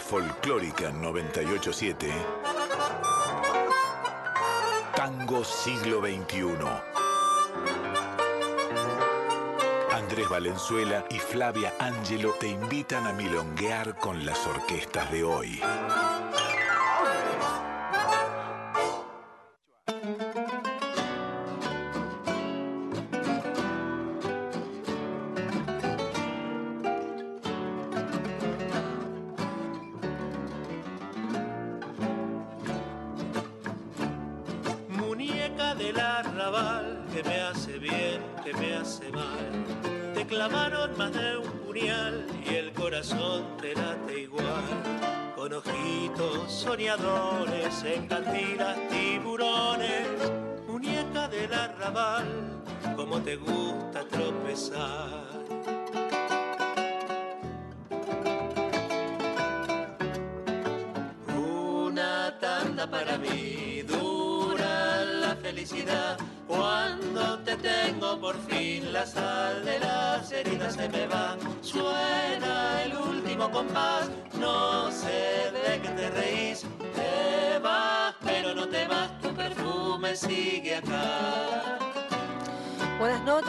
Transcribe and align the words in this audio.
Folclórica 0.00 0.90
987, 0.90 2.10
Tango 4.96 5.44
Siglo 5.44 6.00
XXI. 6.00 6.56
Andrés 9.92 10.28
Valenzuela 10.28 11.04
y 11.10 11.18
Flavia 11.18 11.74
Angelo 11.78 12.34
te 12.40 12.48
invitan 12.48 13.06
a 13.06 13.12
milonguear 13.12 13.96
con 13.96 14.24
las 14.24 14.44
orquestas 14.46 15.10
de 15.12 15.22
hoy. 15.22 15.60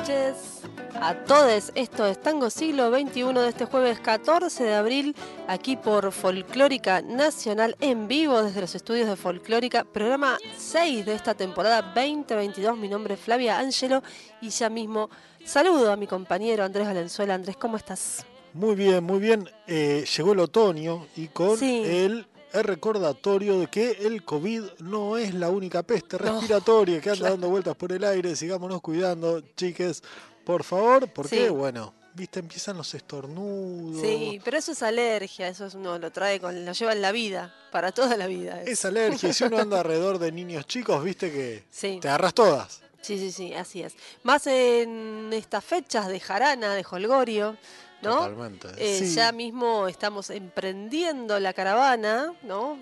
Noches 0.02 0.62
a 1.00 1.14
todos. 1.14 1.72
Esto 1.76 2.08
es 2.08 2.20
Tango 2.20 2.50
Siglo 2.50 2.90
XXI 2.92 3.34
de 3.34 3.50
este 3.50 3.66
jueves 3.66 4.00
14 4.00 4.64
de 4.64 4.74
abril, 4.74 5.16
aquí 5.48 5.76
por 5.78 6.12
Folclórica 6.12 7.04
Nacional 7.04 7.76
en 7.82 8.08
vivo 8.08 8.42
desde 8.42 8.62
los 8.62 8.74
estudios 8.74 9.08
de 9.08 9.16
Folclórica, 9.16 9.84
programa 9.84 10.40
6 10.58 11.06
de 11.06 11.14
esta 11.14 11.36
temporada 11.36 11.84
2022. 11.94 12.80
Mi 12.80 12.88
nombre 12.88 13.14
es 13.14 13.20
Flavia 13.20 13.60
Ángelo 13.60 14.02
y 14.42 14.50
ya 14.50 14.72
mismo 14.72 15.12
saludo 15.46 15.92
a 15.92 15.96
mi 15.98 16.08
compañero 16.08 16.64
Andrés 16.64 16.88
Valenzuela. 16.88 17.36
Andrés, 17.36 17.58
¿cómo 17.58 17.78
estás? 17.78 18.26
Muy 18.54 18.74
bien, 18.74 19.04
muy 19.04 19.20
bien. 19.20 19.48
Eh, 19.68 20.04
llegó 20.18 20.34
el 20.34 20.40
otoño 20.40 21.06
y 21.16 21.28
con 21.28 21.58
Sí. 21.60 21.84
el, 21.86 22.26
el 22.54 22.64
recordatorio 22.64 23.60
de 23.60 23.68
que 23.68 23.92
el 23.92 24.24
COVID 24.24 24.64
no 24.80 25.18
es 25.18 25.34
la 25.34 25.50
única 25.50 25.84
peste 25.84 26.18
No, 26.18 26.34
respiratoria 26.34 27.00
que 27.02 27.10
anda 27.10 27.20
claro. 27.20 27.34
dando 27.36 27.50
vueltas 27.50 27.76
por 27.76 27.92
el 27.92 28.04
aire. 28.04 28.36
Sigámonos 28.36 28.82
cuidando, 28.82 29.42
chiques, 29.56 30.04
por 30.46 30.64
favor, 30.64 31.08
porque 31.14 31.48
Sí. 31.48 31.50
bueno, 31.50 31.94
viste, 32.14 32.40
empiezan 32.40 32.78
los 32.78 32.94
estornudos. 32.94 34.02
Sí, 34.02 34.40
pero 34.44 34.58
eso 34.58 34.72
es 34.74 34.84
alergia, 34.84 35.48
eso 35.48 35.66
es 35.66 35.76
uno 35.76 35.98
lo 35.98 36.12
trae 36.12 36.40
con, 36.40 36.66
lo 36.66 36.72
lleva 36.74 36.94
en 36.94 37.02
la 37.02 37.12
vida, 37.12 37.54
para 37.72 37.92
toda 37.92 38.18
la 38.18 38.28
vida. 38.28 38.62
Es 38.64 38.84
alergia. 38.86 39.30
y 39.30 39.34
si 39.34 39.44
uno 39.46 39.58
anda 39.58 39.80
alrededor 39.82 40.20
de 40.20 40.32
niños 40.32 40.66
chicos, 40.66 41.04
viste 41.04 41.32
que 41.32 41.64
Sí. 41.70 42.00
te 42.02 42.08
agarras 42.10 42.34
todas. 42.34 42.82
Sí, 43.02 43.18
sí, 43.18 43.32
sí, 43.32 43.54
así 43.54 43.82
es. 43.82 43.96
Más 44.24 44.46
en 44.46 45.30
estas 45.34 45.64
fechas 45.64 46.08
de 46.08 46.20
jarana, 46.20 46.76
de 46.76 46.86
holgorio, 46.90 47.58
¿no? 48.02 48.16
Totalmente. 48.16 48.68
Eh, 48.78 49.00
sí. 49.00 49.16
Ya 49.16 49.32
mismo 49.32 49.88
estamos 49.88 50.30
emprendiendo 50.30 51.40
la 51.40 51.54
caravana, 51.54 52.34
¿no? 52.44 52.78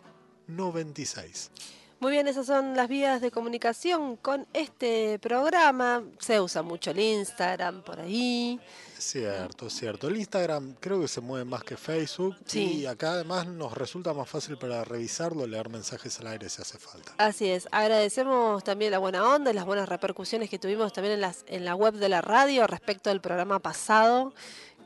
96. 0.48 1.50
Muy 1.98 2.12
bien, 2.12 2.28
esas 2.28 2.44
son 2.46 2.76
las 2.76 2.88
vías 2.88 3.22
de 3.22 3.30
comunicación 3.30 4.16
con 4.16 4.46
este 4.52 5.18
programa. 5.18 6.02
Se 6.18 6.38
usa 6.40 6.62
mucho 6.62 6.90
el 6.90 7.00
Instagram 7.00 7.82
por 7.82 7.98
ahí. 8.00 8.60
Cierto, 8.98 9.70
cierto. 9.70 10.08
El 10.08 10.16
Instagram 10.18 10.74
creo 10.78 11.00
que 11.00 11.08
se 11.08 11.20
mueve 11.22 11.44
más 11.46 11.64
que 11.64 11.76
Facebook 11.78 12.36
Sí. 12.44 12.80
y 12.80 12.86
acá 12.86 13.12
además 13.12 13.46
nos 13.46 13.72
resulta 13.72 14.12
más 14.12 14.28
fácil 14.28 14.58
para 14.58 14.84
revisarlo, 14.84 15.46
leer 15.46 15.70
mensajes 15.70 16.18
al 16.20 16.26
aire 16.28 16.48
si 16.50 16.60
hace 16.60 16.78
falta. 16.78 17.12
Así 17.18 17.48
es, 17.48 17.66
agradecemos 17.72 18.62
también 18.62 18.90
la 18.90 18.98
buena 18.98 19.26
onda 19.28 19.50
y 19.50 19.54
las 19.54 19.64
buenas 19.64 19.88
repercusiones 19.88 20.50
que 20.50 20.58
tuvimos 20.58 20.92
también 20.92 21.14
en, 21.14 21.20
las, 21.22 21.44
en 21.46 21.64
la 21.64 21.74
web 21.74 21.94
de 21.94 22.08
la 22.10 22.20
radio 22.20 22.66
respecto 22.66 23.08
del 23.10 23.20
programa 23.22 23.58
pasado 23.58 24.32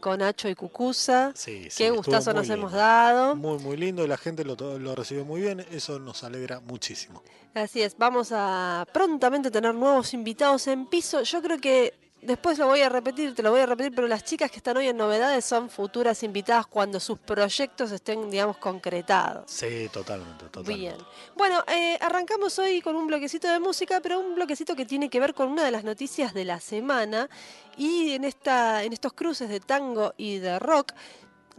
con 0.00 0.18
Nacho 0.18 0.48
y 0.48 0.54
Cucusa. 0.54 1.32
Sí, 1.34 1.68
sí, 1.70 1.84
Qué 1.84 1.90
gustazo 1.90 2.32
nos 2.32 2.48
lindo. 2.48 2.54
hemos 2.54 2.72
dado. 2.72 3.36
Muy, 3.36 3.58
muy 3.58 3.76
lindo 3.76 4.04
y 4.04 4.08
la 4.08 4.16
gente 4.16 4.44
lo, 4.44 4.56
lo 4.78 4.94
recibió 4.94 5.24
muy 5.24 5.40
bien. 5.40 5.60
Eso 5.70 5.98
nos 5.98 6.24
alegra 6.24 6.60
muchísimo. 6.60 7.22
Así 7.54 7.82
es, 7.82 7.96
vamos 7.98 8.30
a 8.32 8.86
prontamente 8.92 9.50
tener 9.50 9.74
nuevos 9.74 10.14
invitados 10.14 10.66
en 10.68 10.86
piso. 10.86 11.22
Yo 11.22 11.42
creo 11.42 11.58
que 11.58 12.09
después 12.22 12.58
lo 12.58 12.66
voy 12.66 12.80
a 12.80 12.88
repetir, 12.88 13.34
te 13.34 13.42
lo 13.42 13.50
voy 13.50 13.60
a 13.60 13.66
repetir, 13.66 13.94
pero 13.94 14.08
las 14.08 14.24
chicas 14.24 14.50
que 14.50 14.58
están 14.58 14.76
hoy 14.76 14.88
en 14.88 14.96
novedades 14.96 15.44
son 15.44 15.70
futuras 15.70 16.22
invitadas 16.22 16.66
cuando 16.66 17.00
sus 17.00 17.18
proyectos 17.18 17.92
estén, 17.92 18.30
digamos, 18.30 18.58
concretados. 18.58 19.50
Sí, 19.50 19.88
totalmente, 19.92 20.44
totalmente. 20.46 20.80
Bien. 20.80 20.96
Bueno, 21.36 21.64
eh, 21.66 21.98
arrancamos 22.00 22.58
hoy 22.58 22.80
con 22.80 22.96
un 22.96 23.06
bloquecito 23.06 23.48
de 23.48 23.58
música, 23.58 24.00
pero 24.00 24.20
un 24.20 24.34
bloquecito 24.34 24.76
que 24.76 24.84
tiene 24.84 25.08
que 25.08 25.20
ver 25.20 25.34
con 25.34 25.48
una 25.48 25.64
de 25.64 25.70
las 25.70 25.84
noticias 25.84 26.34
de 26.34 26.44
la 26.44 26.60
semana. 26.60 27.28
Y 27.76 28.12
en, 28.12 28.24
esta, 28.24 28.84
en 28.84 28.92
estos 28.92 29.12
cruces 29.12 29.48
de 29.48 29.60
tango 29.60 30.12
y 30.16 30.38
de 30.38 30.58
rock, 30.58 30.92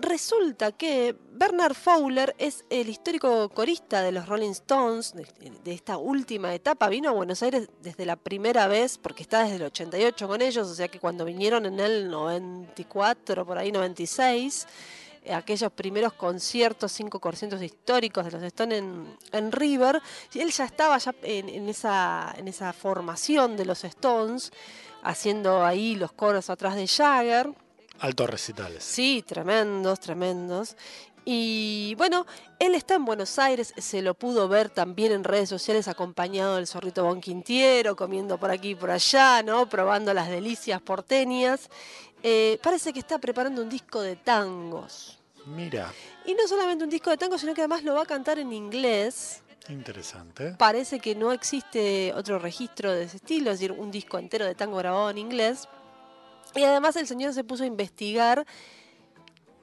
resulta 0.01 0.71
que 0.71 1.15
Bernard 1.31 1.73
Fowler 1.75 2.35
es 2.37 2.65
el 2.69 2.89
histórico 2.89 3.49
corista 3.49 4.01
de 4.01 4.11
los 4.11 4.27
Rolling 4.27 4.51
Stones, 4.51 5.13
de, 5.13 5.25
de 5.63 5.73
esta 5.73 5.97
última 5.97 6.53
etapa. 6.53 6.89
Vino 6.89 7.09
a 7.09 7.13
Buenos 7.13 7.41
Aires 7.43 7.69
desde 7.81 8.05
la 8.05 8.15
primera 8.15 8.67
vez, 8.67 8.97
porque 8.97 9.23
está 9.23 9.43
desde 9.43 9.55
el 9.57 9.63
88 9.63 10.27
con 10.27 10.41
ellos, 10.41 10.67
o 10.67 10.75
sea 10.75 10.87
que 10.87 10.99
cuando 10.99 11.25
vinieron 11.25 11.65
en 11.65 11.79
el 11.79 12.09
94, 12.09 13.45
por 13.45 13.57
ahí 13.57 13.71
96. 13.71 14.67
eh, 15.23 15.33
aquellos 15.33 15.71
primeros 15.71 16.13
conciertos, 16.13 16.91
cinco 16.91 17.19
conciertos 17.19 17.61
históricos 17.61 18.25
de 18.25 18.31
los 18.31 18.43
Stones 18.43 18.79
en, 18.79 19.17
en 19.31 19.51
River. 19.51 20.01
Él 20.33 20.51
ya 20.51 20.65
estaba 20.65 20.97
ya 20.97 21.13
en, 21.21 21.47
en 21.47 21.69
esa, 21.69 22.33
en 22.37 22.47
esa 22.47 22.73
formación 22.73 23.55
de 23.55 23.65
los 23.65 23.83
Stones, 23.83 24.51
haciendo 25.03 25.63
ahí 25.63 25.95
los 25.95 26.11
coros 26.11 26.49
atrás 26.49 26.75
de 26.75 26.87
Jagger. 26.87 27.53
Altos 28.01 28.29
recitales. 28.29 28.83
Sí, 28.83 29.23
tremendos, 29.25 29.99
tremendos. 29.99 30.75
Y 31.23 31.93
bueno, 31.97 32.25
él 32.57 32.73
está 32.73 32.95
en 32.95 33.05
Buenos 33.05 33.37
Aires, 33.37 33.75
se 33.77 34.01
lo 34.01 34.15
pudo 34.15 34.47
ver 34.47 34.69
también 34.69 35.11
en 35.11 35.23
redes 35.23 35.49
sociales 35.49 35.87
acompañado 35.87 36.55
del 36.55 36.65
zorrito 36.65 37.03
Bonquintiero, 37.03 37.95
comiendo 37.95 38.39
por 38.39 38.49
aquí 38.49 38.69
y 38.71 38.75
por 38.75 38.89
allá, 38.89 39.43
¿no? 39.43 39.69
Probando 39.69 40.13
las 40.15 40.29
delicias 40.29 40.81
porteñas. 40.81 41.69
Eh, 42.23 42.59
parece 42.63 42.91
que 42.91 42.99
está 42.99 43.19
preparando 43.19 43.61
un 43.61 43.69
disco 43.69 44.01
de 44.01 44.15
tangos. 44.15 45.19
Mira, 45.45 45.91
Y 46.25 46.33
no 46.33 46.47
solamente 46.47 46.83
un 46.83 46.89
disco 46.89 47.09
de 47.11 47.17
tangos, 47.17 47.41
sino 47.41 47.53
que 47.53 47.61
además 47.61 47.83
lo 47.83 47.93
va 47.95 48.03
a 48.03 48.05
cantar 48.05 48.39
en 48.39 48.51
inglés. 48.51 49.41
interesante. 49.69 50.55
Parece 50.57 50.99
que 50.99 51.13
no 51.15 51.31
existe 51.31 52.13
otro 52.15 52.39
registro 52.39 52.91
de 52.91 53.03
ese 53.03 53.17
estilo, 53.17 53.51
es 53.51 53.59
decir, 53.59 53.71
un 53.71 53.91
disco 53.91 54.17
entero 54.17 54.45
de 54.45 54.55
tango 54.55 54.77
grabado 54.77 55.11
en 55.11 55.19
inglés. 55.19 55.67
Y 56.55 56.63
además 56.63 56.95
el 56.95 57.07
señor 57.07 57.33
se 57.33 57.43
puso 57.43 57.63
a 57.63 57.67
investigar 57.67 58.45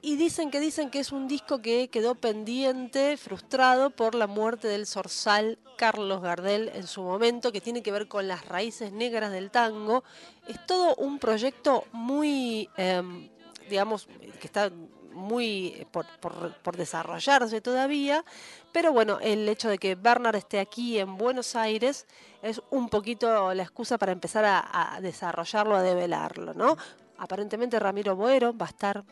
y 0.01 0.15
dicen 0.15 0.49
que 0.49 0.59
dicen 0.59 0.89
que 0.89 0.99
es 0.99 1.11
un 1.11 1.27
disco 1.27 1.61
que 1.61 1.89
quedó 1.89 2.15
pendiente, 2.15 3.17
frustrado 3.17 3.89
por 3.89 4.15
la 4.15 4.27
muerte 4.27 4.67
del 4.67 4.85
zorzal 4.85 5.59
Carlos 5.77 6.21
Gardel 6.21 6.69
en 6.73 6.87
su 6.87 7.01
momento, 7.01 7.51
que 7.51 7.61
tiene 7.61 7.83
que 7.83 7.91
ver 7.91 8.07
con 8.07 8.27
las 8.27 8.45
raíces 8.45 8.91
negras 8.93 9.31
del 9.31 9.51
tango. 9.51 10.03
Es 10.47 10.65
todo 10.65 10.95
un 10.95 11.19
proyecto 11.19 11.83
muy, 11.91 12.69
em, 12.77 13.29
digamos, 13.69 14.07
que 14.39 14.47
está 14.47 14.71
muy 15.13 15.67
eh, 15.67 15.87
por, 15.91 16.05
por- 16.19 16.77
desarrollarse 16.77 17.61
todavía, 17.61 18.23
pero 18.71 18.93
bueno, 18.93 19.19
el 19.21 19.47
hecho 19.49 19.69
de 19.69 19.77
que 19.77 19.95
Bernard 19.95 20.35
esté 20.35 20.59
aquí 20.59 20.99
en 20.99 21.17
Buenos 21.17 21.55
Aires 21.55 22.05
es 22.41 22.61
un 22.69 22.89
poquito 22.89 23.53
la 23.53 23.63
excusa 23.63 23.97
para 23.97 24.11
empezar 24.11 24.45
a, 24.45 24.99
desarrollarlo, 25.01 25.75
a 25.75 25.81
develarlo, 25.81 26.53
¿no? 26.53 26.77
Aparentemente 27.17 27.79
Ramiro 27.79 28.15
Boero 28.15 28.57
va 28.57 28.67
a 28.67 28.69
estar 28.69 29.03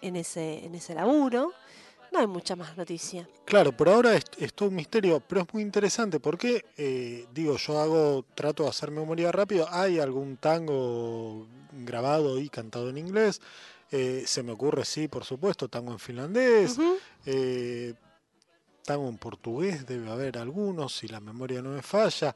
en 0.00 0.16
ese, 0.16 0.64
en 0.64 0.74
ese 0.74 0.94
laburo. 0.94 1.52
No 2.10 2.18
hay 2.18 2.26
mucha 2.26 2.56
más 2.56 2.76
noticia. 2.76 3.26
Claro, 3.46 3.72
por 3.74 3.88
ahora 3.88 4.14
es, 4.14 4.24
es 4.36 4.52
todo 4.52 4.68
un 4.68 4.74
misterio, 4.74 5.20
pero 5.20 5.42
es 5.42 5.54
muy 5.54 5.62
interesante 5.62 6.20
porque, 6.20 6.62
eh, 6.76 7.26
digo, 7.32 7.56
yo 7.56 7.78
hago, 7.78 8.24
trato 8.34 8.64
de 8.64 8.68
hacer 8.68 8.90
memoria 8.90 9.32
rápido, 9.32 9.66
hay 9.70 9.98
algún 9.98 10.36
tango 10.36 11.46
grabado 11.72 12.38
y 12.38 12.50
cantado 12.50 12.90
en 12.90 12.98
inglés, 12.98 13.40
eh, 13.92 14.24
se 14.26 14.42
me 14.42 14.52
ocurre, 14.52 14.84
sí, 14.84 15.06
por 15.06 15.24
supuesto, 15.24 15.68
tango 15.68 15.92
en 15.92 15.98
finlandés, 15.98 16.78
eh, 17.26 17.94
tango 18.84 19.08
en 19.08 19.18
portugués, 19.18 19.86
debe 19.86 20.10
haber 20.10 20.38
algunos, 20.38 20.96
si 20.96 21.08
la 21.08 21.20
memoria 21.20 21.60
no 21.60 21.70
me 21.70 21.82
falla. 21.82 22.34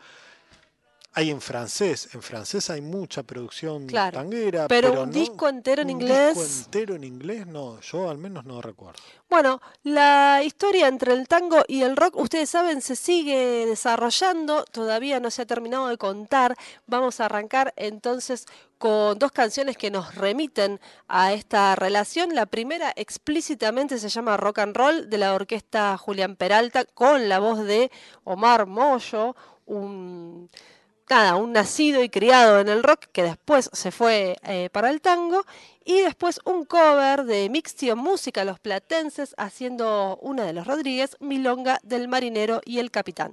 Hay 1.18 1.30
en 1.30 1.40
francés, 1.40 2.10
en 2.12 2.20
francés 2.20 2.68
hay 2.68 2.82
mucha 2.82 3.22
producción 3.22 3.86
Claro, 3.86 4.18
tanguera, 4.18 4.68
Pero, 4.68 4.90
pero 4.90 5.02
un 5.04 5.08
no- 5.08 5.14
disco 5.14 5.48
entero 5.48 5.80
en 5.80 5.86
un 5.88 5.92
inglés. 6.02 6.34
disco 6.36 6.64
entero 6.66 6.94
en 6.94 7.04
inglés, 7.04 7.46
no, 7.46 7.80
yo 7.80 8.10
al 8.10 8.18
menos 8.18 8.44
no 8.44 8.60
recuerdo. 8.60 8.98
Bueno, 9.30 9.62
la 9.82 10.42
historia 10.44 10.88
entre 10.88 11.14
el 11.14 11.26
tango 11.26 11.62
y 11.68 11.80
el 11.84 11.96
rock, 11.96 12.16
ustedes 12.16 12.50
saben, 12.50 12.82
se 12.82 12.96
sigue 12.96 13.64
desarrollando, 13.64 14.64
todavía 14.66 15.18
no 15.18 15.30
se 15.30 15.40
ha 15.40 15.46
terminado 15.46 15.88
de 15.88 15.96
contar. 15.96 16.54
Vamos 16.86 17.18
a 17.20 17.24
arrancar 17.24 17.72
entonces 17.76 18.44
con 18.76 19.18
dos 19.18 19.32
canciones 19.32 19.78
que 19.78 19.90
nos 19.90 20.16
remiten 20.16 20.80
a 21.08 21.32
esta 21.32 21.76
relación. 21.76 22.34
La 22.34 22.44
primera 22.44 22.92
explícitamente 22.94 23.98
se 23.98 24.10
llama 24.10 24.36
Rock 24.36 24.58
and 24.58 24.76
Roll 24.76 25.08
de 25.08 25.16
la 25.16 25.32
orquesta 25.32 25.96
Julián 25.96 26.36
Peralta 26.36 26.84
con 26.84 27.30
la 27.30 27.38
voz 27.38 27.60
de 27.64 27.90
Omar 28.24 28.66
Moyo, 28.66 29.34
un 29.64 30.50
nada, 31.08 31.36
un 31.36 31.52
nacido 31.52 32.02
y 32.02 32.08
criado 32.08 32.60
en 32.60 32.68
el 32.68 32.82
rock 32.82 33.06
que 33.12 33.22
después 33.22 33.70
se 33.72 33.90
fue 33.90 34.36
eh, 34.42 34.68
para 34.72 34.90
el 34.90 35.00
tango 35.00 35.44
y 35.84 36.00
después 36.00 36.40
un 36.44 36.64
cover 36.64 37.24
de 37.24 37.48
Mixtion 37.48 37.98
Música, 37.98 38.44
los 38.44 38.58
platenses, 38.58 39.34
haciendo 39.38 40.18
una 40.20 40.44
de 40.44 40.52
los 40.52 40.66
Rodríguez, 40.66 41.16
Milonga 41.20 41.78
del 41.82 42.08
Marinero 42.08 42.60
y 42.64 42.80
el 42.80 42.90
Capitán. 42.90 43.32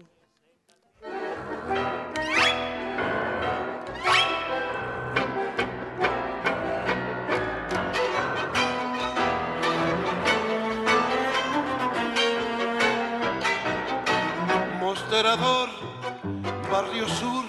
Mostrador, 14.80 15.70
barrio 16.74 17.08
sur, 17.08 17.46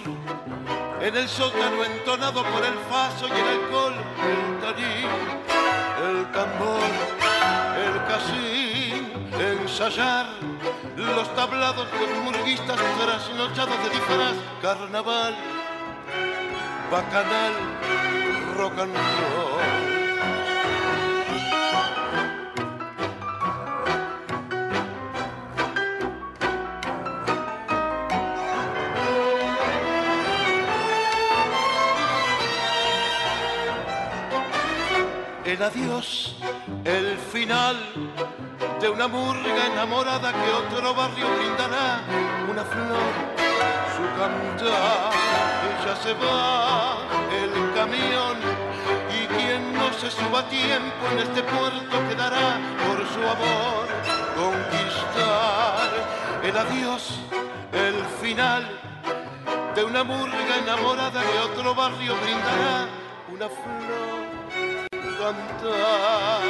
en 1.01 1.15
el 1.17 1.27
sótano 1.27 1.83
entonado 1.83 2.43
por 2.43 2.63
el 2.63 2.77
faso 2.91 3.27
y 3.27 3.31
el 3.31 3.47
alcohol, 3.57 3.95
el 4.29 4.59
tañín, 4.61 5.09
el 6.07 6.31
tambor, 6.31 6.91
el 7.85 7.95
casín, 8.05 9.27
ensayar 9.63 10.27
los 10.95 11.35
tablados 11.35 11.87
los 11.99 12.23
murguistas 12.23 12.77
trasnochados 12.99 13.77
de 13.83 13.89
disfraz, 13.89 14.35
carnaval, 14.61 15.35
bacanal, 16.91 17.53
rock 18.55 18.77
and 18.77 18.93
roll. 18.93 19.94
El 35.55 35.63
adiós, 35.63 36.35
el 36.83 37.17
final 37.31 37.77
de 38.81 38.89
una 38.89 39.07
murga 39.07 39.67
enamorada 39.71 40.33
que 40.33 40.51
otro 40.51 40.93
barrio 40.93 41.27
brindará. 41.37 42.01
Una 42.51 42.63
flor, 42.65 43.13
su 43.95 44.03
cantar, 44.19 45.13
ella 45.71 45.95
se 46.03 46.13
va, 46.15 46.97
el 47.41 47.73
camión, 47.73 48.35
y 49.17 49.27
quien 49.27 49.73
no 49.73 49.93
se 49.93 50.11
suba 50.11 50.39
a 50.41 50.49
tiempo 50.49 51.03
en 51.13 51.19
este 51.19 51.41
puerto 51.43 51.95
quedará 52.09 52.59
por 52.85 52.97
su 53.13 53.21
amor 53.35 53.85
conquistar 54.35 55.89
el 56.43 56.57
adiós, 56.57 57.19
el 57.71 57.95
final 58.21 58.67
de 59.73 59.83
una 59.85 60.03
murga 60.03 60.57
enamorada 60.61 61.21
que 61.21 61.39
otro 61.51 61.73
barrio 61.73 62.13
brindará. 62.21 62.89
Una 63.31 63.47
flor 63.49 64.44
cantar. 65.25 66.45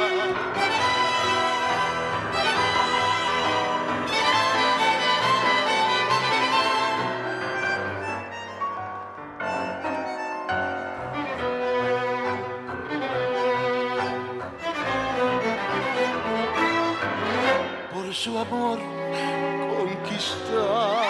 Por 17.92 18.14
su 18.14 18.38
amor 18.38 18.78
conquistar. 19.74 21.05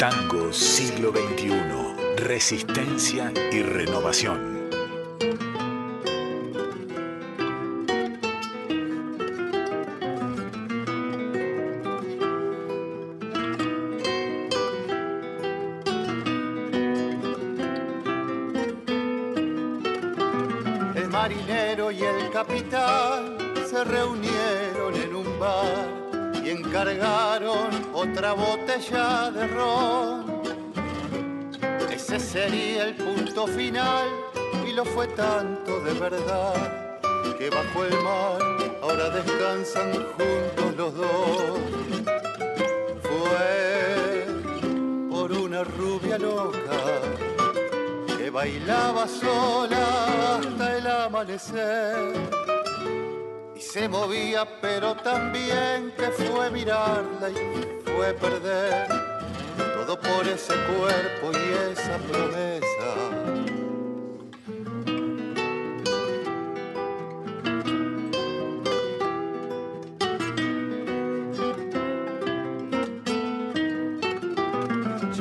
Tango 0.00 0.50
siglo 0.50 1.12
XXI. 1.12 1.50
Resistencia 2.16 3.34
y 3.52 3.60
renovación. 3.60 4.70
De 28.78 29.48
ron. 29.48 30.42
Ese 31.90 32.20
sería 32.20 32.84
el 32.84 32.94
punto 32.94 33.48
final 33.48 34.08
y 34.64 34.72
lo 34.72 34.84
fue 34.84 35.08
tanto 35.08 35.80
de 35.80 35.92
verdad 35.94 37.00
que 37.36 37.50
bajo 37.50 37.84
el 37.84 38.00
mar 38.04 38.38
ahora 38.80 39.10
descansan 39.10 39.92
juntos 39.92 40.76
los 40.76 40.94
dos. 40.94 41.58
Fue 43.02 44.26
por 45.10 45.32
una 45.32 45.64
rubia 45.64 46.16
loca 46.16 47.02
que 48.16 48.30
bailaba 48.30 49.08
sola 49.08 50.36
hasta 50.38 50.76
el 50.76 50.86
amanecer. 50.86 52.12
Y 53.56 53.60
se 53.60 53.88
movía, 53.88 54.46
pero 54.60 54.94
también 54.94 55.92
que 55.96 56.10
fue 56.12 56.50
mirarla 56.52 57.30
y 57.30 57.69
fue 58.00 58.14
perder 58.14 58.88
todo 59.74 60.00
por 60.00 60.26
ese 60.26 60.54
cuerpo 60.54 61.32
y 61.34 61.72
esa 61.72 61.98
promesa 61.98 62.90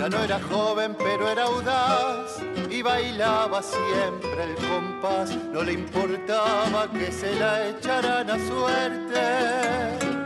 no 0.09 0.23
era 0.23 0.39
joven, 0.49 0.95
pero 0.97 1.27
era 1.29 1.43
audaz 1.43 2.41
y 2.69 2.81
bailaba 2.81 3.61
siempre 3.61 4.43
el 4.45 4.55
compás. 4.55 5.35
No 5.51 5.63
le 5.63 5.73
importaba 5.73 6.89
que 6.93 7.11
se 7.11 7.35
la 7.35 7.67
echaran 7.67 8.29
a 8.29 8.39
suerte. 8.47 10.18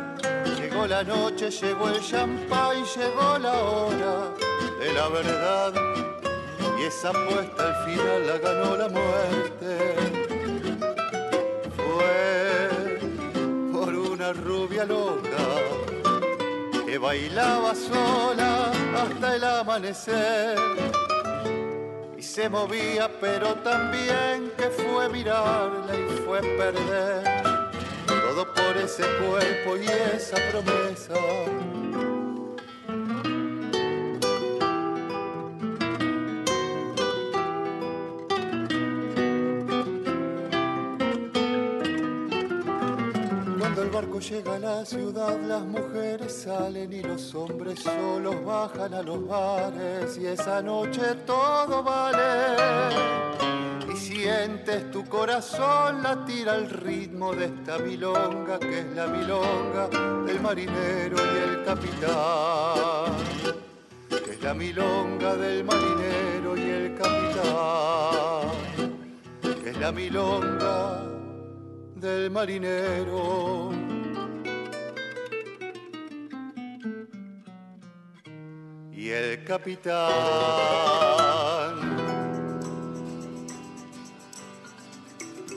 Llegó 0.83 0.95
la 0.95 1.03
noche, 1.05 1.49
llegó 1.49 1.87
el 1.87 2.01
champán, 2.01 2.83
llegó 2.83 3.37
la 3.39 3.53
hora 3.53 4.33
de 4.81 4.93
la 4.93 5.07
verdad. 5.07 5.73
Y 6.77 6.83
esa 6.83 7.11
apuesta 7.11 7.69
al 7.69 7.85
final 7.85 8.27
la 8.27 8.37
ganó 8.37 8.75
la 8.75 8.89
muerte. 8.89 9.95
Fue 11.77 12.99
por 13.71 13.95
una 13.95 14.33
rubia 14.33 14.83
loca 14.83 15.47
que 16.85 16.97
bailaba 16.97 17.73
sola 17.75 18.73
hasta 18.97 19.35
el 19.37 19.43
amanecer. 19.45 20.57
Y 22.17 22.21
se 22.21 22.49
movía, 22.49 23.09
pero 23.21 23.55
también 23.55 24.51
que 24.57 24.69
fue 24.69 25.07
mirarla 25.07 25.95
y 25.95 26.17
fue 26.25 26.41
perder. 26.41 27.52
Todo 28.33 28.51
por 28.51 28.77
ese 28.77 29.03
cuerpo 29.19 29.77
y 29.77 29.85
esa 29.85 30.37
promesa 30.49 31.13
llega 44.29 44.55
a 44.55 44.59
la 44.59 44.85
ciudad, 44.85 45.37
las 45.41 45.63
mujeres 45.65 46.43
salen 46.43 46.93
y 46.93 47.01
los 47.01 47.35
hombres 47.35 47.79
solos 47.79 48.43
bajan 48.45 48.93
a 48.93 49.01
los 49.01 49.27
bares 49.27 50.17
y 50.17 50.27
esa 50.27 50.61
noche 50.61 51.01
todo 51.25 51.83
vale. 51.83 52.23
Sientes 54.23 54.89
tu 54.89 55.03
corazón 55.03 56.01
latir 56.01 56.47
al 56.47 56.69
ritmo 56.69 57.33
de 57.33 57.47
esta 57.47 57.77
milonga 57.77 58.57
que 58.57 58.79
es 58.79 58.85
la 58.95 59.07
milonga 59.07 59.89
del 60.25 60.39
marinero 60.39 61.17
y 61.17 61.37
el 61.49 61.65
capitán. 61.65 63.17
Que 64.07 64.31
es 64.31 64.41
la 64.41 64.53
milonga 64.53 65.35
del 65.35 65.65
marinero 65.65 66.55
y 66.55 66.61
el 66.61 66.95
capitán. 66.95 68.47
Que 69.61 69.71
es 69.71 69.77
la 69.77 69.91
milonga 69.91 71.03
del 71.97 72.31
marinero 72.31 73.73
y 78.89 79.09
el 79.09 79.43
capitán. 79.43 80.63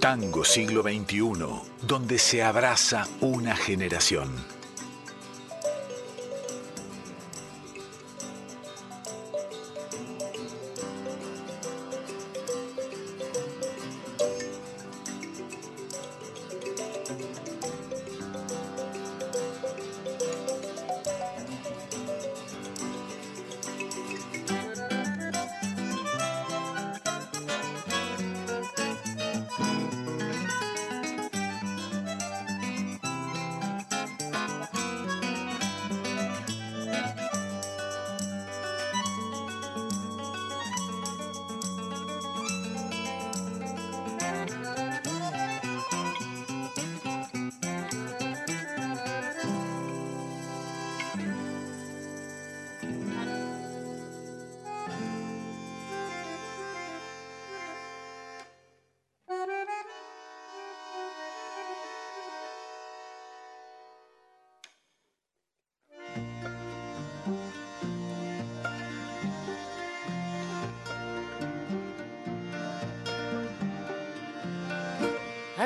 Tango 0.06 0.44
siglo 0.44 0.84
XXI, 0.84 1.32
donde 1.82 2.18
se 2.18 2.40
abraza 2.40 3.08
una 3.20 3.56
generación. 3.56 4.55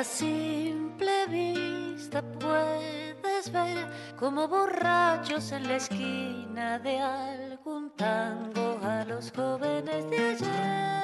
A 0.01 0.03
simple 0.03 1.27
vista 1.27 2.23
puedes 2.23 3.51
ver 3.51 3.77
como 4.17 4.47
borrachos 4.47 5.51
en 5.51 5.67
la 5.67 5.75
esquina 5.75 6.79
de 6.79 6.97
algún 6.99 7.91
tango 7.91 8.79
a 8.81 9.05
los 9.05 9.31
jóvenes 9.31 10.09
de 10.09 10.17
ayer. 10.17 11.03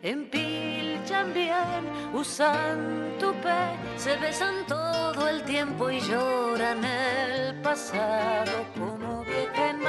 Empilchan 0.00 1.34
bien, 1.34 1.84
usan 2.14 3.18
tupé, 3.20 3.76
se 3.98 4.16
besan 4.16 4.64
todo 4.66 5.28
el 5.28 5.42
tiempo 5.42 5.90
y 5.90 6.00
lloran 6.00 6.82
el 6.82 7.60
pasado 7.60 8.64
como 8.74 9.22
vieja 9.22 9.68
en 9.68 9.80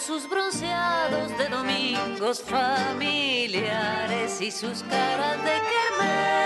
sus 0.00 0.28
bronceados 0.28 1.36
de 1.38 1.48
domingos 1.48 2.42
familiares 2.42 4.40
y 4.40 4.50
sus 4.50 4.82
caras 4.82 5.36
de 5.42 5.50
kermés. 5.50 6.36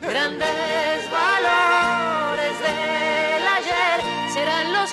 grandes 0.00 1.10
valores 1.10 2.58
del 2.60 3.46
ayer 3.58 4.00
serán 4.32 4.72
los 4.72 4.92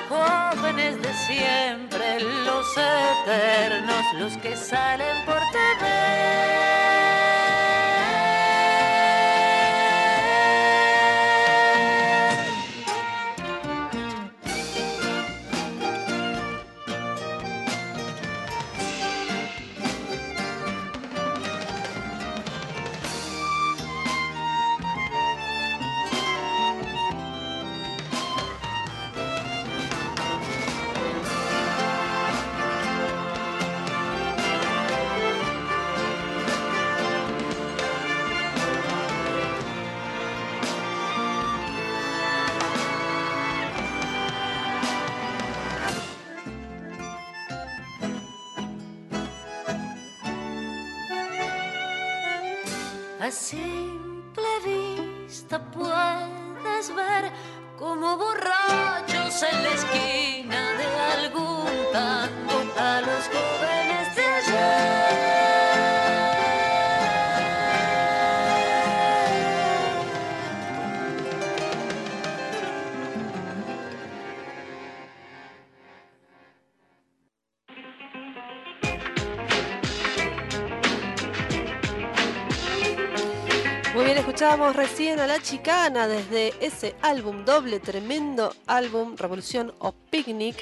siempre, 1.25 2.19
los 2.45 2.67
eternos, 2.77 4.05
los 4.19 4.37
que 4.37 4.55
salen 4.55 5.25
por 5.25 5.39
TV. 5.51 6.96
Escuchábamos 84.67 84.75
recién 84.75 85.19
a 85.19 85.27
La 85.27 85.41
Chicana 85.41 86.07
desde 86.07 86.53
ese 86.65 86.95
álbum 87.01 87.45
doble, 87.45 87.79
tremendo 87.79 88.53
álbum, 88.65 89.15
Revolución 89.15 89.73
o 89.79 89.93
Picnic, 89.93 90.57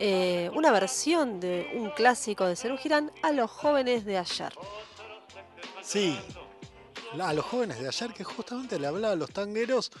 eh, 0.00 0.50
una 0.54 0.72
versión 0.72 1.38
de 1.38 1.70
un 1.74 1.90
clásico 1.90 2.46
de 2.46 2.56
Cerú 2.56 2.76
Girán 2.76 3.12
a 3.22 3.30
los 3.32 3.50
jóvenes 3.50 4.04
de 4.04 4.18
ayer. 4.18 4.52
Sí, 5.82 6.18
a 7.20 7.32
los 7.32 7.44
jóvenes 7.44 7.78
de 7.78 7.88
ayer 7.88 8.12
que 8.12 8.24
justamente 8.24 8.78
le 8.80 8.88
hablaba 8.88 9.12
a 9.12 9.16
los 9.16 9.30
tangueros 9.30 9.92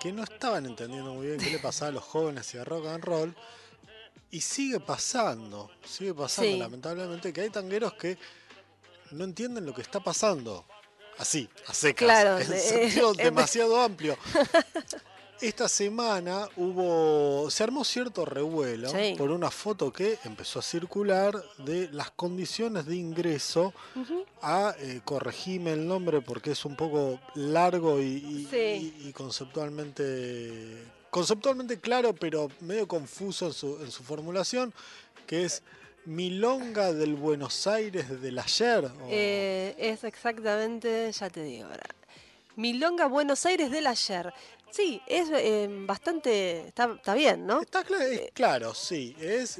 que 0.00 0.12
no 0.12 0.22
estaban 0.22 0.66
entendiendo 0.66 1.14
muy 1.14 1.28
bien 1.28 1.38
qué 1.38 1.50
le 1.50 1.58
pasaba 1.58 1.88
a 1.90 1.92
los 1.92 2.04
jóvenes 2.04 2.52
y 2.54 2.58
a 2.58 2.64
rock 2.64 2.86
and 2.86 3.04
roll. 3.04 3.34
Y 4.30 4.40
sigue 4.42 4.78
pasando, 4.78 5.70
sigue 5.84 6.14
pasando 6.14 6.52
Sí. 6.52 6.58
lamentablemente 6.58 7.32
que 7.32 7.40
hay 7.40 7.50
tangueros 7.50 7.94
que 7.94 8.18
no 9.12 9.24
entienden 9.24 9.64
lo 9.66 9.74
que 9.74 9.82
está 9.82 10.00
pasando. 10.00 10.64
Así, 11.18 11.48
a 11.66 11.74
secas, 11.74 12.06
Claro, 12.06 12.38
en 12.40 12.48
de- 12.48 12.58
sentido 12.58 13.12
demasiado 13.14 13.80
amplio. 13.80 14.16
Esta 15.40 15.70
semana 15.70 16.46
hubo, 16.56 17.50
se 17.50 17.62
armó 17.62 17.82
cierto 17.82 18.26
revuelo 18.26 18.90
Sí. 18.90 19.14
por 19.16 19.30
una 19.30 19.50
foto 19.50 19.90
que 19.90 20.18
empezó 20.26 20.58
a 20.58 20.62
circular 20.62 21.42
de 21.56 21.88
las 21.92 22.10
condiciones 22.10 22.84
de 22.84 22.96
ingreso 22.96 23.72
a, 24.42 24.74
eh, 24.78 25.00
corregime 25.02 25.72
el 25.72 25.86
nombre 25.88 26.20
porque 26.20 26.50
es 26.50 26.62
un 26.66 26.76
poco 26.76 27.18
largo 27.36 28.00
y, 28.02 28.04
y- 28.04 28.48
Sí. 28.50 28.94
y- 29.02 29.08
y 29.08 29.12
conceptualmente, 29.14 30.84
conceptualmente 31.10 31.80
claro, 31.80 32.14
pero 32.14 32.48
medio 32.60 32.86
confuso 32.86 33.46
en 33.46 33.52
su, 33.54 33.82
en 33.82 33.90
su 33.90 34.02
formulación, 34.02 34.74
que 35.26 35.44
es 35.46 35.62
Milonga 36.06 36.92
del 36.92 37.14
Buenos 37.14 37.66
Aires 37.66 38.20
del 38.20 38.38
ayer. 38.38 38.84
o- 38.86 39.08
Eh, 39.10 39.74
es 39.78 40.04
exactamente, 40.04 41.10
ya 41.12 41.30
te 41.30 41.42
digo 41.42 41.66
ahora. 41.66 41.86
Milonga 42.56 43.06
Buenos 43.06 43.44
Aires 43.46 43.70
del 43.70 43.86
ayer. 43.86 44.32
Sí, 44.70 45.00
es 45.06 45.28
eh, 45.32 45.68
bastante, 45.70 46.68
está, 46.68 46.92
está 46.94 47.14
bien, 47.14 47.46
¿no? 47.46 47.60
Está 47.60 47.80
es 47.80 47.90
eh, 47.90 48.30
claro, 48.32 48.72
sí, 48.74 49.16
es 49.20 49.58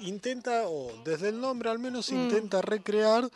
intenta, 0.00 0.68
o 0.68 0.92
desde 1.04 1.28
el 1.28 1.40
nombre 1.40 1.70
al 1.70 1.78
menos 1.78 2.10
Mm. 2.10 2.14
intenta 2.24 2.60
recrear 2.60 3.28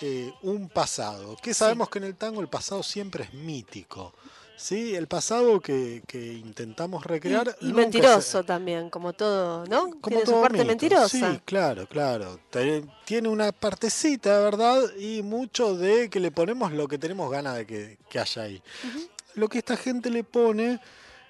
eh, 0.00 0.32
un 0.42 0.68
pasado, 0.68 1.36
que 1.42 1.54
sabemos 1.54 1.88
que 1.88 1.98
en 1.98 2.04
el 2.04 2.16
tango 2.16 2.40
el 2.40 2.48
pasado 2.48 2.82
siempre 2.82 3.24
es 3.24 3.34
mítico. 3.34 4.12
¿Sí? 4.56 4.94
El 4.94 5.08
pasado 5.08 5.60
que, 5.60 6.02
que 6.06 6.32
intentamos 6.34 7.04
recrear. 7.04 7.56
Y, 7.60 7.64
y 7.66 7.68
nunca 7.68 7.80
se- 7.82 7.82
mentiroso 7.82 8.44
también, 8.44 8.88
como 8.88 9.12
todo, 9.12 9.66
¿no? 9.66 9.90
Como 9.90 10.00
Tiene 10.02 10.24
su 10.24 10.30
todo 10.32 10.42
parte 10.42 10.58
mito. 10.58 10.68
mentirosa. 10.68 11.08
Sí, 11.32 11.40
claro, 11.44 11.86
claro. 11.88 12.38
Tiene 13.04 13.28
una 13.28 13.50
partecita, 13.52 14.38
¿verdad? 14.40 14.80
Y 14.98 15.22
mucho 15.22 15.76
de 15.76 16.08
que 16.08 16.20
le 16.20 16.30
ponemos 16.30 16.72
lo 16.72 16.86
que 16.88 16.98
tenemos 16.98 17.30
ganas 17.30 17.56
de 17.56 17.66
que, 17.66 17.98
que 18.08 18.18
haya 18.20 18.42
ahí. 18.42 18.62
Lo 19.34 19.48
que 19.48 19.58
esta 19.58 19.76
gente 19.76 20.08
le 20.10 20.22
pone 20.22 20.80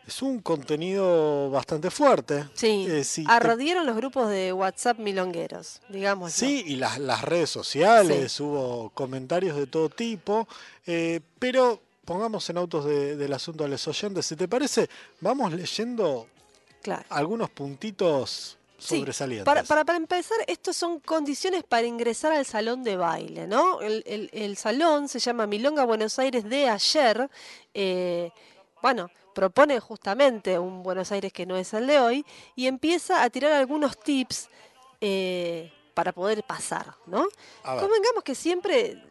es 0.07 0.21
un 0.21 0.41
contenido 0.41 1.49
bastante 1.51 1.91
fuerte. 1.91 2.45
Sí, 2.53 2.87
Eh, 2.87 3.05
sí, 3.05 3.25
te- 3.25 3.33
ardieron 3.33 3.87
los 3.87 3.97
grupos 3.97 4.29
de 4.29 4.53
WhatsApp 4.53 4.99
milongueros, 4.99 5.81
digamos. 5.89 6.33
Sí, 6.33 6.63
y 6.67 6.77
las, 6.77 6.99
las 6.99 7.23
redes 7.23 7.49
sociales, 7.49 8.39
hubo 8.39 8.91
comentarios 8.91 9.57
de 9.57 9.67
todo 9.67 9.89
tipo, 9.89 10.47
eh, 10.87 11.21
pero 11.39 11.81
pongamos 12.05 12.49
en 12.51 12.59
autos 12.59 12.85
de- 12.85 13.17
del 13.17 13.33
asunto 13.33 13.65
a 13.65 13.69
los 13.69 13.87
oyentes, 13.89 14.27
si 14.27 14.37
te 14.37 14.47
parece, 14.49 14.89
vamos 15.21 15.53
leyendo 15.53 16.27
Claro. 16.83 17.05
algunos 17.09 17.51
puntitos 17.51 18.59
Sí, 18.79 18.99
sobresalientes. 18.99 19.47
Para, 19.47 19.63
para, 19.63 19.85
para 19.85 19.97
empezar, 19.97 20.37
estos 20.47 20.77
son 20.77 21.01
condiciones 21.01 21.63
para 21.65 21.87
ingresar 21.87 22.33
al 22.33 22.45
salón 22.45 22.83
de 22.85 22.97
baile, 22.97 23.47
¿no? 23.47 23.81
El, 23.81 24.03
el- 24.07 24.29
el 24.33 24.57
salón 24.57 25.09
se 25.09 25.19
llama 25.21 25.47
Milonga 25.47 25.85
Buenos 25.85 26.19
Aires 26.19 26.45
de 26.45 26.69
ayer. 26.69 27.31
eh, 27.73 28.31
bueno, 28.83 29.11
propone 29.35 29.81
justamente 29.81 30.59
un 30.59 30.83
Buenos 30.83 31.11
Aires 31.11 31.33
que 31.33 31.47
no 31.47 31.57
es 31.57 31.73
el 31.73 31.87
de 31.87 31.99
hoy 31.99 32.27
y 32.55 32.67
empieza 32.67 33.23
a 33.23 33.31
tirar 33.31 33.53
algunos 33.53 33.99
tips 33.99 34.49
eh, 35.01 35.73
para 35.95 36.13
poder 36.13 36.43
pasar, 36.45 36.95
¿no? 37.07 37.27
Convengamos 37.63 38.23
que 38.25 38.35
siempre 38.35 39.03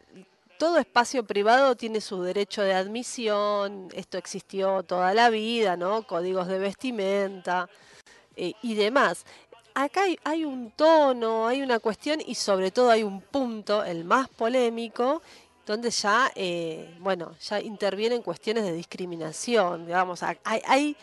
todo 0.63 0.77
espacio 0.77 1.25
privado 1.25 1.75
tiene 1.75 1.99
su 1.99 2.23
derecho 2.23 2.61
de 2.61 2.73
admisión, 2.73 3.89
esto 3.93 4.17
existió 4.17 4.81
toda 4.83 5.13
la 5.13 5.29
vida, 5.29 5.75
¿no? 5.75 6.07
Códigos 6.07 6.47
de 6.47 6.57
vestimenta 6.57 7.67
eh, 8.37 8.53
y 8.61 8.73
demás. 8.73 9.25
Acá 9.73 10.03
hay, 10.23 10.45
un 10.45 10.71
tono, 10.71 11.47
hay 11.47 11.61
una 11.61 11.79
cuestión 11.79 12.21
y 12.25 12.35
sobre 12.35 12.71
todo 12.71 12.91
hay 12.91 13.03
un 13.03 13.19
punto, 13.19 13.83
el 13.83 14.05
más 14.05 14.29
polémico, 14.29 15.21
donde 15.65 15.89
ya, 15.89 16.31
eh, 16.33 16.95
bueno, 17.01 17.35
ya 17.41 17.59
intervienen 17.59 18.21
cuestiones 18.21 18.63
de 18.63 18.71
discriminación, 18.71 19.85
digamos, 19.85 20.23
ha- 20.23 20.37
hay, 20.45 20.95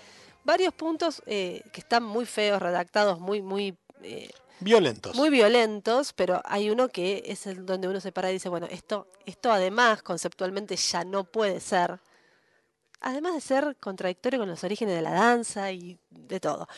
varios 0.43 0.73
puntos 0.73 1.23
eh, 1.27 1.61
que 1.71 1.83
están 1.83 2.03
muy 2.03 2.25
feos, 2.25 2.63
redactados, 2.63 3.21
muy, 3.21 3.43
muy 3.43 3.77
Violentos. 4.61 5.17
muy 5.17 5.31
violentos, 5.31 6.13
pero 6.13 6.41
hay 6.45 6.71
uno 6.71 6.89
que 6.89 7.23
es 7.27 7.47
el 7.47 7.65
donde 7.65 7.89
uno 7.89 8.01
se 8.01 8.13
para 8.13 8.31
y 8.31 8.35
dice, 8.35 8.49
bueno, 8.49 8.67
esto, 8.71 9.07
esto 9.27 9.51
además 9.51 10.03
conceptualmente 10.03 10.77
ya 10.77 11.05
no 11.05 11.25
puede 11.25 11.61
ser. 11.61 11.99
Además 13.01 13.35
de 13.35 13.41
ser 13.41 13.77
contradictorio 13.81 14.39
con 14.39 14.49
los 14.49 14.63
orígenes 14.63 14.95
de 14.95 15.03
la 15.03 15.13
danza 15.13 15.73
y 15.73 15.99
de 16.11 16.39
todo. 16.39 16.69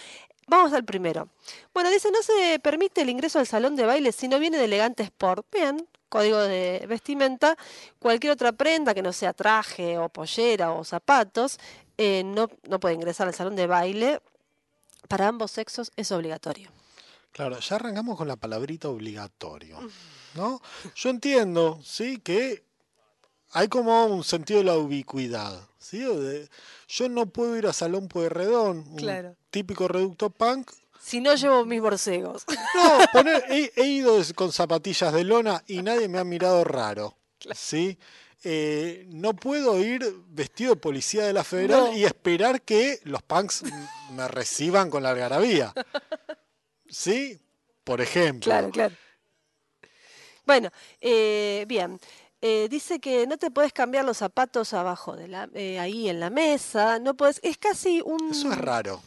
Vamos 0.46 0.72
al 0.72 0.84
primero. 0.84 1.28
Bueno, 1.74 1.90
dice, 1.90 2.10
no 2.10 2.22
se 2.22 2.58
permite 2.60 3.02
el 3.02 3.10
ingreso 3.10 3.38
al 3.38 3.46
salón 3.46 3.74
de 3.74 3.86
baile 3.86 4.12
si 4.12 4.28
no 4.28 4.38
viene 4.38 4.58
de 4.58 4.64
elegante 4.64 5.02
sport. 5.02 5.46
Bien, 5.52 5.88
código 6.08 6.38
de 6.38 6.84
vestimenta. 6.88 7.56
Cualquier 7.98 8.32
otra 8.32 8.52
prenda 8.52 8.94
que 8.94 9.02
no 9.02 9.12
sea 9.12 9.32
traje 9.32 9.98
o 9.98 10.08
pollera 10.08 10.72
o 10.72 10.84
zapatos 10.84 11.58
eh, 11.98 12.22
no, 12.24 12.48
no 12.68 12.80
puede 12.80 12.94
ingresar 12.94 13.26
al 13.28 13.34
salón 13.34 13.56
de 13.56 13.66
baile. 13.66 14.20
Para 15.08 15.28
ambos 15.28 15.50
sexos 15.50 15.90
es 15.96 16.12
obligatorio. 16.12 16.70
Claro, 17.32 17.58
ya 17.58 17.76
arrancamos 17.76 18.16
con 18.18 18.28
la 18.28 18.36
palabrita 18.36 18.88
obligatorio, 18.88 19.78
¿no? 20.34 20.60
Yo 20.94 21.08
entiendo, 21.10 21.80
sí, 21.82 22.18
que 22.18 22.62
hay 23.52 23.68
como 23.68 24.04
un 24.06 24.22
sentido 24.22 24.58
de 24.60 24.64
la 24.66 24.76
ubicuidad, 24.76 25.66
¿sí? 25.78 25.98
De- 26.00 26.48
yo 26.88 27.08
no 27.08 27.26
puedo 27.26 27.56
ir 27.56 27.66
a 27.66 27.72
Salón 27.72 28.08
Pueyrredón, 28.08 28.84
un 28.86 28.96
Claro. 28.96 29.34
típico 29.50 29.88
reducto 29.88 30.28
punk. 30.30 30.70
Si 31.00 31.20
no 31.20 31.34
llevo 31.34 31.64
mis 31.64 31.80
borcegos. 31.80 32.44
No, 32.74 32.98
poner- 33.12 33.44
he, 33.48 33.72
he 33.76 33.86
ido 33.86 34.18
con 34.34 34.52
zapatillas 34.52 35.12
de 35.12 35.24
lona 35.24 35.62
y 35.66 35.82
nadie 35.82 36.08
me 36.08 36.18
ha 36.18 36.24
mirado 36.24 36.64
raro, 36.64 37.16
¿sí? 37.54 37.98
Eh, 38.44 39.06
no 39.08 39.34
puedo 39.34 39.78
ir 39.82 40.04
vestido 40.28 40.74
de 40.74 40.80
policía 40.80 41.24
de 41.24 41.32
la 41.32 41.44
federal 41.44 41.84
No. 41.84 41.96
y 41.96 42.04
esperar 42.04 42.60
que 42.62 42.98
los 43.04 43.22
punks 43.22 43.62
me 44.10 44.26
reciban 44.28 44.90
con 44.90 45.02
la 45.04 45.10
algarabía. 45.10 45.72
¿Sí? 46.92 47.40
Por 47.84 48.00
ejemplo. 48.00 48.44
Claro, 48.44 48.70
claro. 48.70 48.94
Bueno, 50.46 50.70
eh, 51.00 51.64
bien. 51.66 51.98
Eh, 52.40 52.66
dice 52.68 52.98
que 53.00 53.26
no 53.26 53.38
te 53.38 53.50
puedes 53.50 53.72
cambiar 53.72 54.04
los 54.04 54.18
zapatos 54.18 54.72
abajo 54.74 55.14
de 55.16 55.28
la, 55.28 55.48
eh, 55.54 55.78
ahí 55.78 56.08
en 56.08 56.18
la 56.20 56.28
mesa, 56.28 56.98
no 56.98 57.14
puedes, 57.14 57.38
es 57.44 57.56
casi 57.56 58.00
un, 58.04 58.32
Eso 58.32 58.50
es 58.52 58.58
raro. 58.58 59.00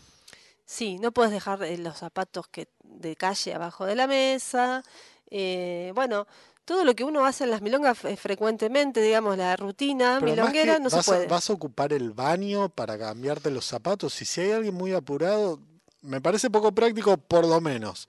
sí, 0.65 0.98
no 1.00 1.12
puedes 1.12 1.34
dejar 1.34 1.62
eh, 1.63 1.78
los 1.78 1.98
zapatos 1.98 2.48
que 2.48 2.69
de 2.84 3.17
calle 3.17 3.54
abajo 3.54 3.86
de 3.86 3.95
la 3.95 4.08
mesa, 4.08 4.84
eh, 5.30 5.91
bueno, 5.95 6.28
todo 6.63 6.86
lo 6.86 6.95
que 6.95 7.04
uno 7.04 7.26
hace 7.26 7.43
en 7.43 7.52
las 7.52 7.62
milongas 7.62 7.98
frecuentemente, 8.17 9.02
digamos 9.02 9.38
la 9.38 9.58
rutina 9.58 10.17
Pero 10.21 10.32
milonguera, 10.32 10.80
no 10.80 10.89
se 10.89 11.00
a, 11.00 11.04
puede. 11.04 11.28
vas 11.28 11.50
a 11.50 11.54
ocupar 11.54 11.91
el 11.91 12.12
baño 12.12 12.69
para 12.69 12.98
cambiarte 12.98 13.52
los 13.52 13.65
zapatos. 13.65 14.19
Y 14.21 14.26
si 14.26 14.41
hay 14.41 14.52
alguien 14.54 14.74
muy 14.74 14.93
apurado, 14.93 15.60
me 16.06 16.22
parece 16.22 16.50
poco 16.50 16.72
práctico, 16.72 17.18
por 17.18 17.46
lo 17.46 17.60
menos. 17.62 18.08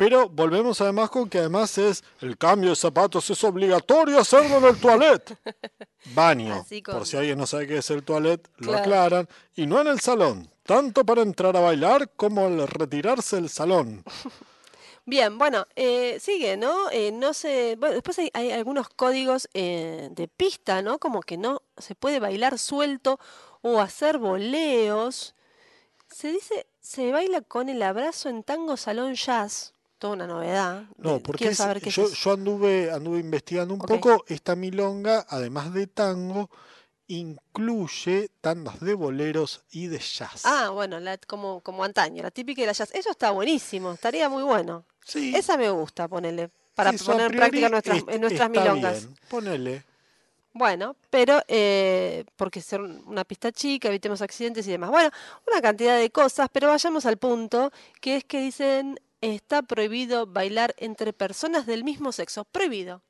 Pero 0.00 0.30
volvemos 0.30 0.80
además 0.80 1.10
con 1.10 1.28
que 1.28 1.40
además 1.40 1.76
es 1.76 2.02
el 2.20 2.38
cambio 2.38 2.70
de 2.70 2.76
zapatos 2.76 3.28
es 3.28 3.44
obligatorio 3.44 4.18
hacerlo 4.18 4.56
en 4.56 4.64
el 4.64 4.80
toilet. 4.80 5.38
Baño, 6.14 6.64
por 6.86 7.06
si 7.06 7.18
alguien 7.18 7.36
no 7.36 7.46
sabe 7.46 7.66
qué 7.66 7.76
es 7.76 7.90
el 7.90 8.02
toilet, 8.02 8.48
lo 8.56 8.74
aclaran. 8.74 9.28
Y 9.56 9.66
no 9.66 9.78
en 9.78 9.88
el 9.88 10.00
salón, 10.00 10.48
tanto 10.62 11.04
para 11.04 11.20
entrar 11.20 11.54
a 11.54 11.60
bailar 11.60 12.10
como 12.16 12.46
al 12.46 12.66
retirarse 12.66 13.36
del 13.36 13.50
salón. 13.50 14.02
Bien, 15.04 15.36
bueno, 15.36 15.66
eh, 15.76 16.18
sigue, 16.18 16.56
¿no? 16.56 16.90
Eh, 16.90 17.12
no 17.12 17.34
se, 17.34 17.76
bueno, 17.76 17.94
después 17.94 18.18
hay, 18.20 18.30
hay 18.32 18.52
algunos 18.52 18.88
códigos 18.88 19.50
eh, 19.52 20.08
de 20.12 20.28
pista, 20.28 20.80
¿no? 20.80 20.98
Como 20.98 21.20
que 21.20 21.36
no 21.36 21.60
se 21.76 21.94
puede 21.94 22.20
bailar 22.20 22.58
suelto 22.58 23.18
o 23.60 23.80
hacer 23.80 24.16
boleos. 24.16 25.34
Se 26.08 26.32
dice, 26.32 26.66
se 26.80 27.12
baila 27.12 27.40
con 27.42 27.68
el 27.68 27.82
abrazo 27.82 28.28
en 28.28 28.42
tango 28.42 28.76
salón 28.76 29.14
jazz. 29.14 29.74
Toda 29.98 30.14
una 30.14 30.26
novedad. 30.26 30.84
No, 30.96 31.20
porque 31.20 31.38
quiero 31.38 31.52
es- 31.52 31.58
saber 31.58 31.80
qué 31.82 31.90
es 31.90 31.94
yo, 31.94 32.32
anduve, 32.32 32.90
anduve 32.90 33.18
investigando 33.18 33.74
un 33.74 33.80
poco. 33.80 34.24
Esta 34.28 34.56
milonga, 34.56 35.26
además 35.28 35.74
de 35.74 35.86
tango, 35.86 36.48
incluye 37.06 38.30
tandas 38.40 38.80
de 38.80 38.94
boleros 38.94 39.62
y 39.70 39.88
de 39.88 39.98
jazz. 39.98 40.42
Ah, 40.46 40.70
bueno, 40.70 40.98
la- 41.00 41.18
como, 41.18 41.60
como 41.60 41.84
antaño, 41.84 42.22
la 42.22 42.30
típica 42.30 42.62
de 42.62 42.66
la 42.68 42.72
jazz. 42.72 42.90
Eso 42.94 43.10
está 43.10 43.30
buenísimo, 43.30 43.92
estaría 43.92 44.28
muy 44.28 44.42
bueno. 44.42 44.84
sí, 45.04 45.34
Esa 45.34 45.56
me 45.58 45.68
gusta, 45.70 46.08
ponerle, 46.08 46.50
para 46.74 46.90
eso 46.90 47.04
poner 47.12 47.30
en 47.30 47.36
práctica 47.36 47.68
nuestras, 47.68 48.04
en 48.08 48.50
milongas. 48.50 49.02
bien, 49.04 49.16
ponele. 49.28 49.84
Bueno, 50.52 50.96
pero 51.10 51.40
eh, 51.46 52.24
porque 52.36 52.60
ser 52.60 52.80
un- 52.80 53.02
una 53.06 53.24
pista 53.24 53.52
chica, 53.52 53.88
evitemos 53.88 54.20
accidentes 54.20 54.66
y 54.66 54.72
demás. 54.72 54.90
Bueno, 54.90 55.10
una 55.50 55.60
cantidad 55.62 55.96
de 55.96 56.10
cosas, 56.10 56.48
pero 56.52 56.68
vayamos 56.68 57.06
al 57.06 57.18
punto, 57.18 57.70
que 58.00 58.16
es 58.16 58.24
que 58.24 58.40
dicen 58.40 58.98
está 59.20 59.62
prohibido 59.62 60.26
bailar 60.26 60.74
entre 60.78 61.12
personas 61.12 61.66
del 61.66 61.84
mismo 61.84 62.10
sexo. 62.10 62.44
Prohibido. 62.44 63.02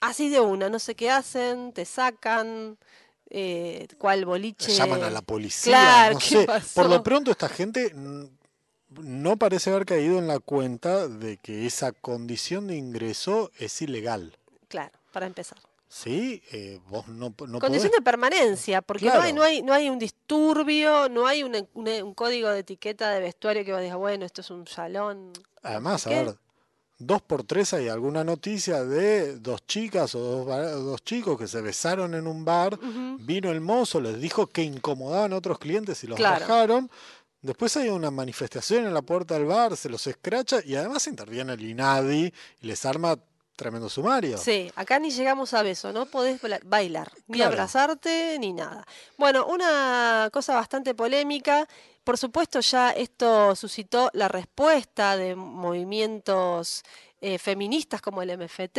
Así 0.00 0.28
de 0.28 0.40
una, 0.40 0.68
no 0.68 0.78
sé 0.78 0.94
qué 0.94 1.10
hacen, 1.10 1.72
te 1.72 1.86
sacan, 1.86 2.76
eh, 3.30 3.88
cuál 3.98 4.26
boliche. 4.26 4.70
Llaman 4.72 5.02
a 5.02 5.10
la 5.10 5.22
policía, 5.22 5.72
Claro, 5.72 6.12
no 6.14 6.18
¿qué 6.20 6.26
sé. 6.26 6.46
Por 6.74 6.88
lo 6.90 7.02
pronto 7.02 7.30
esta 7.30 7.48
gente 7.48 7.92
no 8.90 9.36
parece 9.38 9.70
haber 9.70 9.86
caído 9.86 10.18
en 10.18 10.28
la 10.28 10.38
cuenta 10.40 11.08
de 11.08 11.38
que 11.38 11.66
esa 11.66 11.92
condición 11.92 12.66
de 12.68 12.76
ingreso 12.76 13.50
es 13.58 13.80
ilegal. 13.80 14.36
Claro, 14.68 14.92
para 15.14 15.26
empezar. 15.26 15.56
¿Sí? 15.88 16.42
Eh, 16.50 16.80
vos 16.88 17.06
no, 17.08 17.32
no 17.46 17.58
Condición 17.60 17.92
podés- 17.92 17.96
de 17.98 18.02
permanencia, 18.02 18.82
porque 18.82 19.06
no, 19.06 19.20
hay, 19.20 19.32
no, 19.32 19.42
hay, 19.42 19.62
no 19.62 19.72
hay 19.72 19.88
un 19.88 19.98
disturbio, 19.98 21.08
no 21.08 21.26
hay 21.26 21.42
una- 21.44 21.64
un 21.74 22.14
código 22.14 22.48
de 22.50 22.58
etiqueta 22.60 23.10
de 23.12 23.20
vestuario 23.20 23.64
que 23.64 23.72
vos 23.72 23.80
digas, 23.80 23.96
bueno, 23.96 24.26
esto 24.26 24.40
es 24.40 24.50
un 24.50 24.66
salón. 24.66 25.32
Además, 25.62 26.06
a 26.06 26.10
qué. 26.10 26.16
ver, 26.24 26.34
dos 26.98 27.22
por 27.22 27.44
tres 27.44 27.72
hay 27.74 27.88
alguna 27.88 28.24
noticia 28.24 28.84
de 28.84 29.38
dos 29.38 29.64
chicas 29.66 30.14
o 30.16 30.44
dos, 30.44 31.04
chicos 31.04 31.38
que 31.38 31.46
se 31.46 31.60
besaron 31.60 32.14
en 32.14 32.26
un 32.26 32.44
bar, 32.44 32.76
vino 33.20 33.52
el 33.52 33.60
mozo, 33.60 34.00
les 34.00 34.20
dijo 34.20 34.48
que 34.48 34.62
incomodaban 34.62 35.32
a 35.32 35.36
otros 35.36 35.58
clientes 35.60 36.02
y 36.02 36.08
los 36.08 36.16
Claro. 36.16 36.40
bajaron. 36.40 36.90
Después 37.40 37.76
hay 37.76 37.90
una 37.90 38.10
manifestación 38.10 38.86
en 38.86 38.94
la 38.94 39.02
puerta 39.02 39.34
del 39.34 39.44
bar, 39.44 39.76
se 39.76 39.90
los 39.90 40.06
escracha 40.06 40.60
y 40.64 40.74
además 40.76 41.06
interviene 41.06 41.52
el 41.52 41.62
INADI 41.62 42.32
y 42.62 42.66
les 42.66 42.84
arma 42.86 43.16
tremendo 43.56 43.88
sumario. 43.88 44.36
Sí, 44.38 44.70
acá 44.74 44.98
ni 44.98 45.10
llegamos 45.10 45.54
a 45.54 45.62
beso, 45.62 45.92
no 45.92 46.06
podés 46.06 46.40
bailar, 46.64 47.12
ni 47.28 47.38
Claro. 47.38 47.52
abrazarte, 47.52 48.36
ni 48.38 48.52
nada. 48.52 48.86
Bueno, 49.16 49.46
una 49.46 50.28
cosa 50.32 50.54
bastante 50.54 50.94
polémica, 50.94 51.66
por 52.02 52.18
supuesto 52.18 52.60
ya 52.60 52.90
esto 52.90 53.54
suscitó 53.56 54.10
la 54.12 54.28
respuesta 54.28 55.16
de 55.16 55.34
movimientos 55.36 56.82
eh, 57.20 57.38
feministas 57.38 58.00
como 58.02 58.22
el 58.22 58.30
MFT, 58.36 58.78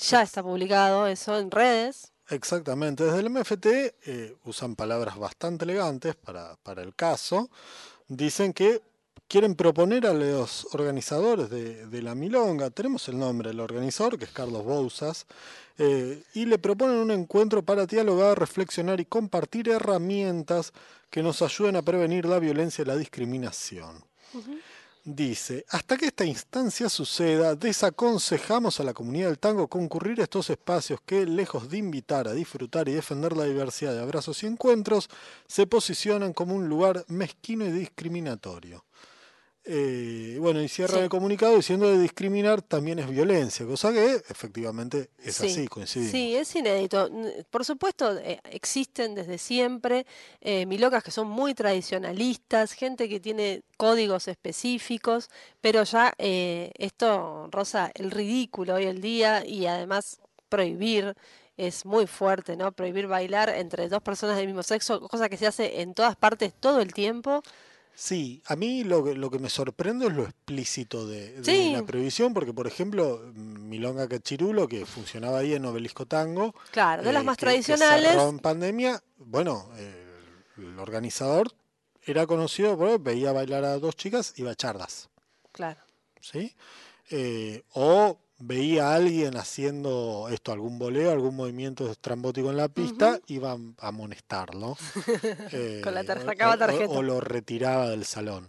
ya 0.00 0.22
está 0.22 0.42
publicado 0.42 1.06
eso 1.06 1.38
en 1.38 1.50
redes. 1.50 2.12
Exactamente, 2.30 3.04
desde 3.04 3.20
el 3.20 3.30
MFT 3.30 3.66
eh, 4.06 4.36
usan 4.44 4.76
palabras 4.76 5.16
bastante 5.18 5.64
elegantes 5.64 6.14
para, 6.14 6.56
para 6.62 6.82
el 6.82 6.94
caso. 6.94 7.50
Dicen 8.06 8.52
que 8.52 8.80
quieren 9.28 9.54
proponer 9.54 10.06
a 10.06 10.14
los 10.14 10.66
organizadores 10.72 11.50
de, 11.50 11.86
de 11.86 12.02
la 12.02 12.14
Milonga, 12.14 12.70
tenemos 12.70 13.08
el 13.08 13.18
nombre 13.18 13.50
del 13.50 13.60
organizador, 13.60 14.18
que 14.18 14.24
es 14.24 14.32
Carlos 14.32 14.64
Bouzas, 14.64 15.26
eh, 15.76 16.24
y 16.34 16.46
le 16.46 16.58
proponen 16.58 16.96
un 16.96 17.10
encuentro 17.12 17.62
para 17.62 17.86
dialogar, 17.86 18.38
reflexionar 18.38 18.98
y 19.00 19.04
compartir 19.04 19.68
herramientas 19.68 20.72
que 21.08 21.22
nos 21.22 21.40
ayuden 21.40 21.76
a 21.76 21.82
prevenir 21.82 22.24
la 22.24 22.40
violencia 22.40 22.82
y 22.82 22.86
la 22.86 22.96
discriminación. 22.96 24.02
Dice, 25.04 25.64
hasta 25.70 25.96
que 25.96 26.06
esta 26.06 26.24
instancia 26.24 26.88
suceda, 26.88 27.54
desaconsejamos 27.54 28.80
a 28.80 28.84
la 28.84 28.92
comunidad 28.92 29.28
del 29.28 29.38
tango 29.38 29.68
concurrir 29.68 30.20
a 30.20 30.24
estos 30.24 30.50
espacios 30.50 31.00
que, 31.06 31.24
lejos 31.24 31.70
de 31.70 31.78
invitar 31.78 32.28
a 32.28 32.34
disfrutar 32.34 32.88
y 32.88 32.92
defender 32.92 33.36
la 33.36 33.44
diversidad 33.44 33.94
de 33.94 34.02
abrazos 34.02 34.42
y 34.42 34.46
encuentros, 34.46 35.08
se 35.46 35.66
posicionan 35.66 36.32
como 36.32 36.54
un 36.54 36.68
lugar 36.68 37.04
mezquino 37.08 37.64
y 37.64 37.70
discriminatorio. 37.70 38.84
Eh, 39.70 40.38
bueno, 40.40 40.62
y 40.62 40.68
cierra 40.68 40.94
Sí. 40.94 41.00
el 41.00 41.08
comunicado 41.10 41.54
diciendo 41.54 41.84
que 41.86 41.98
discriminar 41.98 42.62
también 42.62 42.98
es 43.00 43.10
violencia, 43.10 43.66
cosa 43.66 43.92
que 43.92 44.14
efectivamente 44.30 45.10
es 45.22 45.36
Sí, 45.36 45.46
así, 45.46 45.68
coincidimos. 45.68 46.10
Sí, 46.10 46.34
es 46.36 46.56
inédito. 46.56 47.10
Por 47.50 47.66
supuesto, 47.66 48.16
eh, 48.16 48.40
existen 48.50 49.14
desde 49.14 49.36
siempre 49.36 50.06
eh, 50.40 50.64
milongas 50.64 51.04
que 51.04 51.10
son 51.10 51.28
muy 51.28 51.52
tradicionalistas, 51.54 52.72
gente 52.72 53.10
que 53.10 53.20
tiene 53.20 53.60
códigos 53.76 54.26
específicos, 54.28 55.28
pero 55.60 55.82
ya 55.84 56.14
eh, 56.16 56.72
esto 56.78 57.48
roza 57.50 57.90
el 57.94 58.10
ridículo 58.10 58.76
hoy 58.76 58.84
el 58.84 59.02
día 59.02 59.44
y 59.44 59.66
además 59.66 60.18
prohibir 60.48 61.14
es 61.58 61.84
muy 61.84 62.06
fuerte, 62.06 62.56
¿no? 62.56 62.72
Prohibir 62.72 63.06
bailar 63.06 63.50
entre 63.50 63.88
dos 63.88 64.00
personas 64.00 64.36
del 64.38 64.46
mismo 64.46 64.62
sexo, 64.62 65.00
cosa 65.08 65.28
que 65.28 65.36
se 65.36 65.46
hace 65.46 65.82
en 65.82 65.92
todas 65.92 66.16
partes 66.16 66.54
todo 66.58 66.80
el 66.80 66.94
tiempo. 66.94 67.42
Sí, 68.00 68.40
a 68.46 68.54
mí 68.54 68.84
lo 68.84 69.02
que, 69.02 69.14
lo 69.14 69.28
que 69.28 69.40
me 69.40 69.50
sorprende 69.50 70.06
es 70.06 70.12
lo 70.12 70.22
explícito 70.22 71.04
de, 71.04 71.32
de 71.40 71.44
Sí. 71.44 71.72
la 71.72 71.84
prohibición, 71.84 72.32
porque 72.32 72.52
por 72.54 72.68
ejemplo, 72.68 73.20
Milonga 73.34 74.06
Cachirulo, 74.06 74.68
que 74.68 74.86
funcionaba 74.86 75.38
ahí 75.38 75.54
en 75.54 75.64
Obelisco 75.64 76.06
Tango, 76.06 76.54
Claro, 76.70 77.02
de 77.02 77.12
las 77.12 77.22
eh, 77.22 77.26
más 77.26 77.36
que- 77.36 77.46
tradicionales. 77.46 78.14
en 78.14 78.38
pandemia, 78.38 79.02
bueno, 79.16 79.68
eh, 79.78 80.06
el 80.58 80.78
organizador 80.78 81.52
era 82.04 82.24
conocido 82.28 82.78
porque 82.78 82.98
veía 82.98 83.32
bailar 83.32 83.64
a 83.64 83.78
dos 83.80 83.96
chicas 83.96 84.32
y 84.36 84.42
bachardas, 84.44 85.08
Claro. 85.50 85.80
¿sí? 86.20 86.54
Eh, 87.10 87.64
o 87.72 88.16
veía 88.38 88.90
a 88.90 88.94
alguien 88.94 89.36
haciendo 89.36 90.28
esto, 90.30 90.52
algún 90.52 90.78
boleo, 90.78 91.10
algún 91.10 91.34
movimiento 91.36 91.90
estrambótico 91.90 92.50
en 92.50 92.56
la 92.56 92.68
pista, 92.68 93.18
iba 93.26 93.52
a 93.52 93.88
amonestarlo. 93.88 94.76
eh, 95.52 95.80
Con 95.84 95.94
la 95.94 96.00
o- 96.02 96.04
sacaba 96.24 96.54
o- 96.54 96.58
tarjeta. 96.58 96.92
o 96.92 97.02
lo 97.02 97.20
retiraba 97.20 97.88
del 97.90 98.04
salón. 98.04 98.48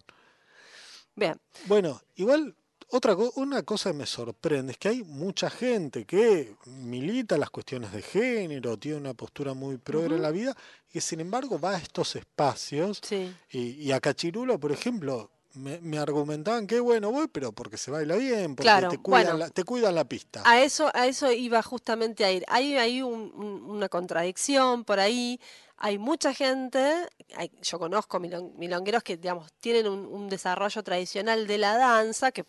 Bien. 1.16 1.40
Bueno, 1.66 2.02
igual 2.16 2.56
otra 2.92 3.16
una 3.36 3.62
cosa 3.64 3.92
que 3.92 3.98
me 3.98 4.06
sorprende 4.06 4.72
es 4.72 4.78
que 4.78 4.90
hay 4.90 5.04
mucha 5.04 5.50
gente 5.50 6.06
que 6.06 6.56
milita 6.66 7.38
las 7.38 7.50
cuestiones 7.50 7.92
de 7.92 8.02
género, 8.02 8.78
tiene 8.78 8.98
una 8.98 9.14
postura 9.14 9.54
muy 9.54 9.78
progre 9.78 10.16
en 10.16 10.22
la 10.22 10.32
vida, 10.32 10.56
y 10.90 10.94
que 10.94 11.02
sin 11.02 11.20
embargo 11.20 11.60
va 11.60 11.72
a 11.76 11.78
estos 11.78 12.16
espacios 12.16 13.00
Sí. 13.04 13.32
y, 13.52 13.60
y 13.84 13.92
a 13.92 14.00
Cachirulo, 14.00 14.60
por 14.60 14.72
ejemplo, 14.72 15.30
me, 15.54 15.80
me 15.82 15.98
argumentaban 15.98 16.68
que 16.68 16.80
bueno, 16.80 17.12
voy, 17.12 17.28
pero 17.28 17.52
porque 17.52 17.78
se 17.78 17.92
baila 17.92 18.16
bien, 18.16 18.56
porque 18.56 18.64
Claro, 18.64 18.90
te, 18.90 18.98
cuidan 18.98 19.24
bueno. 19.26 19.38
la, 19.38 19.50
te 19.50 19.64
cuidan 19.64 19.96
la 19.96 20.06
pista. 20.06 20.42
A 20.46 20.62
eso, 20.62 20.90
a 20.94 21.08
eso 21.08 21.32
iba 21.32 21.62
justamente 21.64 22.24
a 22.24 22.32
ir. 22.32 22.44
Hay, 22.48 22.76
hay 22.78 23.02
un- 23.02 23.32
un- 23.36 23.64
una 23.70 23.90
contradicción 23.90 24.84
por 24.84 25.00
ahí. 25.00 25.40
Hay 25.78 25.98
mucha 25.98 26.34
gente, 26.34 26.94
hay- 27.36 27.52
yo 27.62 27.80
conozco 27.80 28.20
milon- 28.20 28.54
milongueros 28.56 29.02
que, 29.04 29.18
digamos, 29.18 29.52
tienen 29.60 29.88
un, 29.88 30.06
un 30.06 30.30
desarrollo 30.30 30.84
tradicional 30.84 31.48
de 31.48 31.58
la 31.58 31.78
danza, 31.78 32.32
que 32.32 32.46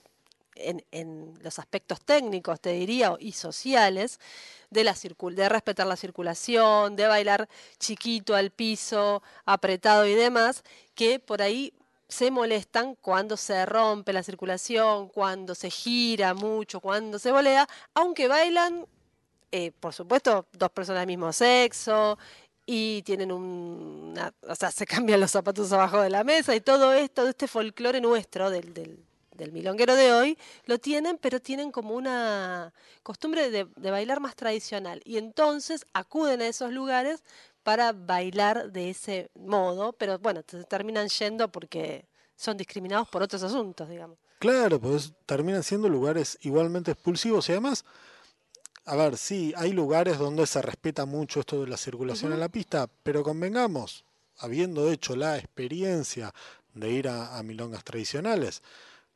en, 0.56 0.84
en 0.90 1.32
los 1.42 1.58
aspectos 1.58 2.00
técnicos, 2.02 2.60
te 2.60 2.72
diría, 2.72 3.14
y 3.18 3.32
sociales, 3.32 4.18
de, 4.68 4.84
la 4.84 4.94
circul 4.94 5.34
de 5.34 5.48
respetar 5.48 5.86
la 5.86 5.96
circulación, 5.96 6.96
de 6.96 7.06
bailar 7.06 7.48
chiquito 7.78 8.34
al 8.34 8.50
piso, 8.50 9.22
apretado 9.46 10.06
y 10.06 10.14
demás, 10.14 10.62
que 10.94 11.18
por 11.18 11.40
ahí 11.40 11.72
se 12.10 12.30
molestan 12.30 12.96
cuando 12.96 13.36
se 13.36 13.64
rompe 13.64 14.12
la 14.12 14.22
circulación, 14.22 15.08
cuando 15.08 15.54
se 15.54 15.70
gira 15.70 16.34
mucho, 16.34 16.80
cuando 16.80 17.18
se 17.18 17.30
volea, 17.30 17.68
aunque 17.94 18.28
bailan, 18.28 18.84
eh, 19.52 19.72
por 19.78 19.94
supuesto, 19.94 20.46
dos 20.52 20.70
personas 20.70 21.02
del 21.02 21.06
mismo 21.06 21.32
sexo 21.32 22.18
y 22.66 23.02
tienen 23.02 23.32
un, 23.32 24.14
o 24.42 24.54
sea, 24.54 24.70
se 24.70 24.86
cambian 24.86 25.20
los 25.20 25.30
zapatos 25.30 25.72
abajo 25.72 26.00
de 26.00 26.10
la 26.10 26.24
mesa 26.24 26.54
y 26.54 26.60
todo 26.60 26.92
esto, 26.92 27.28
este 27.28 27.46
folclore 27.46 28.00
nuestro 28.00 28.50
del, 28.50 28.74
del, 28.74 29.04
del 29.36 29.52
milonguero 29.52 29.94
de 29.94 30.12
hoy, 30.12 30.38
lo 30.66 30.78
tienen, 30.78 31.16
pero 31.16 31.40
tienen 31.40 31.70
como 31.70 31.94
una 31.94 32.72
costumbre 33.04 33.50
de, 33.50 33.68
de 33.76 33.90
bailar 33.90 34.20
más 34.20 34.34
tradicional. 34.34 35.00
Y 35.04 35.16
entonces 35.16 35.86
acuden 35.92 36.42
a 36.42 36.48
esos 36.48 36.72
lugares 36.72 37.22
para 37.62 37.92
bailar 37.92 38.72
de 38.72 38.90
ese 38.90 39.30
modo, 39.34 39.92
pero 39.92 40.18
bueno, 40.18 40.42
te 40.42 40.62
terminan 40.64 41.08
yendo 41.08 41.50
porque 41.50 42.06
son 42.36 42.56
discriminados 42.56 43.08
por 43.08 43.22
otros 43.22 43.42
asuntos, 43.42 43.88
digamos. 43.88 44.18
Claro, 44.38 44.80
pues 44.80 45.12
terminan 45.26 45.62
siendo 45.62 45.88
lugares 45.88 46.38
igualmente 46.42 46.92
expulsivos 46.92 47.48
y 47.48 47.52
además, 47.52 47.84
a 48.86 48.96
ver, 48.96 49.18
sí, 49.18 49.52
hay 49.56 49.72
lugares 49.72 50.18
donde 50.18 50.46
se 50.46 50.62
respeta 50.62 51.04
mucho 51.04 51.40
esto 51.40 51.60
de 51.60 51.68
la 51.68 51.76
circulación 51.76 52.32
en 52.32 52.40
la 52.40 52.48
pista, 52.48 52.88
pero 53.02 53.22
convengamos, 53.22 54.04
habiendo 54.38 54.90
hecho 54.90 55.14
la 55.14 55.36
experiencia 55.36 56.32
de 56.72 56.90
ir 56.90 57.08
a, 57.08 57.36
a 57.36 57.42
milongas 57.42 57.84
tradicionales, 57.84 58.62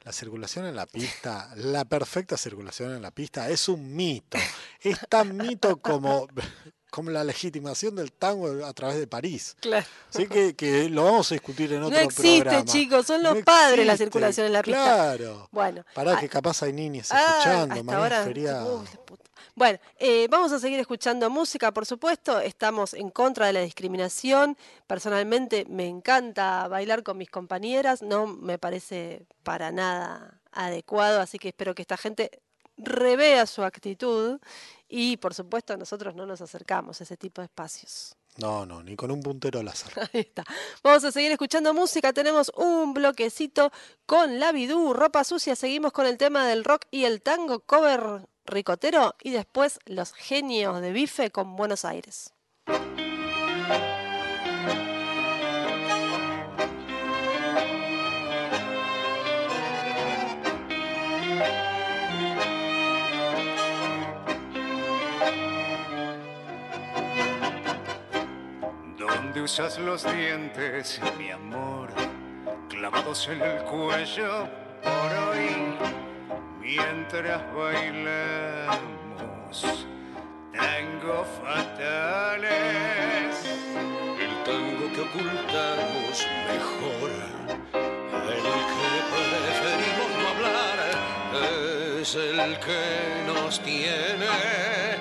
la 0.05 0.13
circulación 0.13 0.67
en 0.67 0.77
la 0.77 0.85
pista, 0.85 1.51
la 1.57 1.87
perfecta 1.87 2.37
circulación 2.37 2.95
en 2.95 3.01
la 3.01 3.11
pista 3.11 3.49
es 3.49 3.69
un 3.71 3.97
mito. 3.97 4.37
Es 4.81 4.99
tan 5.09 5.35
mito 5.35 5.79
como, 5.79 6.29
como 6.95 7.11
la 7.11 7.25
legitimación 7.25 7.97
del 7.97 8.13
tango 8.13 8.65
a 8.65 8.73
través 8.73 8.99
de 8.99 9.09
París. 9.09 9.57
Claro. 9.59 9.85
Así 10.11 10.29
que, 10.29 10.55
que 10.55 10.89
lo 10.89 11.03
vamos 11.03 11.29
a 11.33 11.35
discutir 11.35 11.73
en 11.73 11.81
No 11.81 11.89
otro 11.89 11.99
existe, 11.99 12.43
programa. 12.43 12.65
chicos, 12.65 13.05
son 13.07 13.21
los 13.21 13.35
No 13.35 13.45
padres 13.45 13.85
la 13.85 13.95
existe, 13.95 14.05
circulación 14.05 14.47
en 14.47 14.53
la 14.53 14.63
pista. 14.63 14.85
Claro. 14.85 15.49
Bueno, 15.51 15.85
Pará 15.93 16.17
ah, 16.17 16.21
que 16.21 16.29
capaz 16.29 16.63
hay 16.63 16.73
niñas 16.73 17.09
ah, 17.11 17.39
escuchando, 17.39 17.75
hasta 17.75 17.97
ahora. 17.97 18.27
la 18.27 18.65
puta. 19.05 19.25
Bueno, 19.57 19.81
eh, 19.99 20.29
vamos 20.31 20.53
a 20.53 20.61
seguir 20.61 20.79
escuchando 20.79 21.29
música, 21.31 21.73
por 21.73 21.85
supuesto. 21.85 22.39
Estamos 22.39 22.95
en 22.95 23.11
contra 23.11 23.49
de 23.49 23.55
la 23.55 23.61
discriminación. 23.63 24.57
Personalmente 24.87 25.67
me 25.69 25.89
encanta 25.89 26.69
bailar 26.69 27.03
con 27.03 27.19
mis 27.19 27.29
compañeras. 27.29 28.03
No 28.03 28.29
me 28.29 28.57
parece 28.57 29.27
para 29.43 29.73
nada 29.73 30.41
adecuado, 30.53 31.21
así 31.21 31.41
que 31.41 31.49
espero 31.49 31.75
que 31.75 31.83
esta 31.83 31.97
gente 31.97 32.31
revea 32.77 33.47
su 33.47 33.63
actitud 33.63 34.41
y, 34.97 35.17
por 35.17 35.35
supuesto, 35.35 35.77
nosotros 35.77 36.15
no 36.15 36.25
nos 36.25 36.41
acercamos 36.41 37.01
a 37.01 37.05
ese 37.05 37.17
tipo 37.17 37.41
de 37.41 37.47
espacios. 37.47 38.15
No, 38.37 38.65
no, 38.65 38.81
ni 38.81 38.95
con 38.95 39.11
un 39.11 39.21
puntero 39.21 39.61
láser. 39.61 39.93
Ahí 40.13 40.21
está. 40.21 40.45
Vamos 40.85 41.03
a 41.03 41.11
seguir 41.11 41.33
escuchando 41.33 41.75
música. 41.75 42.13
Tenemos 42.13 42.53
un 42.55 42.95
bloquecito 42.95 43.73
con 44.07 44.39
la 44.39 44.53
bidú, 44.53 44.93
ropa 44.93 45.25
sucia. 45.25 45.57
Seguimos 45.57 45.91
con 45.91 46.07
el 46.07 46.17
tema 46.17 46.47
del 46.47 46.63
rock 46.63 46.85
y 46.93 47.07
el 47.07 47.23
tango 47.23 47.59
cover 47.59 48.29
ricotero 48.47 49.17
y 49.21 49.33
después 49.33 49.81
los 49.87 50.13
genios 50.13 50.81
de 50.81 50.93
bife 50.93 51.33
con 51.33 51.57
Buenos 51.57 51.85
Aires. 51.85 52.33
¿Dónde 69.35 69.47
usas 69.47 69.79
los 69.81 70.05
dientes, 70.05 71.01
mi 71.19 71.29
amor? 71.33 71.93
Clavados 72.69 73.27
en 73.27 73.43
el 73.43 73.65
cuello 73.65 74.49
por 74.81 75.13
hoy, 75.27 75.75
mientras 76.61 77.43
bailamos 77.53 78.79
tango 80.53 81.25
fatales. 81.43 82.45
El 84.21 84.35
tango 84.45 84.87
que 84.95 85.01
ocultamos 85.01 86.29
mejor, 86.47 87.11
el 88.31 88.45
que 88.71 88.89
preferimos 89.11 90.11
no 90.17 90.25
hablar, 90.29 90.79
es 92.01 92.15
el 92.15 92.57
que 92.61 92.85
nos 93.27 93.59
tiene 93.59 94.94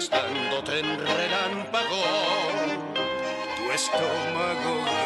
gastándote 0.00 0.78
en 0.78 0.98
relámpago. 0.98 2.02
Tu 3.58 3.70
estómago 3.70 4.99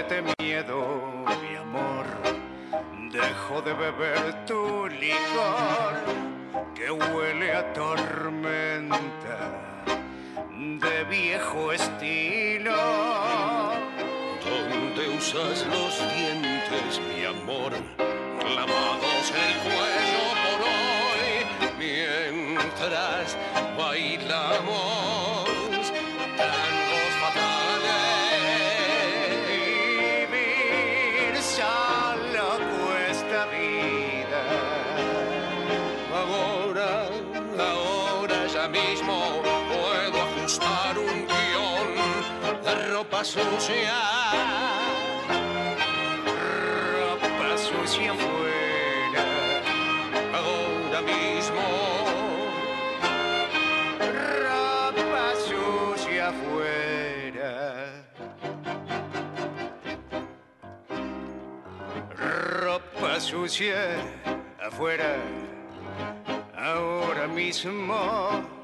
mete 0.00 0.22
miedo, 0.38 1.24
mi 1.42 1.56
amor. 1.56 2.06
Dejo 3.12 3.60
de 3.60 3.74
beber 3.74 4.46
tu 4.46 4.88
licor 4.88 5.94
que 6.74 6.90
huele 6.90 7.52
a 7.52 7.72
tormenta 7.74 9.38
de 10.56 11.04
viejo 11.04 11.72
estilo. 11.72 12.76
donde 14.44 15.08
usas 15.18 15.66
los 15.66 15.94
dientes, 16.14 17.00
mi 17.08 17.24
amor, 17.24 17.72
clavados 18.40 19.26
el 19.44 19.54
cuello 19.66 20.24
por 20.44 20.60
hoy, 20.72 21.30
mientras 21.78 23.36
bailamos 23.76 25.39
ropa 43.20 43.24
sucia. 43.24 43.92
Ropa 46.94 47.56
sucia 47.58 48.12
afuera. 48.12 49.24
Ahora 50.32 51.02
mismo, 51.02 51.60
Ropa 53.98 55.34
sucia 55.36 56.28
afuera. 56.28 57.52
Ropa 62.16 63.20
sucia 63.20 63.98
afuera. 64.58 65.16
Ahora 66.56 67.26
mismo 67.28 68.59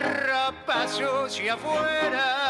rapazos 0.00 1.40
y 1.40 1.48
afuera. 1.48 2.40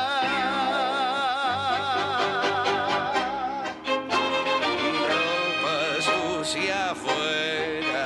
sucia 6.01 6.91
afuera, 6.91 8.05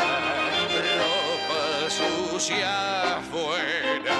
ropa 0.98 1.88
sucia 1.88 3.16
afuera, 3.18 4.16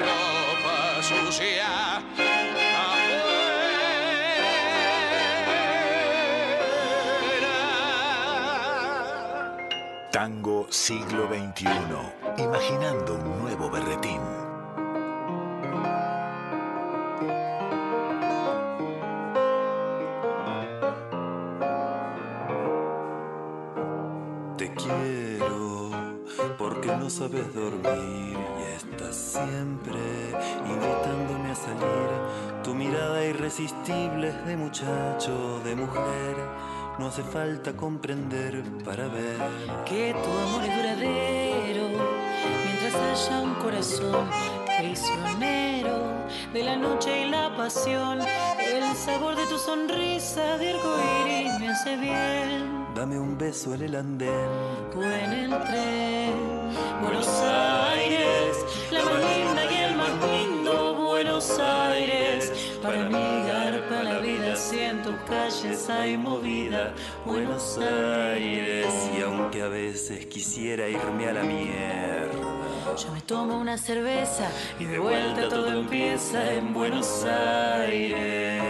ropa 0.00 1.02
sucia 1.02 1.96
afuera. 1.96 2.40
Tango 10.10 10.66
siglo 10.70 11.28
XXI. 11.28 12.19
Imaginando 12.42 13.14
un 13.16 13.42
nuevo 13.42 13.70
berretín. 13.70 14.20
Te 24.56 24.72
quiero 24.74 25.90
porque 26.58 26.88
no 26.88 27.10
sabes 27.10 27.54
dormir 27.54 28.38
y 28.58 28.62
estás 28.74 29.16
siempre 29.16 30.00
invitándome 30.66 31.50
a 31.50 31.54
salir. 31.54 32.10
Tu 32.64 32.74
mirada 32.74 33.24
irresistible 33.24 34.28
es 34.28 34.46
de 34.46 34.56
muchacho, 34.56 35.60
de 35.64 35.74
mujer. 35.76 36.36
No 36.98 37.06
hace 37.06 37.22
falta 37.22 37.74
comprender 37.76 38.62
para 38.84 39.08
ver. 39.08 39.38
que 39.86 40.14
tu 40.22 40.30
amor 40.30 40.62
es 40.64 40.76
duradero, 40.76 42.19
mientras 42.80 43.28
haya 43.28 43.40
un 43.42 43.54
corazón 43.54 44.30
prisionero 44.78 46.26
de 46.52 46.62
la 46.64 46.76
noche 46.76 47.26
y 47.26 47.30
la 47.30 47.54
pasión. 47.56 48.20
El 48.20 48.96
sabor 48.96 49.36
de 49.36 49.46
tu 49.46 49.58
sonrisa 49.58 50.56
de 50.58 50.70
arcoíris 50.70 51.60
me 51.60 51.68
hace 51.68 51.96
bien. 51.96 52.86
Dame 52.94 53.18
un 53.18 53.36
beso 53.36 53.74
en 53.74 53.82
el 53.82 53.96
andén. 53.96 54.30
O 54.96 55.02
en 55.02 55.32
el 55.32 55.50
tren, 55.64 56.34
Buenos 57.02 57.28
Aires, 57.28 58.56
la 58.90 59.04
más 59.04 59.14
linda 59.14 59.64
y 59.70 59.76
el 59.76 59.96
más 59.96 60.10
lindo 60.30 60.94
Buenos 60.94 61.58
Aires. 61.58 62.52
Para 62.82 63.08
mí 63.08 63.46
garpa 63.46 64.02
la 64.02 64.18
vida, 64.18 64.56
si 64.56 64.80
en 64.80 65.02
tus 65.02 65.14
calles 65.28 65.88
hay 65.88 66.16
movida. 66.16 66.94
Buenos 67.24 67.78
Aires. 67.78 68.86
Y 69.16 69.22
aunque 69.22 69.62
a 69.62 69.68
veces 69.68 70.26
quisiera 70.26 70.88
irme 70.88 71.28
a 71.28 71.32
la 71.32 71.42
mierda. 71.42 72.49
Yo 72.96 73.12
me 73.12 73.20
tomo 73.20 73.56
una 73.56 73.78
cerveza 73.78 74.50
y 74.78 74.84
de 74.84 74.98
vuelta 74.98 75.48
todo 75.48 75.68
empieza 75.68 76.52
en 76.54 76.74
Buenos 76.74 77.24
Aires. 77.24 78.62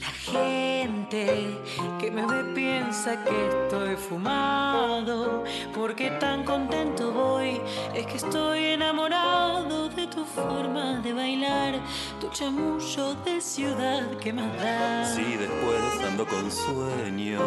La 0.00 0.08
gente 0.08 1.58
que 2.00 2.10
me 2.10 2.26
ve 2.26 2.42
piensa 2.54 3.22
que 3.22 3.46
estoy 3.46 3.94
fumado, 3.96 5.44
porque 5.74 6.10
tan 6.12 6.42
contento 6.44 7.12
voy, 7.12 7.60
es 7.94 8.06
que 8.06 8.16
estoy 8.16 8.64
enamorado 8.64 9.88
de 9.88 10.08
tu 10.08 10.24
forma 10.24 10.98
de 11.00 11.12
bailar, 11.12 11.74
tu 12.20 12.28
chamullo 12.30 13.14
de 13.24 13.40
ciudad 13.40 14.10
que 14.18 14.32
más 14.32 14.52
da. 14.56 15.04
Si 15.04 15.36
después 15.36 16.04
ando 16.04 16.26
con 16.26 16.50
sueño, 16.50 17.40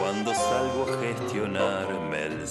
cuando 0.00 0.34
salgo 0.34 0.86
a 0.90 1.00
gestionarme 1.00 2.26
el 2.26 2.48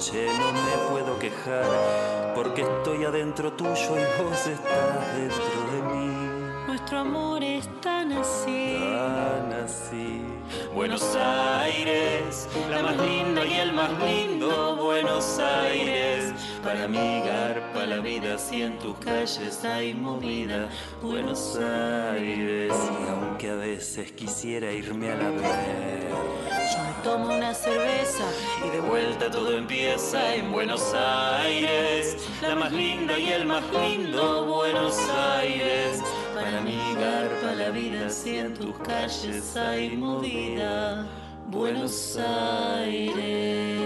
sándwich, 0.00 0.38
no 0.38 0.52
me 0.52 0.90
puedo 0.90 1.18
quejar, 1.18 2.32
porque 2.34 2.62
estoy 2.62 3.04
adentro 3.04 3.52
tuyo 3.52 3.96
y 3.96 4.22
vos 4.22 4.46
estás 4.46 5.16
dentro 5.16 5.60
de 5.72 5.82
mí. 5.94 6.66
Nuestro 6.66 6.98
amor 6.98 7.42
es 7.42 7.68
tan 7.80 8.12
así. 8.12 8.78
Tan 8.80 9.52
así. 9.52 10.27
Buenos 10.74 11.16
Aires, 11.16 12.48
la 12.70 12.82
más 12.82 12.96
linda 12.98 13.44
y 13.44 13.54
el 13.54 13.72
más 13.72 13.90
lindo 14.00 14.76
Buenos 14.76 15.38
Aires. 15.38 16.32
Para 16.62 16.86
mí 16.86 17.20
garpa 17.24 17.86
la 17.86 17.98
vida 17.98 18.38
si 18.38 18.62
en 18.62 18.78
tus 18.78 18.96
calles 18.98 19.64
hay 19.64 19.94
movida. 19.94 20.68
Buenos 21.02 21.56
Aires. 21.56 22.72
Y 22.72 23.08
aunque 23.08 23.50
a 23.50 23.54
veces 23.54 24.12
quisiera 24.12 24.70
irme 24.72 25.10
a 25.10 25.16
la 25.16 25.30
ver. 25.30 26.08
Yo 26.50 26.84
me 26.84 27.02
tomo 27.02 27.34
una 27.34 27.54
cerveza 27.54 28.24
y 28.66 28.70
de 28.70 28.80
vuelta 28.80 29.30
todo 29.30 29.56
empieza 29.56 30.34
en 30.34 30.52
Buenos 30.52 30.94
Aires. 30.94 32.16
La 32.42 32.54
más 32.54 32.72
linda 32.72 33.18
y 33.18 33.32
el 33.32 33.46
más 33.46 33.64
lindo 33.72 34.44
Buenos 34.44 34.98
Aires. 35.38 36.02
Para 36.34 36.60
garpa 36.60 37.27
la 37.68 37.74
vida 37.74 38.08
si 38.08 38.38
en 38.38 38.54
tus 38.54 38.78
calles 38.78 39.54
hay 39.56 39.94
movida. 39.96 41.06
Buenos 41.48 42.16
Aires. 42.16 43.78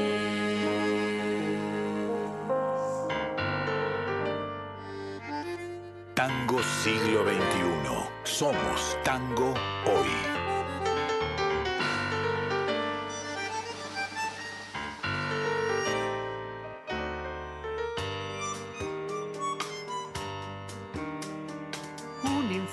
Tango 6.14 6.61
siglo 6.83 7.25
XXI. 7.25 8.05
Somos 8.23 8.97
tango 9.03 9.53
hoy. 9.87 10.32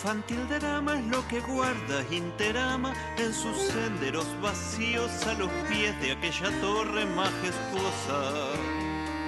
Infantil 0.10 0.48
drama 0.60 0.98
es 0.98 1.06
lo 1.06 1.28
que 1.28 1.40
guarda 1.42 2.04
Interama 2.10 2.96
en 3.18 3.32
sus 3.32 3.56
senderos 3.58 4.26
vacíos 4.42 5.12
a 5.28 5.34
los 5.34 5.52
pies 5.70 6.00
de 6.02 6.14
aquella 6.14 6.50
torre 6.62 7.06
majestuosa. 7.06 8.50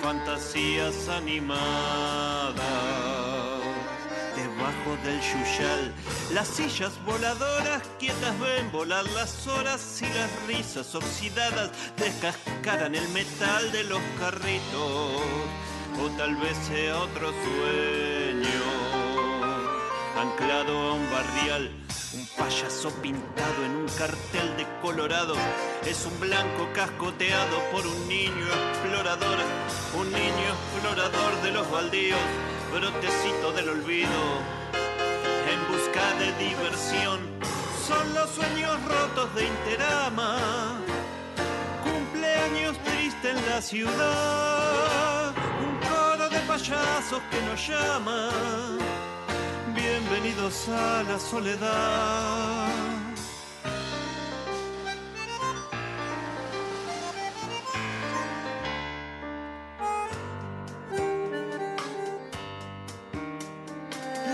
Fantasías 0.02 1.08
animadas. 1.08 2.56
Debajo 4.36 4.98
del 5.04 5.22
yuyal, 5.22 5.94
las 6.34 6.48
sillas 6.48 6.94
voladoras 7.06 7.84
quietas 8.00 8.40
ven 8.40 8.72
volar 8.72 9.06
las 9.12 9.46
horas 9.46 10.02
y 10.02 10.06
las 10.06 10.32
risas 10.48 10.96
oxidadas 10.96 11.70
descascaran 11.98 12.96
el 12.96 13.08
metal 13.10 13.72
de 13.72 13.84
los 13.84 14.02
carritos. 14.20 15.22
O 16.02 16.10
tal 16.18 16.36
vez 16.38 16.58
sea 16.68 16.98
otro 16.98 17.30
sueño 17.30 18.81
anclado 20.22 20.78
a 20.78 20.94
un 20.94 21.12
barrial. 21.12 21.72
Un 22.14 22.26
payaso 22.38 22.90
pintado 23.02 23.66
en 23.66 23.76
un 23.76 23.88
cartel 23.98 24.58
de 24.58 24.66
colorado 24.82 25.34
es 25.86 26.06
un 26.06 26.20
blanco 26.20 26.70
cascoteado 26.74 27.58
por 27.72 27.86
un 27.88 28.08
niño 28.08 28.46
explorador, 28.70 29.38
un 29.98 30.12
niño 30.12 30.48
explorador 30.56 31.42
de 31.42 31.52
los 31.52 31.72
baldíos, 31.72 32.20
brotecito 32.72 33.52
del 33.54 33.70
olvido, 33.70 34.22
en 35.54 35.60
busca 35.72 36.06
de 36.20 36.46
diversión. 36.46 37.20
Son 37.88 38.14
los 38.14 38.30
sueños 38.30 38.78
rotos 38.86 39.34
de 39.36 39.48
Interama, 39.48 40.38
cumpleaños 41.84 42.78
triste 42.84 43.32
en 43.32 43.46
la 43.50 43.62
ciudad, 43.62 45.34
un 45.66 45.76
coro 45.90 46.30
de 46.30 46.40
payasos 46.42 47.22
que 47.32 47.42
nos 47.50 47.68
llama. 47.68 48.30
Bienvenidos 50.12 50.68
a 50.68 51.04
la 51.04 51.18
soledad. 51.18 52.68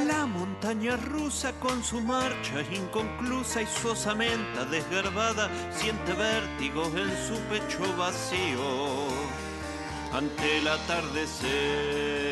La 0.08 0.26
montaña 0.26 0.98
rusa 0.98 1.52
con 1.60 1.84
su 1.84 2.02
marcha 2.02 2.62
inconclusa 2.74 3.62
y 3.62 3.68
su 3.68 3.90
osamenta 3.90 4.66
desgarbada 4.66 5.48
siente 5.72 6.14
vértigos 6.14 6.88
en 6.96 7.12
su 7.28 7.40
pecho 7.52 7.96
vacío 7.96 9.10
ante 10.12 10.58
el 10.58 10.68
atardecer 10.70 12.27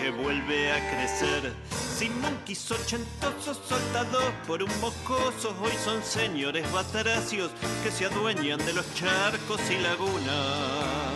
que 0.00 0.10
vuelve 0.10 0.72
a 0.72 0.90
crecer. 0.90 1.52
Sin 1.98 2.18
monquis 2.20 2.70
ochentosos 2.70 3.60
soltados 3.68 4.24
por 4.46 4.62
un 4.62 4.70
mocoso, 4.80 5.54
hoy 5.62 5.72
son 5.84 6.02
señores 6.02 6.70
bataracios 6.72 7.50
que 7.82 7.90
se 7.90 8.06
adueñan 8.06 8.58
de 8.64 8.72
los 8.72 8.86
charcos 8.94 9.60
y 9.70 9.78
lagunas. 9.78 11.10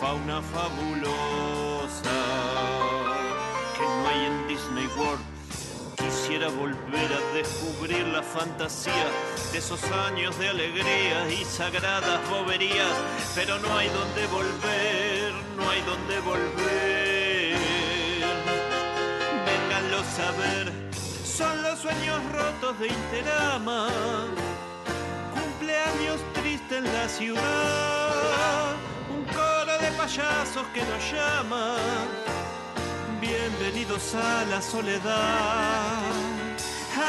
Fauna 0.00 0.42
fabulosa 0.42 2.18
que 3.76 3.84
no 3.84 4.08
hay 4.08 4.26
en 4.26 4.48
Disney 4.48 4.88
World. 4.96 5.24
Quisiera 5.96 6.48
volver 6.48 7.12
a 7.12 7.34
descubrir 7.34 8.06
la 8.08 8.22
fantasía 8.22 9.08
de 9.52 9.58
esos 9.58 9.82
años 10.08 10.36
de 10.38 10.48
alegría 10.48 11.30
y 11.30 11.44
sagradas 11.44 12.20
boberías, 12.28 12.96
pero 13.34 13.58
no 13.60 13.76
hay 13.76 13.88
donde 13.88 14.26
volver, 14.26 15.32
no 15.56 15.70
hay 15.70 15.80
donde 15.82 16.20
volver. 16.20 17.03
Saber, 20.16 20.72
son 21.24 21.62
los 21.62 21.78
sueños 21.78 22.20
rotos 22.32 22.78
de 22.78 22.88
Interama, 22.88 23.88
cumpleaños 25.34 26.20
triste 26.34 26.78
en 26.78 26.84
la 26.84 27.08
ciudad. 27.08 28.04
payasos 30.04 30.66
que 30.74 30.82
nos 30.82 31.02
llaman. 31.12 32.06
Bienvenidos 33.22 34.14
a 34.14 34.44
la 34.50 34.60
soledad. 34.60 36.12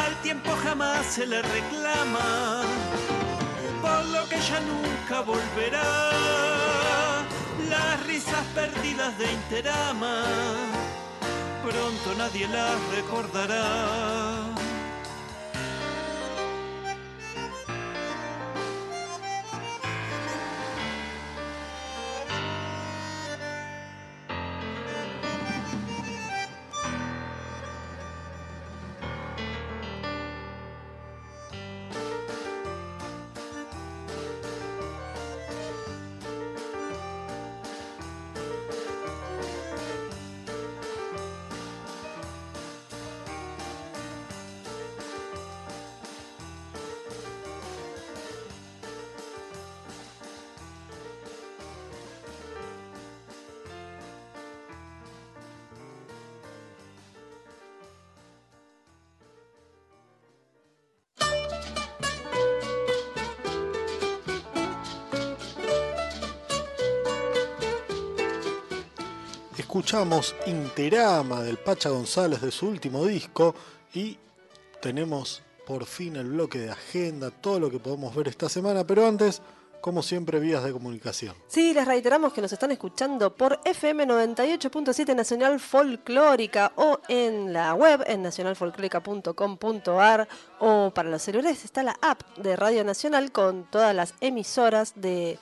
Al 0.05 0.15
tiempo 0.21 0.51
jamás 0.63 1.05
se 1.05 1.27
le 1.27 1.41
reclama, 1.41 2.61
por 3.81 4.05
lo 4.05 4.23
que 4.29 4.39
ya 4.39 4.59
nunca 4.61 5.21
volverá. 5.21 5.83
Las 7.69 8.05
risas 8.07 8.45
perdidas 8.55 9.17
de 9.17 9.31
Interama, 9.39 10.23
pronto 11.65 12.13
nadie 12.17 12.47
las 12.47 12.79
recordará. 12.95 14.54
Escuchamos 69.75 70.33
Interama 70.45 71.43
del 71.43 71.57
Pacha 71.57 71.89
González 71.89 72.39
de 72.39 72.49
su 72.49 72.69
último 72.69 73.05
disco 73.05 73.53
y 73.93 74.17
tenemos 74.81 75.43
por 75.67 75.83
fin 75.83 76.15
el 76.15 76.29
bloque 76.29 76.59
de 76.59 76.71
agenda, 76.71 77.29
todo 77.29 77.59
lo 77.59 77.69
que 77.69 77.79
podemos 77.79 78.15
ver 78.15 78.29
esta 78.29 78.47
semana, 78.47 78.87
pero 78.87 79.05
antes, 79.05 79.41
como 79.81 80.01
siempre, 80.01 80.39
vías 80.39 80.63
de 80.63 80.71
comunicación. 80.71 81.35
Sí, 81.47 81.73
les 81.73 81.85
reiteramos 81.85 82.31
que 82.31 82.39
nos 82.39 82.53
están 82.53 82.71
escuchando 82.71 83.35
por 83.35 83.59
FM 83.65 84.07
98.7 84.07 85.13
Nacional 85.13 85.59
Folclórica 85.59 86.71
o 86.77 87.01
en 87.09 87.51
la 87.51 87.73
web 87.73 88.01
en 88.07 88.21
nacionalfolclórica.com.ar 88.21 90.29
o 90.59 90.91
para 90.95 91.09
los 91.09 91.21
celulares 91.21 91.65
está 91.65 91.83
la 91.83 91.97
app 92.01 92.21
de 92.37 92.55
Radio 92.55 92.85
Nacional 92.85 93.33
con 93.33 93.69
todas 93.69 93.93
las 93.93 94.13
emisoras 94.21 94.93
de 94.95 95.37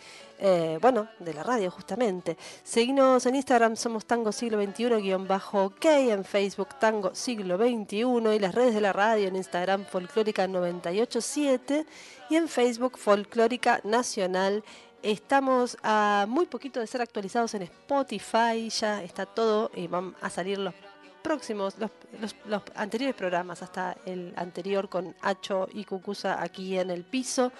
eh, 0.45 0.77
bueno, 0.81 1.07
de 1.19 1.33
la 1.33 1.41
radio 1.41 1.71
justamente. 1.71 2.37
Seguimos 2.63 3.25
en 3.25 3.35
Instagram, 3.35 3.77
somos 3.77 4.05
Tango 4.05 4.33
Siglo 4.33 4.61
XXI-OK, 4.61 5.85
en 5.85 6.25
Facebook 6.25 6.77
Tango 6.81 7.15
Siglo 7.15 7.57
XXI 7.57 8.35
y 8.35 8.39
las 8.39 8.53
redes 8.53 8.75
de 8.75 8.81
la 8.81 8.91
radio 8.91 9.29
en 9.29 9.37
Instagram 9.37 9.85
Folclórica 9.85 10.45
987 10.45 11.85
y 12.29 12.35
en 12.35 12.49
Facebook 12.49 12.97
Folclórica 12.97 13.79
Nacional. 13.85 14.65
Estamos 15.01 15.77
a 15.81 16.25
muy 16.27 16.45
poquito 16.45 16.81
de 16.81 16.87
ser 16.87 17.01
actualizados 17.01 17.53
en 17.53 17.61
Spotify, 17.61 18.67
ya 18.69 19.01
está 19.01 19.25
todo 19.25 19.71
y 19.73 19.87
van 19.87 20.13
a 20.19 20.29
salir 20.29 20.59
los 20.59 20.73
próximos, 21.21 21.75
los, 21.79 22.35
los, 22.47 22.63
anteriores 22.75 23.15
programas, 23.15 23.61
hasta 23.63 23.95
el 24.05 24.33
anterior 24.35 24.89
con 24.89 25.15
Hacho 25.21 25.69
y 25.71 25.85
Cucusa 25.85 26.43
aquí 26.43 26.77
en 26.77 26.91
el 26.91 27.05
piso. 27.05 27.53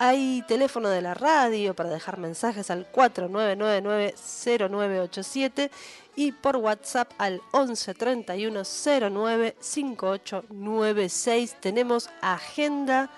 Hay 0.00 0.44
teléfono 0.46 0.88
de 0.88 1.02
la 1.02 1.14
radio 1.14 1.74
para 1.74 1.90
dejar 1.90 2.18
mensajes 2.18 2.70
al 2.70 2.86
4999-0987 2.92 5.70
y 6.14 6.30
por 6.30 6.54
WhatsApp 6.56 7.10
al 7.18 7.42
11 7.50 7.94
31 7.94 8.62
09 8.64 9.56
5896. 9.58 11.56
Tenemos 11.60 12.10
agenda 12.20 13.10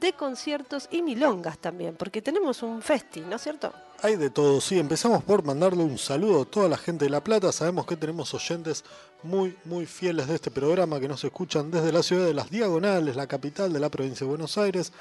de 0.00 0.12
conciertos 0.12 0.88
y 0.90 1.02
milongas 1.02 1.56
también, 1.58 1.94
porque 1.94 2.20
tenemos 2.20 2.64
un 2.64 2.82
festi, 2.82 3.20
¿no 3.20 3.36
es 3.36 3.42
cierto? 3.42 3.72
Hay 4.02 4.16
de 4.16 4.28
todo, 4.28 4.60
sí. 4.60 4.76
Empezamos 4.78 5.22
por 5.22 5.44
mandarle 5.44 5.84
un 5.84 5.98
saludo 5.98 6.42
a 6.42 6.44
toda 6.44 6.68
la 6.68 6.76
gente 6.76 7.06
de 7.06 7.10
La 7.10 7.22
Plata. 7.22 7.52
Sabemos 7.52 7.86
que 7.86 7.96
tenemos 7.96 8.34
oyentes 8.34 8.84
muy, 9.22 9.56
muy 9.64 9.86
fieles 9.86 10.26
de 10.26 10.34
este 10.34 10.50
programa 10.50 10.98
que 11.00 11.08
nos 11.08 11.24
escuchan 11.24 11.70
desde 11.70 11.92
la 11.92 12.02
ciudad 12.02 12.26
de 12.26 12.34
Las 12.34 12.50
Diagonales, 12.50 13.16
la 13.16 13.26
capital 13.26 13.72
de 13.72 13.80
la 13.80 13.88
provincia 13.88 14.26
de 14.26 14.30
Buenos 14.30 14.58
Aires. 14.58 14.92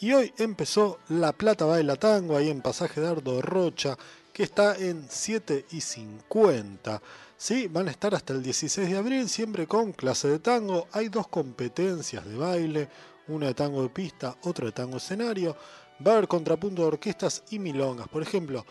Y 0.00 0.12
hoy 0.12 0.32
empezó 0.38 0.98
La 1.08 1.32
Plata 1.32 1.64
Baila 1.64 1.96
Tango 1.96 2.36
ahí 2.36 2.50
en 2.50 2.60
Pasaje 2.60 3.00
Dardo 3.00 3.40
Rocha, 3.40 3.96
que 4.32 4.42
está 4.42 4.76
en 4.76 5.06
7 5.08 5.66
y 5.70 5.80
50. 5.80 7.00
¿Sí? 7.36 7.68
Van 7.68 7.88
a 7.88 7.90
estar 7.90 8.14
hasta 8.14 8.32
el 8.32 8.42
16 8.42 8.88
de 8.88 8.96
abril, 8.96 9.28
siempre 9.28 9.66
con 9.66 9.92
clase 9.92 10.28
de 10.28 10.38
tango. 10.38 10.86
Hay 10.92 11.08
dos 11.08 11.28
competencias 11.28 12.24
de 12.24 12.36
baile, 12.36 12.88
una 13.28 13.46
de 13.46 13.54
tango 13.54 13.82
de 13.82 13.88
pista, 13.88 14.36
otra 14.42 14.66
de 14.66 14.72
tango 14.72 14.96
escenario. 14.96 15.56
Va 16.04 16.12
a 16.12 16.14
haber 16.16 16.28
contrapunto 16.28 16.82
de 16.82 16.88
orquestas 16.88 17.44
y 17.50 17.58
milongas. 17.58 18.08
Por 18.08 18.22
ejemplo, 18.22 18.64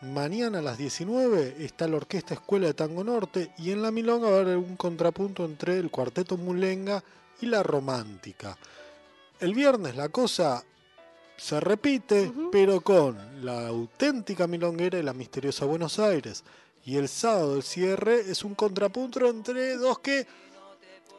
mañana 0.00 0.58
a 0.58 0.62
las 0.62 0.78
19 0.78 1.56
está 1.60 1.88
la 1.88 1.96
Orquesta 1.96 2.34
Escuela 2.34 2.66
de 2.66 2.74
Tango 2.74 3.02
Norte 3.02 3.52
y 3.58 3.72
en 3.72 3.82
la 3.82 3.90
milonga 3.90 4.30
va 4.30 4.38
a 4.38 4.40
haber 4.40 4.56
un 4.56 4.76
contrapunto 4.76 5.44
entre 5.44 5.78
el 5.78 5.90
Cuarteto 5.90 6.36
Mulenga 6.36 7.02
y 7.40 7.46
la 7.46 7.62
Romántica. 7.62 8.56
El 9.40 9.54
viernes 9.54 9.94
la 9.94 10.08
cosa 10.08 10.64
se 11.36 11.60
repite, 11.60 12.32
pero 12.50 12.80
con 12.80 13.44
la 13.44 13.68
auténtica 13.68 14.48
milonguera 14.48 14.98
y 14.98 15.02
la 15.02 15.12
misteriosa 15.12 15.64
Buenos 15.64 15.98
Aires. 16.00 16.42
Y 16.84 16.96
el 16.96 17.08
sábado 17.08 17.56
el 17.56 17.62
cierre 17.62 18.20
es 18.30 18.42
un 18.42 18.54
contrapunto 18.54 19.28
entre 19.28 19.76
dos 19.76 20.00
que 20.00 20.26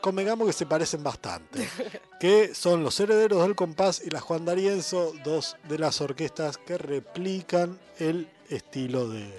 convengamos 0.01 0.47
que 0.47 0.53
se 0.53 0.65
parecen 0.65 1.03
bastante, 1.03 1.69
que 2.19 2.53
son 2.53 2.83
los 2.83 2.99
herederos 2.99 3.41
del 3.43 3.55
compás 3.55 4.01
y 4.05 4.09
la 4.09 4.19
Juan 4.19 4.45
D'Arienzo, 4.45 5.13
dos 5.23 5.55
de 5.69 5.79
las 5.79 6.01
orquestas 6.01 6.57
que 6.57 6.77
replican 6.77 7.79
el 7.99 8.29
estilo 8.49 9.07
de, 9.07 9.31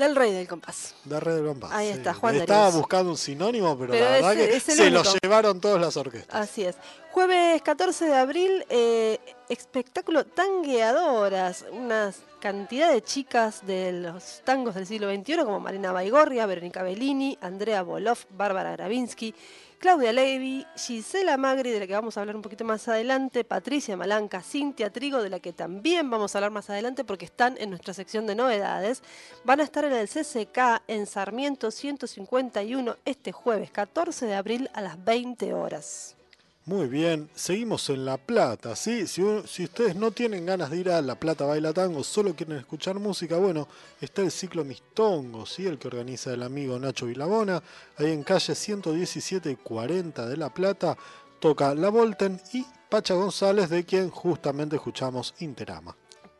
del 0.00 0.16
rey 0.16 0.32
del 0.32 0.48
compás. 0.48 0.94
Del 1.04 1.20
rey 1.20 1.36
del 1.36 1.46
compás. 1.46 1.70
Ahí 1.72 1.88
está, 1.88 2.14
Juan 2.14 2.34
Estaba 2.36 2.70
buscando 2.70 3.10
un 3.10 3.18
sinónimo, 3.18 3.78
pero, 3.78 3.94
la 3.94 4.10
verdad 4.10 4.34
que 4.34 4.58
se 4.58 4.90
lo 4.90 5.02
llevaron 5.22 5.60
todas 5.60 5.80
las 5.80 5.96
orquestas. 5.96 6.34
Así 6.34 6.64
es. 6.64 6.76
Jueves 7.12 7.60
14 7.62 8.06
de 8.06 8.16
abril, 8.16 8.64
eh, 8.68 9.18
espectáculo 9.48 10.24
Tangueadoras. 10.24 11.66
Una 11.72 12.12
cantidad 12.40 12.90
de 12.90 13.02
chicas 13.02 13.66
de 13.66 13.92
los 13.92 14.40
tangos 14.44 14.74
del 14.74 14.86
siglo 14.86 15.14
XXI, 15.14 15.44
como 15.44 15.60
Marina 15.60 15.92
Baigorria, 15.92 16.46
Verónica 16.46 16.82
Bellini, 16.82 17.36
Andrea 17.40 17.82
Boloff, 17.82 18.24
Bárbara 18.30 18.72
Gravinsky 18.72 19.34
Claudia 19.80 20.12
Levy, 20.12 20.66
Gisela 20.76 21.38
Magri, 21.38 21.70
de 21.70 21.80
la 21.80 21.86
que 21.86 21.94
vamos 21.94 22.14
a 22.14 22.20
hablar 22.20 22.36
un 22.36 22.42
poquito 22.42 22.66
más 22.66 22.86
adelante, 22.86 23.44
Patricia 23.44 23.96
Malanca, 23.96 24.42
Cintia 24.42 24.90
Trigo, 24.90 25.22
de 25.22 25.30
la 25.30 25.40
que 25.40 25.54
también 25.54 26.10
vamos 26.10 26.34
a 26.34 26.38
hablar 26.38 26.50
más 26.50 26.68
adelante 26.68 27.02
porque 27.02 27.24
están 27.24 27.56
en 27.56 27.70
nuestra 27.70 27.94
sección 27.94 28.26
de 28.26 28.34
novedades. 28.34 29.02
Van 29.42 29.58
a 29.58 29.62
estar 29.62 29.86
en 29.86 29.94
el 29.94 30.06
CCK 30.06 30.82
en 30.86 31.06
Sarmiento 31.06 31.70
151 31.70 32.96
este 33.06 33.32
jueves 33.32 33.70
14 33.70 34.26
de 34.26 34.34
abril 34.34 34.68
a 34.74 34.82
las 34.82 35.02
20 35.02 35.54
horas. 35.54 36.19
Muy 36.66 36.88
bien, 36.88 37.30
seguimos 37.34 37.88
en 37.88 38.04
La 38.04 38.18
Plata, 38.18 38.76
¿sí? 38.76 39.06
Si, 39.06 39.22
ustedes 39.22 39.96
no 39.96 40.10
tienen 40.10 40.44
ganas 40.44 40.70
de 40.70 40.76
ir 40.76 40.90
a 40.90 41.00
La 41.00 41.14
Plata 41.18 41.46
Baila 41.46 41.72
Tango, 41.72 42.04
solo 42.04 42.36
quieren 42.36 42.58
escuchar 42.58 42.98
música, 42.98 43.38
bueno, 43.38 43.66
está 43.98 44.20
el 44.20 44.30
ciclo 44.30 44.62
Mistongo, 44.62 45.46
¿sí? 45.46 45.66
El 45.66 45.78
que 45.78 45.88
organiza 45.88 46.34
el 46.34 46.42
amigo 46.42 46.78
Nacho 46.78 47.06
Vilabona, 47.06 47.62
ahí 47.96 48.12
en 48.12 48.22
calle 48.22 48.54
117 48.54 49.50
y 49.50 49.56
40 49.56 50.28
de 50.28 50.36
La 50.36 50.52
Plata, 50.52 50.98
toca 51.40 51.74
La 51.74 51.88
Volten 51.88 52.38
y 52.52 52.66
Pacha 52.90 53.14
González, 53.14 53.70
de 53.70 53.86
quien 53.86 54.10
justamente 54.10 54.76
escuchamos 54.76 55.34
Interama. 55.38 55.96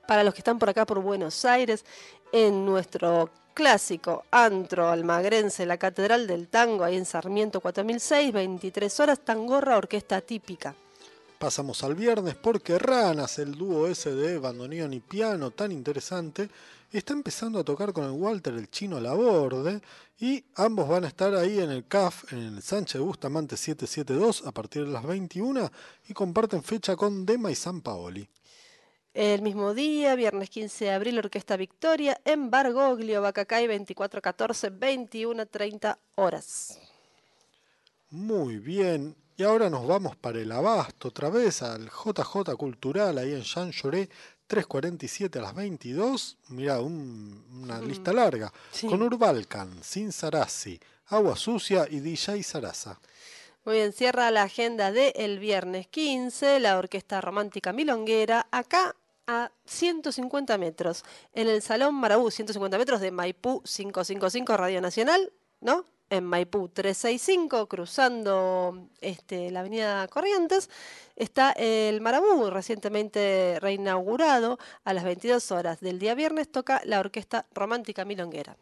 Para 0.06 0.22
los 0.22 0.34
que 0.34 0.40
están 0.40 0.58
por 0.58 0.68
acá 0.68 0.84
por 0.84 1.00
Buenos 1.00 1.46
Aires, 1.46 1.84
en 2.30 2.66
nuestro 2.66 3.30
clásico, 3.54 4.24
antro 4.30 4.88
almagrense, 4.88 5.66
la 5.66 5.76
Catedral 5.76 6.26
del 6.26 6.48
Tango, 6.48 6.84
ahí 6.84 6.96
en 6.96 7.04
Sarmiento 7.04 7.60
4006, 7.60 8.32
23 8.32 9.00
horas, 9.00 9.20
Tangorra, 9.20 9.76
orquesta 9.76 10.20
típica. 10.20 10.74
Pasamos 11.38 11.82
al 11.84 11.94
viernes 11.94 12.34
porque 12.34 12.78
Ranas, 12.78 13.38
el 13.38 13.54
dúo 13.54 13.86
ese 13.86 14.14
de 14.14 14.38
bandoneón 14.38 14.92
y 14.92 15.00
piano 15.00 15.50
tan 15.50 15.72
interesante, 15.72 16.50
está 16.92 17.12
empezando 17.12 17.58
a 17.58 17.64
tocar 17.64 17.92
con 17.92 18.04
el 18.04 18.10
Walter 18.10 18.54
el 18.54 18.70
chino 18.70 19.00
Laborde 19.00 19.80
y 20.18 20.44
ambos 20.56 20.88
van 20.88 21.04
a 21.04 21.08
estar 21.08 21.34
ahí 21.34 21.58
en 21.58 21.70
el 21.70 21.86
CAF, 21.86 22.30
en 22.32 22.40
el 22.40 22.62
Sánchez 22.62 23.00
Bustamante 23.00 23.56
772 23.56 24.46
a 24.46 24.52
partir 24.52 24.84
de 24.84 24.92
las 24.92 25.04
21 25.04 25.70
y 26.08 26.12
comparten 26.12 26.62
fecha 26.62 26.94
con 26.94 27.24
Dema 27.24 27.50
y 27.50 27.54
San 27.54 27.80
Paoli. 27.80 28.28
El 29.12 29.42
mismo 29.42 29.74
día, 29.74 30.14
viernes 30.14 30.50
15 30.50 30.84
de 30.84 30.90
abril, 30.92 31.18
Orquesta 31.18 31.56
Victoria 31.56 32.20
en 32.24 32.50
Bargoglio, 32.50 33.22
Bacacay 33.22 33.66
2414, 33.66 34.70
21.30 34.72 35.98
horas. 36.14 36.78
Muy 38.10 38.58
bien. 38.58 39.16
Y 39.36 39.42
ahora 39.42 39.68
nos 39.70 39.86
vamos 39.86 40.16
para 40.16 40.38
el 40.38 40.52
Abasto, 40.52 41.08
otra 41.08 41.28
vez 41.30 41.62
al 41.62 41.88
JJ 41.90 42.54
Cultural, 42.56 43.18
ahí 43.18 43.32
en 43.32 43.42
Jean 43.42 43.72
Lloré, 43.72 44.08
3.47 44.48 45.38
a 45.38 45.42
las 45.42 45.54
22. 45.54 46.36
Mirá, 46.48 46.80
un- 46.80 47.44
una 47.62 47.80
lista 47.80 48.12
larga. 48.12 48.52
Sí. 48.70 48.86
Con 48.86 49.02
Urbalcan, 49.02 49.82
Sin 49.82 50.12
Sarasi, 50.12 50.78
Agua 51.06 51.36
Sucia 51.36 51.86
y 51.90 52.00
DJ 52.00 52.42
Sarasa. 52.42 53.00
Muy 53.62 53.74
bien, 53.74 53.92
cierra 53.92 54.30
la 54.30 54.44
agenda 54.44 54.90
de 54.90 55.12
el 55.16 55.38
viernes 55.38 55.86
15, 55.86 56.60
la 56.60 56.78
Orquesta 56.78 57.20
Romántica 57.20 57.74
Milonguera, 57.74 58.46
acá 58.50 58.96
a 59.26 59.52
150 59.66 60.56
metros, 60.56 61.04
en 61.34 61.46
el 61.46 61.60
Salón 61.60 61.94
Marabú, 61.94 62.30
150 62.30 62.78
metros 62.78 63.02
de 63.02 63.10
Maipú 63.10 63.62
555 63.62 64.56
Radio 64.56 64.80
Nacional, 64.80 65.30
¿no? 65.60 65.84
En 66.08 66.24
Maipú 66.24 66.70
365, 66.70 67.68
cruzando 67.68 68.88
este, 69.02 69.50
la 69.50 69.60
avenida 69.60 70.08
Corrientes, 70.08 70.70
está 71.14 71.52
el 71.52 72.00
Marabú, 72.00 72.48
recientemente 72.48 73.58
reinaugurado, 73.60 74.58
a 74.84 74.94
las 74.94 75.04
22 75.04 75.52
horas 75.52 75.80
del 75.80 75.98
día 75.98 76.14
viernes 76.14 76.50
toca 76.50 76.80
la 76.86 76.98
Orquesta 76.98 77.44
Romántica 77.52 78.06
Milonguera. 78.06 78.56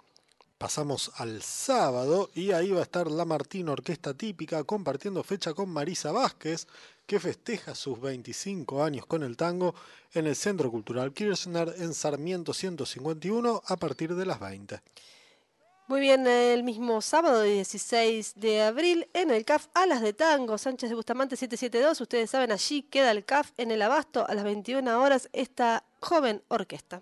Pasamos 0.58 1.12
al 1.14 1.40
sábado 1.40 2.30
y 2.34 2.50
ahí 2.50 2.72
va 2.72 2.80
a 2.80 2.82
estar 2.82 3.08
la 3.08 3.24
Martín 3.24 3.68
Orquesta 3.68 4.12
Típica 4.12 4.64
compartiendo 4.64 5.22
fecha 5.22 5.54
con 5.54 5.68
Marisa 5.68 6.10
Vázquez, 6.10 6.66
que 7.06 7.20
festeja 7.20 7.76
sus 7.76 8.00
25 8.00 8.82
años 8.82 9.06
con 9.06 9.22
el 9.22 9.36
tango 9.36 9.76
en 10.12 10.26
el 10.26 10.34
Centro 10.34 10.68
Cultural 10.72 11.12
Kirchner 11.12 11.76
en 11.78 11.94
Sarmiento 11.94 12.52
151 12.52 13.62
a 13.64 13.76
partir 13.76 14.16
de 14.16 14.26
las 14.26 14.40
20. 14.40 14.82
Muy 15.86 16.00
bien, 16.00 16.26
el 16.26 16.64
mismo 16.64 17.00
sábado 17.02 17.42
16 17.42 18.34
de 18.34 18.62
abril 18.62 19.08
en 19.14 19.30
el 19.30 19.44
CAF 19.44 19.68
Alas 19.74 20.02
de 20.02 20.12
Tango, 20.12 20.58
Sánchez 20.58 20.88
de 20.88 20.96
Bustamante 20.96 21.36
772, 21.36 22.00
ustedes 22.00 22.30
saben, 22.30 22.50
allí 22.50 22.82
queda 22.82 23.12
el 23.12 23.24
CAF 23.24 23.52
en 23.58 23.70
el 23.70 23.80
Abasto 23.80 24.28
a 24.28 24.34
las 24.34 24.42
21 24.42 25.00
horas 25.00 25.28
esta 25.32 25.84
joven 26.00 26.42
orquesta. 26.48 27.00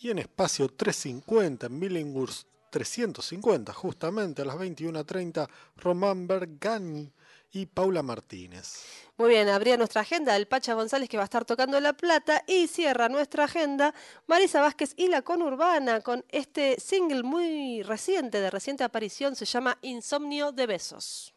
Y 0.00 0.10
en 0.10 0.20
espacio 0.20 0.68
350 0.68 1.66
en 1.66 1.80
Billinghurst 1.80 2.51
350, 2.72 3.72
justamente 3.74 4.42
a 4.42 4.44
las 4.46 4.56
21.30, 4.56 5.46
Román 5.76 6.26
Bergani 6.26 7.12
y 7.52 7.66
Paula 7.66 8.02
Martínez. 8.02 8.82
Muy 9.18 9.28
bien, 9.28 9.50
abría 9.50 9.76
nuestra 9.76 10.00
agenda 10.00 10.34
el 10.34 10.48
Pacha 10.48 10.72
González 10.72 11.08
que 11.10 11.18
va 11.18 11.24
a 11.24 11.24
estar 11.24 11.44
tocando 11.44 11.78
La 11.80 11.92
Plata 11.92 12.42
y 12.46 12.66
cierra 12.66 13.10
nuestra 13.10 13.44
agenda 13.44 13.94
Marisa 14.26 14.62
Vázquez 14.62 14.94
y 14.96 15.08
la 15.08 15.20
conurbana 15.20 16.00
con 16.00 16.24
este 16.30 16.80
single 16.80 17.22
muy 17.22 17.82
reciente, 17.82 18.40
de 18.40 18.50
reciente 18.50 18.84
aparición, 18.84 19.36
se 19.36 19.44
llama 19.44 19.76
Insomnio 19.82 20.50
de 20.50 20.66
Besos. 20.66 21.34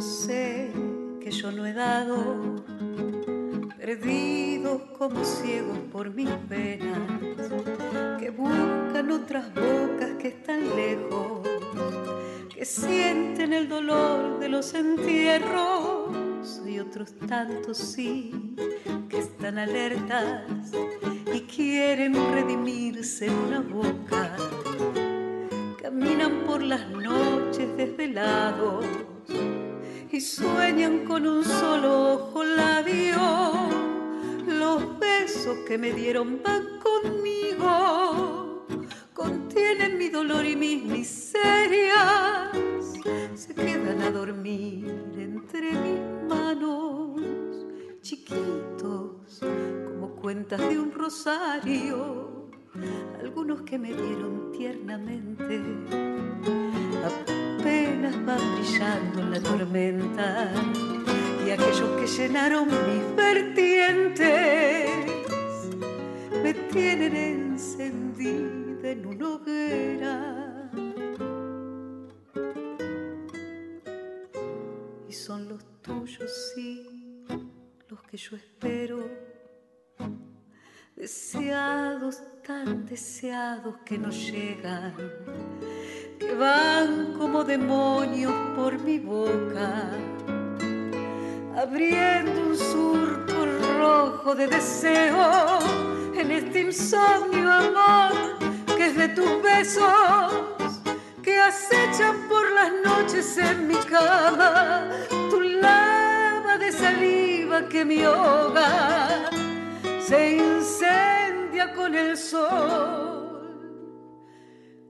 Sé 0.00 0.70
que 1.20 1.30
yo 1.30 1.52
no 1.52 1.66
he 1.66 1.72
dado, 1.72 2.64
perdidos 3.76 4.82
como 4.96 5.24
ciegos 5.24 5.78
por 5.92 6.14
mis 6.14 6.30
penas, 6.48 6.98
que 8.18 8.30
buscan 8.30 9.10
otras 9.10 9.52
bocas 9.54 10.12
que 10.18 10.28
están 10.28 10.74
lejos, 10.74 11.46
que 12.54 12.64
sienten 12.64 13.52
el 13.52 13.68
dolor 13.68 14.38
de 14.38 14.48
los 14.48 14.72
entierros 14.74 16.62
y 16.66 16.78
otros 16.78 17.14
tantos 17.28 17.76
sí 17.76 18.54
que 19.08 19.18
están 19.18 19.58
alertas 19.58 20.72
y 21.34 21.40
quieren 21.42 22.14
redimirse 22.32 23.26
en 23.26 23.34
una 23.34 23.60
boca 23.60 24.36
caminan 25.82 26.44
por 26.46 26.62
las 26.62 26.88
noches 26.88 27.76
desvelados 27.76 28.86
y 30.12 30.20
sueñan 30.20 31.06
con 31.06 31.26
un 31.26 31.42
solo 31.42 32.12
ojo 32.12 32.44
labio. 32.44 33.18
Los 34.46 34.98
besos 34.98 35.56
que 35.66 35.78
me 35.78 35.92
dieron 35.92 36.42
van 36.42 36.78
conmigo, 36.80 38.66
contienen 39.14 39.96
mi 39.96 40.10
dolor 40.10 40.44
y 40.44 40.54
mis 40.54 40.84
miserias. 40.84 42.52
Se 43.34 43.54
quedan 43.54 44.02
a 44.02 44.10
dormir 44.10 44.86
entre 45.16 45.72
mis 45.72 46.00
manos, 46.28 47.66
chiquitos 48.02 49.40
como 49.40 50.14
cuentas 50.16 50.60
de 50.60 50.78
un 50.78 50.92
rosario 50.92 52.41
algunos 53.20 53.62
que 53.62 53.78
me 53.78 53.88
dieron 53.88 54.52
tiernamente, 54.52 55.60
apenas 57.04 58.24
van 58.24 58.54
brillando 58.56 59.20
en 59.20 59.30
la 59.30 59.40
tormenta, 59.40 60.52
y 61.46 61.50
aquellos 61.50 62.00
que 62.00 62.06
llenaron 62.06 62.68
mis 62.68 63.16
vertientes 63.16 64.90
me 66.42 66.54
tienen 66.54 67.16
encendida 67.16 68.90
en 68.90 69.06
una 69.06 69.28
hoguera. 69.28 70.70
Y 75.08 75.12
son 75.12 75.48
los 75.48 75.62
tuyos, 75.82 76.52
sí, 76.54 77.24
los 77.88 78.02
que 78.04 78.16
yo 78.16 78.36
espero 78.36 79.31
deseados, 80.96 82.22
tan 82.46 82.86
deseados 82.86 83.76
que 83.84 83.98
no 83.98 84.10
llegan, 84.10 84.94
que 86.18 86.34
van 86.34 87.14
como 87.18 87.44
demonios 87.44 88.32
por 88.54 88.78
mi 88.78 88.98
boca, 88.98 89.90
abriendo 91.56 92.48
un 92.48 92.56
surco 92.56 93.46
rojo 93.78 94.34
de 94.34 94.46
deseo 94.46 95.58
en 96.14 96.30
este 96.30 96.60
insomnio 96.62 97.50
amor 97.50 98.38
que 98.76 98.86
es 98.86 98.96
de 98.96 99.08
tus 99.08 99.42
besos. 99.42 100.80
Que 101.22 101.38
acechan 101.38 102.28
por 102.28 102.50
las 102.50 102.72
noches 102.84 103.38
en 103.38 103.68
mi 103.68 103.76
cama, 103.76 104.88
tu 105.30 105.40
lava 105.40 106.58
de 106.58 106.72
saliva 106.72 107.68
que 107.68 107.84
me 107.84 108.04
ahoga 108.04 109.41
se 110.12 110.32
incendia 110.32 111.72
con 111.72 111.94
el 111.94 112.18
sol 112.18 113.48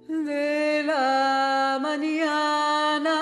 de 0.09 0.83
la 0.85 1.79
mañana. 1.81 3.18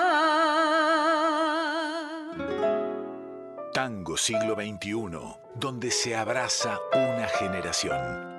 Tango 3.71 4.17
siglo 4.17 4.55
XXI, 4.55 5.37
donde 5.55 5.91
se 5.91 6.15
abraza 6.15 6.79
una 6.93 7.27
generación. 7.27 8.30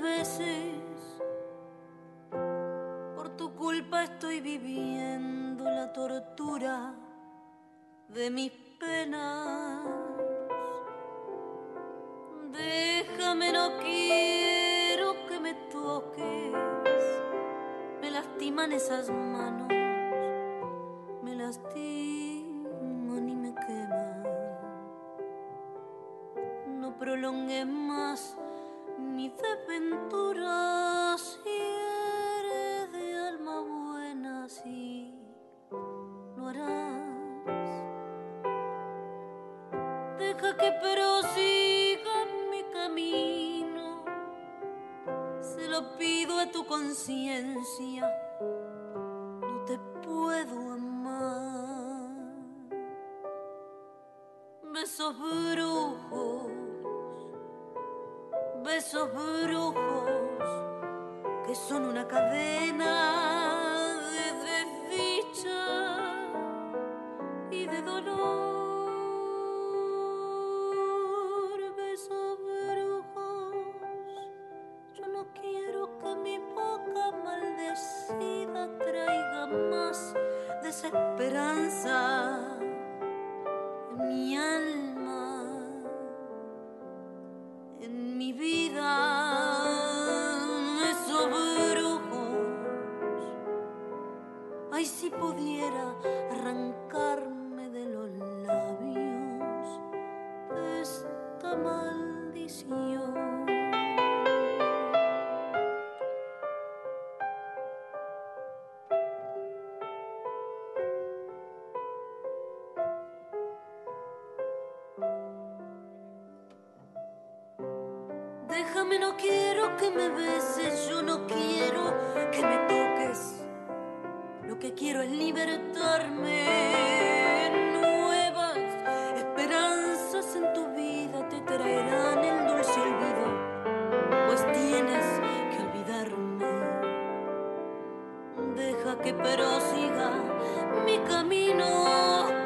Beses. 0.00 1.20
Por 3.14 3.30
tu 3.36 3.54
culpa 3.54 4.04
estoy 4.04 4.40
viviendo 4.40 5.64
la 5.64 5.92
tortura 5.92 6.94
de 8.08 8.30
mis 8.30 8.52
penas. 8.78 9.80
Déjame, 12.50 13.52
no 13.52 13.78
quiero 13.78 15.14
que 15.28 15.40
me 15.40 15.54
toques. 15.70 16.52
Me 18.00 18.10
lastiman 18.10 18.72
esas 18.72 19.10
manos, 19.10 19.68
me 21.22 21.34
lastiman 21.34 23.28
y 23.28 23.36
me 23.36 23.54
queman 23.54 24.22
no 26.82 26.98
prolongue 26.98 27.64
más 27.64 28.36
mi 29.02 29.28
desventura 29.28 31.16
si 31.18 31.48
eres 31.48 32.92
de 32.92 33.16
alma 33.16 33.60
buena, 33.60 34.48
sí 34.48 35.14
lo 36.36 36.48
harás. 36.48 37.02
Deja 40.18 40.56
que 40.56 40.72
prosiga 40.80 42.16
mi 42.50 42.62
camino. 42.72 44.04
Se 45.40 45.68
lo 45.68 45.96
pido 45.96 46.38
a 46.38 46.50
tu 46.50 46.64
conciencia. 46.66 48.10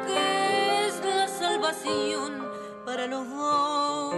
Que 0.05 0.87
es 0.87 1.05
la 1.05 1.27
salvación 1.27 2.47
para 2.85 3.07
los 3.07 3.29
dos 3.29 4.15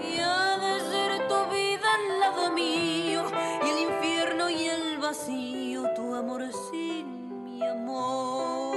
que 0.00 0.20
ha 0.20 0.58
de 0.58 0.80
ser 0.80 1.28
tu 1.28 1.38
vida 1.54 1.88
al 1.98 2.20
lado 2.20 2.52
mío 2.52 3.24
y 3.64 3.70
el 3.70 3.78
infierno 3.90 4.50
y 4.50 4.66
el 4.68 4.98
vacío, 4.98 5.88
tu 5.94 6.14
amor 6.14 6.42
sin 6.70 7.44
mi 7.44 7.62
amor. 7.66 8.72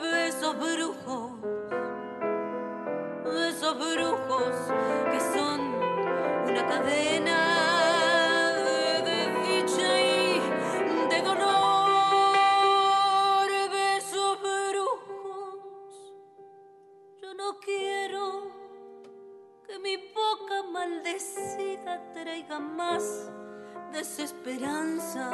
Besos 0.00 0.56
brujos, 0.58 1.30
besos 3.24 3.78
brujos 3.78 4.54
que 5.10 5.20
son 5.20 5.60
una 6.48 6.66
cadena 6.66 7.45
traiga 22.12 22.58
más 22.58 23.30
desesperanza 23.92 25.30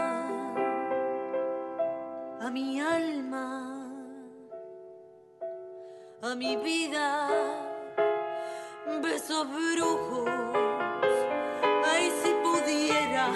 a 2.41 2.51
mi 2.51 2.81
alma, 2.81 3.89
a 6.23 6.35
mi 6.37 6.57
vida. 6.57 7.29
Besos 9.03 9.47
brujos, 9.49 10.29
ay 11.85 12.13
si 12.23 12.33
pudiera 12.45 13.27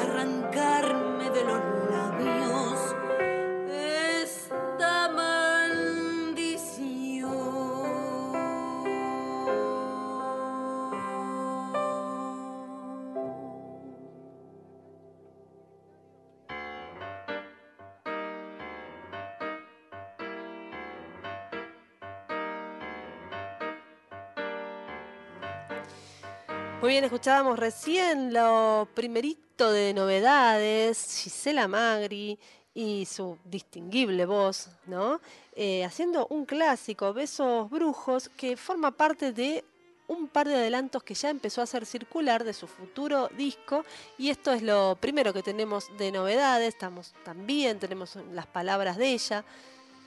arrancarme 0.00 1.30
de 1.30 1.44
los 1.44 1.77
bien, 26.98 27.04
escuchábamos 27.04 27.56
recién 27.60 28.32
lo 28.32 28.88
primerito 28.92 29.70
de 29.70 29.94
novedades, 29.94 31.20
Gisela 31.22 31.68
Magri 31.68 32.36
y 32.74 33.06
su 33.06 33.38
distinguible 33.44 34.26
voz, 34.26 34.68
¿no? 34.86 35.20
Eh, 35.54 35.84
haciendo 35.84 36.26
un 36.28 36.44
clásico, 36.44 37.12
Besos 37.12 37.70
Brujos, 37.70 38.28
que 38.30 38.56
forma 38.56 38.90
parte 38.90 39.32
de 39.32 39.64
un 40.08 40.26
par 40.26 40.48
de 40.48 40.56
adelantos 40.56 41.04
que 41.04 41.14
ya 41.14 41.30
empezó 41.30 41.60
a 41.60 41.64
hacer 41.64 41.86
circular 41.86 42.42
de 42.42 42.52
su 42.52 42.66
futuro 42.66 43.28
disco 43.36 43.84
y 44.18 44.30
esto 44.30 44.52
es 44.52 44.62
lo 44.62 44.96
primero 45.00 45.32
que 45.32 45.44
tenemos 45.44 45.96
de 45.98 46.10
novedades, 46.10 46.70
estamos 46.74 47.14
también 47.24 47.78
tenemos 47.78 48.16
las 48.32 48.46
palabras 48.48 48.96
de 48.96 49.12
ella. 49.12 49.44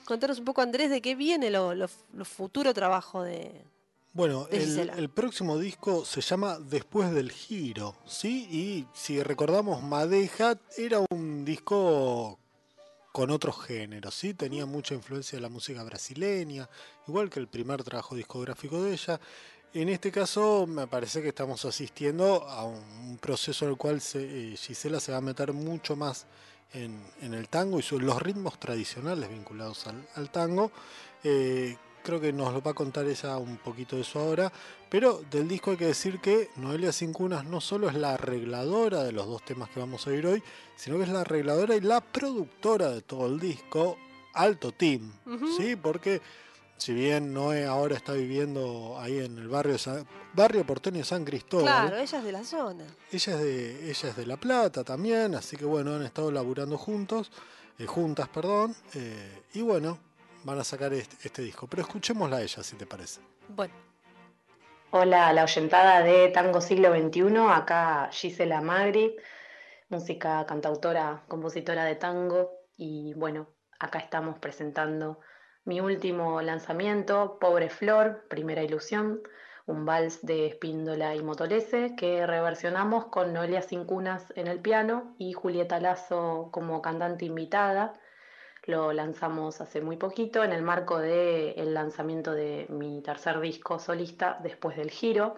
Contanos 0.04 0.40
un 0.40 0.44
poco 0.44 0.60
Andrés 0.60 0.90
de 0.90 1.00
qué 1.00 1.14
viene 1.14 1.48
lo, 1.48 1.74
lo- 1.74 1.88
lo 2.12 2.24
futuro 2.26 2.74
trabajo 2.74 3.22
de, 3.22 3.64
Bueno, 4.14 4.46
el, 4.50 5.08
próximo 5.08 5.58
disco 5.58 6.04
se 6.04 6.20
llama 6.20 6.58
Después 6.58 7.12
del 7.12 7.32
Giro, 7.32 7.96
¿sí? 8.06 8.46
Y 8.50 8.86
si 8.92 9.22
recordamos, 9.22 9.82
Madeja 9.82 10.58
era 10.76 10.98
un 11.10 11.46
disco 11.46 12.38
con 13.10 13.30
otros 13.30 13.62
géneros, 13.64 14.14
¿sí? 14.14 14.34
Tenía 14.34 14.66
mucha 14.66 14.94
influencia 14.94 15.36
de 15.36 15.42
la 15.42 15.48
música 15.48 15.82
brasileña, 15.82 16.68
igual 17.08 17.30
que 17.30 17.40
el 17.40 17.48
primer 17.48 17.82
trabajo 17.84 18.14
discográfico 18.14 18.82
de 18.82 18.92
ella. 18.92 19.18
En 19.72 19.88
este 19.88 20.12
caso, 20.12 20.66
me 20.66 20.86
parece 20.86 21.22
que 21.22 21.28
estamos 21.28 21.64
asistiendo 21.64 22.46
a 22.46 22.64
un 22.64 23.16
proceso 23.18 23.64
en 23.64 23.70
el 23.70 23.76
cual 23.78 24.02
se- 24.02 24.52
eh, 24.52 24.56
Gisela 24.58 25.00
se 25.00 25.12
va 25.12 25.18
a 25.18 25.22
meter 25.22 25.54
mucho 25.54 25.96
más 25.96 26.26
en, 26.74 27.02
en 27.22 27.32
el 27.32 27.48
tango 27.48 27.78
y 27.78 27.82
su- 27.82 27.98
los 27.98 28.20
ritmos 28.20 28.60
tradicionales 28.60 29.30
vinculados 29.30 29.86
al, 29.86 30.06
al 30.16 30.30
tango. 30.30 30.70
Eh, 31.24 31.76
creo 32.02 32.20
que 32.20 32.32
nos 32.32 32.52
lo 32.52 32.60
va 32.62 32.72
a 32.72 32.74
contar 32.74 33.06
ella 33.06 33.36
un 33.38 33.56
poquito 33.58 33.96
de 33.96 34.02
eso 34.02 34.18
ahora, 34.20 34.52
pero 34.88 35.22
del 35.30 35.48
disco 35.48 35.70
hay 35.72 35.76
que 35.76 35.86
decir 35.86 36.20
que 36.20 36.50
Noelia 36.56 36.92
Cincunas 36.92 37.44
no 37.44 37.60
solo 37.60 37.88
es 37.88 37.94
la 37.94 38.14
arregladora 38.14 39.02
de 39.04 39.12
los 39.12 39.26
dos 39.26 39.44
temas 39.44 39.68
que 39.70 39.80
vamos 39.80 40.06
a 40.06 40.10
oír 40.10 40.26
hoy, 40.26 40.42
sino 40.76 40.96
que 40.98 41.04
es 41.04 41.08
la 41.08 41.20
arregladora 41.22 41.76
y 41.76 41.80
la 41.80 42.00
productora 42.00 42.90
de 42.90 43.02
todo 43.02 43.26
el 43.26 43.38
disco, 43.40 43.96
alto 44.34 44.72
team. 44.72 45.12
¿sí? 45.56 45.76
Porque 45.76 46.20
si 46.76 46.92
bien 46.92 47.32
Noé 47.32 47.64
ahora 47.66 47.96
está 47.96 48.12
viviendo 48.12 48.96
ahí 48.98 49.18
en 49.18 49.38
el 49.38 49.48
barrio, 49.48 49.78
San- 49.78 50.06
barrio 50.34 50.66
porteño 50.66 50.98
de 50.98 51.04
San 51.04 51.24
Cristóbal, 51.24 51.64
Claro, 51.66 51.96
ella 51.98 52.18
es 52.18 52.24
de 52.24 52.32
la 52.32 52.44
zona. 52.44 52.84
ella 53.12 53.32
es 53.34 53.40
de 53.40 53.90
ella 53.90 54.08
es 54.08 54.16
de 54.16 54.26
La 54.26 54.36
Plata 54.36 54.82
también, 54.82 55.34
así 55.34 55.56
que 55.56 55.64
bueno, 55.64 55.94
han 55.94 56.02
estado 56.02 56.32
laburando 56.32 56.76
juntos, 56.78 57.30
eh, 57.78 57.86
juntas, 57.86 58.28
perdón, 58.28 58.74
eh, 58.94 59.42
y 59.54 59.60
bueno, 59.62 59.98
van 60.44 60.58
a 60.58 60.64
sacar 60.64 60.92
este, 60.92 61.16
este 61.26 61.42
disco. 61.42 61.66
Pero 61.66 61.82
escuchémosla 61.82 62.38
a 62.38 62.42
ella, 62.42 62.62
si 62.62 62.76
te 62.76 62.86
parece. 62.86 63.20
Bueno, 63.48 63.74
Hola, 64.94 65.32
la 65.32 65.44
oyentada 65.44 66.02
de 66.02 66.28
Tango 66.28 66.60
Siglo 66.60 66.94
XXI, 66.94 67.34
acá 67.48 68.10
Gisela 68.12 68.60
Magri, 68.60 69.16
música, 69.88 70.44
cantautora, 70.44 71.22
compositora 71.28 71.86
de 71.86 71.94
tango 71.94 72.52
y 72.76 73.14
bueno, 73.14 73.48
acá 73.78 74.00
estamos 74.00 74.38
presentando 74.38 75.18
mi 75.64 75.80
último 75.80 76.42
lanzamiento, 76.42 77.38
Pobre 77.40 77.70
Flor, 77.70 78.26
Primera 78.28 78.62
Ilusión, 78.62 79.22
un 79.64 79.86
vals 79.86 80.20
de 80.26 80.48
Espíndola 80.48 81.14
y 81.14 81.22
Motolese 81.22 81.94
que 81.96 82.26
reversionamos 82.26 83.06
con 83.06 83.32
Noelia 83.32 83.62
Cincunas 83.62 84.30
en 84.36 84.46
el 84.46 84.60
piano 84.60 85.14
y 85.16 85.32
Julieta 85.32 85.80
Lazo 85.80 86.50
como 86.52 86.82
cantante 86.82 87.24
invitada. 87.24 87.94
Lo 88.66 88.92
lanzamos 88.92 89.60
hace 89.60 89.80
muy 89.80 89.96
poquito 89.96 90.44
en 90.44 90.52
el 90.52 90.62
marco 90.62 90.98
del 90.98 91.74
lanzamiento 91.74 92.32
de 92.32 92.66
mi 92.68 93.02
tercer 93.02 93.40
disco 93.40 93.80
solista 93.80 94.38
después 94.40 94.76
del 94.76 94.90
giro, 94.90 95.36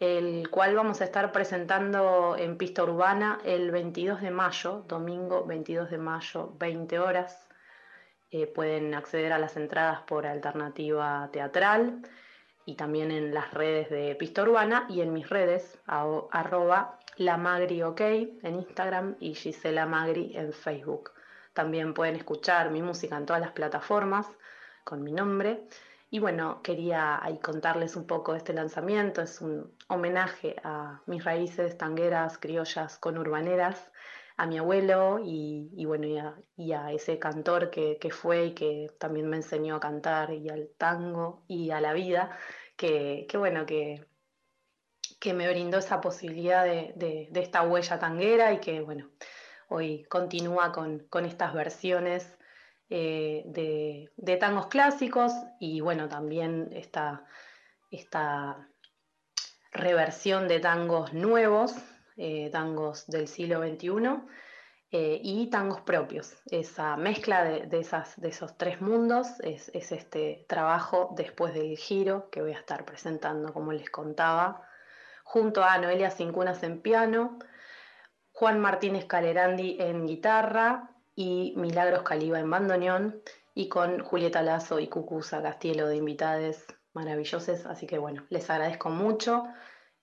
el 0.00 0.48
cual 0.48 0.74
vamos 0.74 1.02
a 1.02 1.04
estar 1.04 1.30
presentando 1.30 2.36
en 2.38 2.56
pista 2.56 2.84
urbana 2.84 3.38
el 3.44 3.70
22 3.70 4.22
de 4.22 4.30
mayo, 4.30 4.84
domingo 4.88 5.44
22 5.44 5.90
de 5.90 5.98
mayo, 5.98 6.54
20 6.58 6.98
horas. 6.98 7.48
Eh, 8.30 8.46
pueden 8.46 8.94
acceder 8.94 9.32
a 9.32 9.38
las 9.38 9.56
entradas 9.56 10.00
por 10.02 10.26
alternativa 10.26 11.28
teatral 11.32 12.02
y 12.64 12.76
también 12.76 13.10
en 13.10 13.34
las 13.34 13.52
redes 13.52 13.88
de 13.90 14.14
Pista 14.14 14.42
Urbana 14.42 14.86
y 14.88 15.00
en 15.00 15.12
mis 15.12 15.28
redes, 15.28 15.78
arroba 15.86 16.98
lamagriok 17.16 18.00
en 18.00 18.54
Instagram 18.54 19.16
y 19.20 19.34
Gisela 19.34 19.86
Magri 19.86 20.36
en 20.36 20.52
Facebook. 20.52 21.12
También 21.58 21.92
pueden 21.92 22.14
escuchar 22.14 22.70
mi 22.70 22.82
música 22.82 23.16
en 23.16 23.26
todas 23.26 23.42
las 23.42 23.50
plataformas 23.50 24.28
con 24.84 25.02
mi 25.02 25.10
nombre. 25.10 25.64
Y 26.08 26.20
bueno, 26.20 26.62
quería 26.62 27.18
ahí 27.20 27.40
contarles 27.40 27.96
un 27.96 28.06
poco 28.06 28.30
de 28.30 28.38
este 28.38 28.52
lanzamiento. 28.52 29.22
Es 29.22 29.40
un 29.40 29.76
homenaje 29.88 30.54
a 30.62 31.02
mis 31.06 31.24
raíces 31.24 31.76
tangueras, 31.76 32.38
criollas, 32.38 32.96
conurbaneras, 32.98 33.90
a 34.36 34.46
mi 34.46 34.56
abuelo 34.56 35.18
y, 35.20 35.84
bueno, 35.84 36.06
y 36.56 36.70
a, 36.72 36.92
ese 36.92 37.18
cantor 37.18 37.70
que, 37.70 37.98
fue 38.12 38.44
y 38.44 38.54
que 38.54 38.92
también 39.00 39.28
me 39.28 39.38
enseñó 39.38 39.74
a 39.74 39.80
cantar 39.80 40.30
y 40.30 40.48
al 40.50 40.70
tango 40.78 41.42
y 41.48 41.72
a 41.72 41.80
la 41.80 41.92
vida, 41.92 42.38
que, 42.76 43.26
bueno, 43.34 43.66
que, 43.66 44.06
que 45.18 45.34
me 45.34 45.50
brindó 45.50 45.78
esa 45.78 46.00
posibilidad 46.00 46.64
de, 46.64 47.28
esta 47.34 47.62
huella 47.62 47.98
tanguera 47.98 48.52
y 48.52 48.60
que 48.60 48.80
bueno, 48.80 49.10
hoy 49.68 50.04
continúa 50.04 50.72
con, 50.72 51.24
estas 51.24 51.54
versiones 51.54 52.36
eh, 52.90 53.44
de, 54.16 54.36
tangos 54.36 54.66
clásicos 54.66 55.32
y 55.60 55.80
bueno, 55.80 56.08
también 56.08 56.70
esta, 56.72 57.24
esta 57.90 58.68
reversión 59.72 60.48
de 60.48 60.60
tangos 60.60 61.12
nuevos 61.12 61.74
eh, 62.20 62.50
tangos 62.50 63.06
del 63.06 63.28
siglo 63.28 63.60
XXI 63.60 64.26
eh, 64.90 65.20
y 65.22 65.48
tangos 65.50 65.82
propios. 65.82 66.34
Esa 66.50 66.96
mezcla 66.96 67.44
de, 67.44 67.78
esas, 67.78 68.20
de 68.20 68.30
esos 68.30 68.58
tres 68.58 68.80
mundos 68.80 69.38
es, 69.38 69.70
este 69.72 70.44
trabajo 70.48 71.14
después 71.16 71.54
del 71.54 71.76
giro 71.76 72.28
que 72.30 72.42
voy 72.42 72.54
a 72.54 72.58
estar 72.58 72.84
presentando, 72.84 73.52
como 73.52 73.70
les 73.70 73.88
contaba, 73.88 74.66
junto 75.22 75.62
a 75.62 75.78
Noelia 75.78 76.10
Cincunas 76.10 76.60
en 76.64 76.82
piano, 76.82 77.38
Juan 78.38 78.60
Martínez 78.60 79.04
Calerandi 79.06 79.78
en 79.80 80.06
guitarra 80.06 80.90
y 81.16 81.54
Milagros 81.56 82.04
Caliba 82.04 82.38
en 82.38 82.48
bandoneón 82.48 83.20
y 83.52 83.68
con 83.68 83.98
Julieta 83.98 84.42
Lazo 84.42 84.78
y 84.78 84.86
Cucusa 84.86 85.42
Castielo 85.42 85.88
de 85.88 85.96
invitades 85.96 86.64
maravillosos. 86.92 87.66
Así 87.66 87.88
que 87.88 87.98
bueno, 87.98 88.24
les 88.30 88.48
agradezco 88.48 88.90
mucho. 88.90 89.42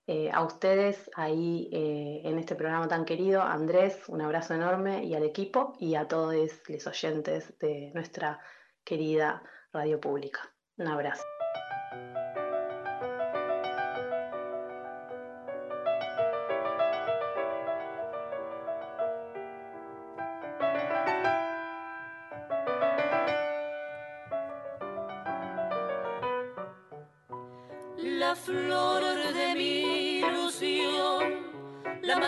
Eh, 0.06 0.30
a 0.30 0.44
ustedes 0.44 1.10
ahí 1.16 1.70
eh, 1.72 2.20
en 2.24 2.38
este 2.38 2.54
programa 2.54 2.88
tan 2.88 3.06
querido. 3.06 3.40
Andrés, 3.40 4.02
un 4.06 4.20
abrazo 4.20 4.52
enorme 4.52 5.02
y 5.02 5.14
al 5.14 5.22
equipo 5.22 5.72
y 5.78 5.94
a 5.94 6.06
todos 6.06 6.34
los 6.68 6.86
oyentes 6.86 7.58
de 7.58 7.90
nuestra 7.94 8.38
querida 8.84 9.42
radio 9.72 9.98
pública. 9.98 10.40
Un 10.76 10.88
abrazo. 10.88 11.24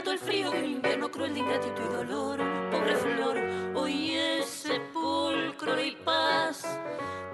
Mató 0.08 0.12
el 0.12 0.18
frío 0.18 0.50
de 0.50 0.58
un 0.58 0.64
invierno 0.64 1.10
cruel 1.10 1.34
de 1.34 1.40
ingratitud 1.40 1.84
y 1.84 1.94
dolor. 1.94 2.38
Pobre 2.70 2.96
flor, 2.96 3.38
hoy 3.74 4.14
es 4.14 4.46
sepulcro 4.46 5.80
y 5.82 5.92
paz 6.04 6.62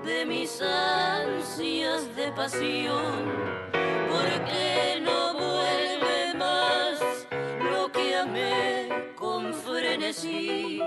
de 0.05 0.25
mis 0.25 0.61
ansias 0.61 2.15
de 2.17 2.33
pasión. 2.33 3.33
Porque 3.73 5.01
no 5.03 5.35
vuelve 5.35 6.35
más 6.37 7.27
lo 7.71 7.91
que 7.93 8.17
amé 8.17 9.13
con 9.17 9.53
frenesí. 9.55 10.81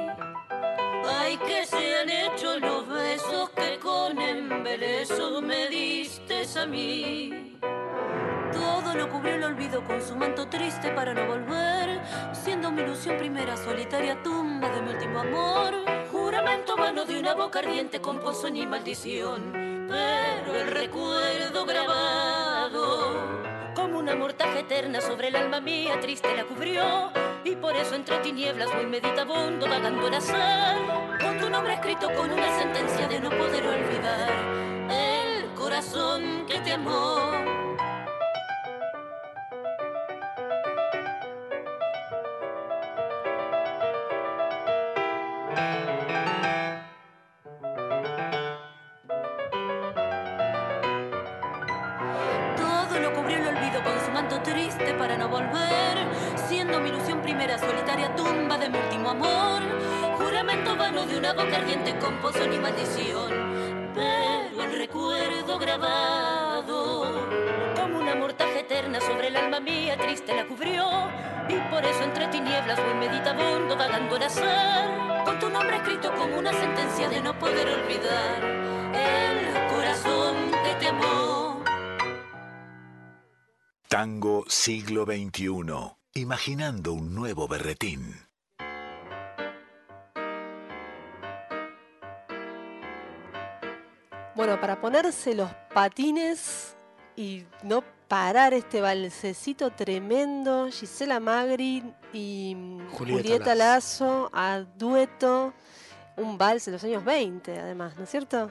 Ay, 1.05 1.37
que 1.37 1.65
se 1.65 1.99
han 1.99 2.09
hecho 2.09 2.59
los 2.59 2.87
besos 2.87 3.49
que 3.51 3.79
con 3.79 4.19
embeleso 4.19 5.41
me 5.41 5.67
diste 5.69 6.45
a 6.57 6.65
mí. 6.65 7.56
Todo 8.67 8.93
lo 8.95 9.09
cubrió 9.09 9.35
el 9.35 9.43
olvido 9.43 9.81
con 9.85 10.01
su 10.01 10.13
manto 10.15 10.47
triste 10.49 10.91
para 10.91 11.13
no 11.13 11.25
volver, 11.25 12.01
siendo 12.33 12.69
mi 12.69 12.81
ilusión 12.81 13.17
primera 13.17 13.55
solitaria 13.55 14.21
tumba 14.21 14.67
de 14.69 14.81
mi 14.81 14.91
último 14.91 15.19
amor. 15.19 15.73
Juramento 16.11 16.75
vano 16.75 17.05
de 17.05 17.17
una 17.17 17.33
boca 17.33 17.59
ardiente 17.59 18.01
con 18.01 18.19
pozo 18.19 18.49
ni 18.49 18.67
maldición, 18.67 19.87
pero 19.87 20.53
el 20.59 20.67
recuerdo 20.67 21.65
grabado 21.65 23.15
como 23.73 23.99
una 23.99 24.15
mortaja 24.15 24.59
eterna 24.59 24.99
sobre 24.99 25.29
el 25.29 25.37
alma 25.37 25.61
mía 25.61 25.97
triste 26.01 26.35
la 26.35 26.43
cubrió 26.43 27.09
y 27.45 27.55
por 27.55 27.73
eso 27.73 27.95
entre 27.95 28.17
tinieblas 28.17 28.73
voy 28.75 28.85
meditabundo 28.85 29.65
vagando 29.65 30.07
el 30.07 30.13
azar 30.15 30.77
con 31.21 31.39
tu 31.39 31.49
nombre 31.49 31.73
escrito 31.73 32.13
con 32.15 32.31
una 32.31 32.59
sentencia 32.59 33.07
de 33.07 33.21
no 33.21 33.29
poder 33.29 33.65
olvidar 33.65 34.29
el 34.91 35.53
corazón 35.55 36.45
que 36.47 36.59
te 36.59 36.73
amó 36.73 37.56
tinieblas 72.67 72.83
voy 72.83 72.93
meditabundo 72.95 73.77
vagando 73.77 74.15
al 74.15 74.23
azar 74.23 75.23
con 75.25 75.39
tu 75.39 75.49
nombre 75.49 75.77
escrito 75.77 76.13
como 76.15 76.37
una 76.37 76.51
sentencia 76.51 77.09
de 77.09 77.21
no 77.21 77.37
poder 77.39 77.67
olvidar 77.67 78.43
el 78.43 79.73
corazón 79.73 80.35
te 80.79 80.87
amó 80.87 81.63
Tango 83.87 84.43
siglo 84.49 85.05
XXI. 85.05 85.47
Imaginando 86.13 86.91
un 86.91 87.15
nuevo 87.15 87.47
berretín. 87.47 88.15
Bueno, 94.35 94.59
para 94.59 94.81
ponerse 94.81 95.33
los 95.35 95.49
patines 95.73 96.75
y 97.15 97.45
no 97.63 97.81
parar 98.07 98.53
este 98.53 98.81
balsecito 98.81 99.71
tremendo, 99.71 100.69
Gisela 100.71 101.19
Magri 101.19 101.83
y 102.13 102.55
Julieta, 102.93 103.55
Lazo 103.55 104.29
a 104.33 104.63
dueto, 104.77 105.53
un 106.15 106.37
vals 106.37 106.65
de 106.65 106.71
los 106.71 106.83
años 106.83 107.03
20 107.03 107.59
además, 107.59 107.97
¿no 107.97 108.03
es 108.03 108.09
cierto? 108.09 108.49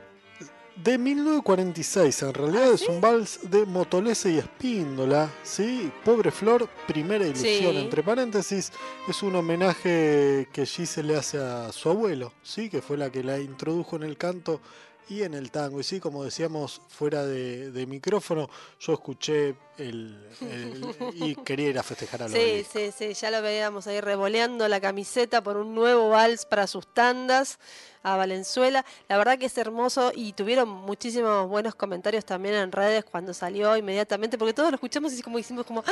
de 0.76 0.98
1946. 0.98 2.22
En 2.22 2.34
realidad 2.34 2.70
¿Ah, 2.70 2.74
es 2.74 2.88
un 2.88 3.00
vals 3.00 3.50
de 3.50 3.64
Motolese 3.64 4.30
y 4.30 4.38
Espíndola, 4.38 5.30
¿sí? 5.42 5.90
Pobre 6.04 6.30
Flor, 6.30 6.68
primera 6.86 7.26
ilusión. 7.26 7.76
Entre 7.76 8.02
paréntesis, 8.02 8.70
es 9.08 9.22
un 9.22 9.34
homenaje 9.36 10.48
que 10.52 10.66
Gise 10.66 11.02
le 11.02 11.16
hace 11.16 11.38
a 11.38 11.72
su 11.72 11.88
abuelo, 11.88 12.32
¿sí? 12.42 12.68
Que 12.68 12.82
fue 12.82 12.96
la 12.96 13.10
que 13.10 13.24
la 13.24 13.38
introdujo 13.38 13.96
en 13.96 14.02
el 14.02 14.16
canto 14.16 14.60
y 15.08 15.22
en 15.22 15.34
el 15.34 15.50
tango. 15.50 15.80
Y 15.80 15.84
sí, 15.84 16.00
como 16.00 16.24
decíamos 16.24 16.80
fuera 16.88 17.24
de, 17.24 17.86
micrófono, 17.86 18.48
yo 18.80 18.94
escuché 18.94 19.54
el, 19.78 20.18
y 21.14 21.34
quería 21.36 21.68
ir 21.68 21.78
a 21.78 21.82
festejar 21.82 22.22
a 22.22 22.28
los 22.28 22.32
Sí, 22.32 22.64
sí, 22.70 22.90
sí, 22.96 23.14
ya 23.14 23.30
lo 23.30 23.42
veíamos 23.42 23.86
ahí 23.86 24.00
revoleando 24.00 24.66
la 24.68 24.80
camiseta 24.80 25.42
por 25.42 25.56
un 25.56 25.74
nuevo 25.74 26.08
vals 26.08 26.46
para 26.46 26.66
sus 26.66 26.86
tandas 26.92 27.58
a 28.06 28.16
Valenzuela. 28.16 28.84
La 29.08 29.18
verdad 29.18 29.36
que 29.36 29.46
es 29.46 29.58
hermoso 29.58 30.12
y 30.14 30.32
tuvieron 30.32 30.68
muchísimos 30.68 31.48
buenos 31.48 31.74
comentarios 31.74 32.24
también 32.24 32.54
en 32.54 32.70
redes 32.70 33.04
cuando 33.04 33.34
salió 33.34 33.76
inmediatamente, 33.76 34.38
porque 34.38 34.54
todos 34.54 34.70
lo 34.70 34.76
escuchamos 34.76 35.12
y 35.18 35.22
como 35.22 35.40
hicimos 35.40 35.66
como, 35.66 35.82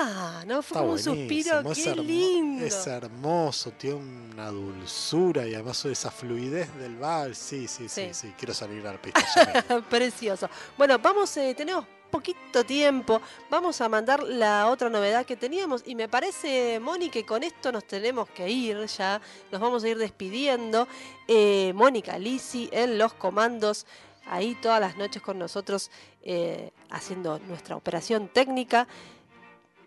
ah, 0.00 0.42
no, 0.46 0.62
fue 0.62 0.78
como 0.78 0.92
un 0.92 0.98
suspiro, 0.98 1.62
qué 1.72 1.94
lindo. 1.94 2.64
Es 2.66 2.86
hermoso, 2.88 3.70
tiene 3.70 3.96
una 4.32 4.50
dulzura 4.50 5.46
y 5.46 5.54
además 5.54 5.84
esa 5.84 6.10
fluidez 6.10 6.74
del 6.76 6.96
vals. 6.96 7.38
Sí, 7.38 7.68
sí, 7.68 7.88
sí, 7.88 8.08
Sí. 8.08 8.14
sí, 8.14 8.34
quiero 8.36 8.52
salir 8.52 8.84
a 8.86 8.92
la 8.92 9.00
pista. 9.00 9.20
Precioso. 9.90 10.48
Bueno, 10.76 10.98
vamos, 10.98 11.36
eh, 11.36 11.54
tenemos 11.56 11.84
poquito 12.10 12.64
tiempo. 12.64 13.20
Vamos 13.50 13.80
a 13.80 13.88
mandar 13.88 14.22
la 14.22 14.68
otra 14.68 14.90
novedad 14.90 15.24
que 15.24 15.36
teníamos. 15.36 15.82
Y 15.86 15.94
me 15.94 16.08
parece, 16.08 16.80
Moni, 16.80 17.10
que 17.10 17.24
con 17.24 17.42
esto 17.42 17.72
nos 17.72 17.84
tenemos 17.84 18.28
que 18.30 18.48
ir 18.48 18.84
ya. 18.86 19.20
Nos 19.52 19.60
vamos 19.60 19.84
a 19.84 19.88
ir 19.88 19.98
despidiendo. 19.98 20.88
Eh, 21.26 21.72
Mónica 21.74 22.18
Lisi 22.18 22.68
en 22.72 22.98
los 22.98 23.14
comandos. 23.14 23.86
Ahí 24.26 24.54
todas 24.56 24.80
las 24.80 24.96
noches 24.96 25.22
con 25.22 25.38
nosotros 25.38 25.90
eh, 26.22 26.70
haciendo 26.90 27.38
nuestra 27.40 27.76
operación 27.76 28.28
técnica. 28.28 28.86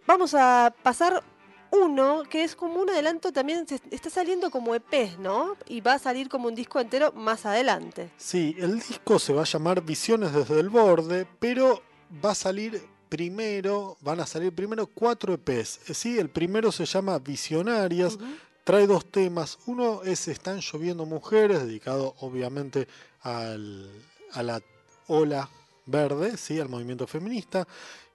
Vamos 0.08 0.34
a 0.34 0.74
pasar 0.82 1.24
uno 1.72 2.24
que 2.30 2.44
es 2.44 2.56
como 2.56 2.82
un 2.82 2.90
adelanto 2.90 3.32
también. 3.32 3.66
Está 3.92 4.10
saliendo 4.10 4.52
como 4.52 4.76
EP, 4.76 5.18
¿no? 5.20 5.56
Y 5.68 5.82
va 5.82 5.94
a 5.94 6.00
salir 6.00 6.30
como 6.30 6.48
un 6.48 6.56
disco 6.56 6.80
entero 6.80 7.12
más 7.14 7.46
adelante. 7.46 8.10
Sí, 8.18 8.56
el 8.60 8.80
disco 8.80 9.20
se 9.20 9.34
va 9.34 9.42
a 9.42 9.46
llamar 9.46 9.82
Visiones 9.82 10.34
desde 10.34 10.60
el 10.60 10.70
borde, 10.70 11.26
pero 11.40 11.82
va 12.24 12.32
a 12.32 12.36
salir 12.36 12.82
primero, 13.09 13.97
van 14.01 14.20
a 14.22 14.26
salir 14.26 14.53
primero 14.53 14.88
cuatro 14.88 15.34
EPs. 15.34 15.89
Eh, 15.89 15.93
Sí, 15.93 16.18
el 16.18 16.30
primero 16.30 16.72
se 16.72 16.86
llama 16.86 17.20
Visionarias, 17.20 18.18
trae 18.64 18.88
dos 18.88 19.05
temas. 19.05 19.59
Uno 19.66 20.01
es 20.03 20.28
Están 20.28 20.59
lloviendo 20.62 21.05
mujeres, 21.05 21.62
dedicado 21.66 22.16
obviamente 22.20 22.88
al, 23.22 23.89
a 24.32 24.43
la 24.43 24.62
ola 25.07 25.49
verde, 25.86 26.38
¿sí? 26.38 26.59
al 26.59 26.70
movimiento 26.70 27.05
feminista. 27.07 27.68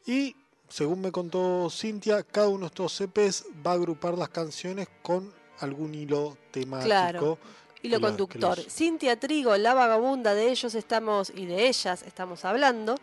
Y 0.07 0.35
según 0.69 1.01
me 1.01 1.13
contó 1.13 1.69
Cintia, 1.71 2.23
cada 2.23 2.49
uno 2.49 2.61
de 2.63 2.67
estos 2.67 3.01
EPs 3.01 3.45
va 3.67 3.73
a 3.73 3.75
agrupar 3.75 4.17
las 4.17 4.31
canciones 4.31 4.89
con 5.03 5.33
algún 5.61 5.95
hilo 5.95 6.37
temático. 6.51 6.87
Claro. 6.89 7.39
Hilo 7.83 7.99
la- 7.99 8.09
conductor. 8.09 8.57
los- 8.59 8.67
Cintia 8.73 9.19
Trigo, 9.21 9.57
la 9.57 9.75
vagabunda, 9.75 10.35
de 10.35 10.51
ellos 10.51 10.75
estamos 10.75 11.31
y 11.35 11.45
de 11.47 11.69
ellas 11.69 12.03
estamos 12.03 12.45
hablando. 12.45 12.95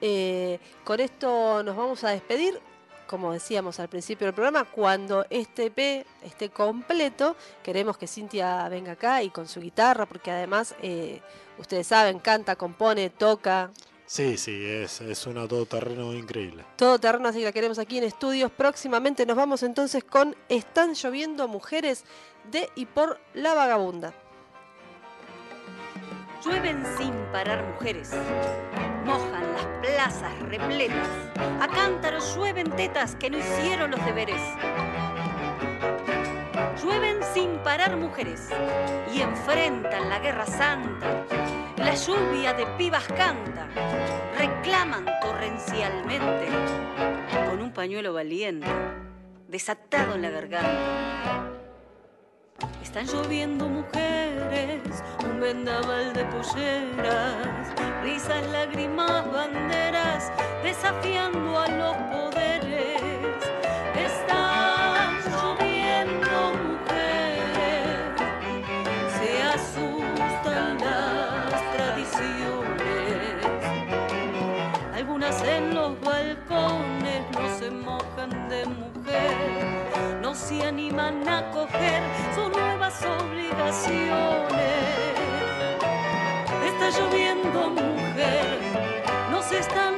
Eh, 0.00 0.58
con 0.84 1.00
esto 1.00 1.62
nos 1.62 1.76
vamos 1.76 2.04
a 2.04 2.10
despedir. 2.10 2.60
Como 3.06 3.32
decíamos 3.32 3.80
al 3.80 3.88
principio 3.88 4.26
del 4.26 4.34
programa, 4.34 4.64
cuando 4.64 5.24
este 5.30 5.66
EP 5.66 6.06
esté 6.22 6.50
completo, 6.50 7.36
queremos 7.62 7.96
que 7.96 8.06
Cintia 8.06 8.68
venga 8.68 8.92
acá 8.92 9.22
y 9.22 9.30
con 9.30 9.48
su 9.48 9.60
guitarra, 9.60 10.04
porque 10.04 10.30
además, 10.30 10.74
eh, 10.82 11.22
ustedes 11.58 11.86
saben, 11.86 12.18
canta, 12.18 12.56
compone, 12.56 13.08
toca, 13.08 13.70
Sí, 14.04 14.38
sí, 14.38 14.64
es, 14.64 15.02
es 15.02 15.26
un 15.26 15.34
todoterreno 15.34 16.14
increíble. 16.14 16.64
todo 16.76 16.98
terreno, 16.98 17.28
así 17.28 17.40
que 17.40 17.44
la 17.44 17.52
queremos 17.52 17.78
aquí 17.78 17.98
en 17.98 18.04
estudios. 18.04 18.50
Próximamente 18.50 19.26
nos 19.26 19.36
vamos 19.36 19.62
entonces 19.62 20.02
con 20.02 20.34
Están 20.48 20.94
lloviendo 20.94 21.46
mujeres 21.46 22.04
de 22.50 22.70
y 22.74 22.86
por 22.86 23.20
la 23.34 23.52
vagabunda. 23.52 24.14
Llueven 26.44 26.84
sin 26.96 27.12
parar 27.32 27.64
mujeres, 27.64 28.12
mojan 29.04 29.42
las 29.52 29.66
plazas 29.82 30.38
repletas, 30.42 31.08
a 31.60 31.66
cántaros 31.66 32.36
llueven 32.36 32.70
tetas 32.70 33.16
que 33.16 33.28
no 33.28 33.38
hicieron 33.38 33.90
los 33.90 34.04
deberes. 34.04 34.40
Llueven 36.80 37.18
sin 37.34 37.58
parar 37.58 37.96
mujeres 37.96 38.50
y 39.12 39.20
enfrentan 39.20 40.08
la 40.08 40.20
guerra 40.20 40.46
santa. 40.46 41.24
La 41.76 41.94
lluvia 41.94 42.52
de 42.52 42.66
pibas 42.78 43.08
canta, 43.08 43.66
reclaman 44.38 45.06
torrencialmente 45.20 46.46
con 47.48 47.60
un 47.60 47.72
pañuelo 47.72 48.12
valiente, 48.12 48.68
desatado 49.48 50.14
en 50.14 50.22
la 50.22 50.30
garganta. 50.30 51.57
Están 52.82 53.06
lloviendo 53.06 53.68
mujeres, 53.68 54.82
un 55.24 55.40
vendaval 55.40 56.12
de 56.12 56.24
polleras, 56.24 57.72
risas, 58.02 58.44
lágrimas, 58.48 59.30
banderas, 59.30 60.32
desafiando 60.64 61.56
a 61.56 61.68
los 61.68 61.96
poderes. 61.96 63.07
Se 80.48 80.62
animan 80.62 81.28
a 81.28 81.50
coger 81.50 82.02
sus 82.34 82.48
nuevas 82.48 82.94
obligaciones. 83.04 84.48
Está 86.64 86.88
lloviendo 86.98 87.68
mujer, 87.68 88.58
nos 89.30 89.52
están 89.52 89.97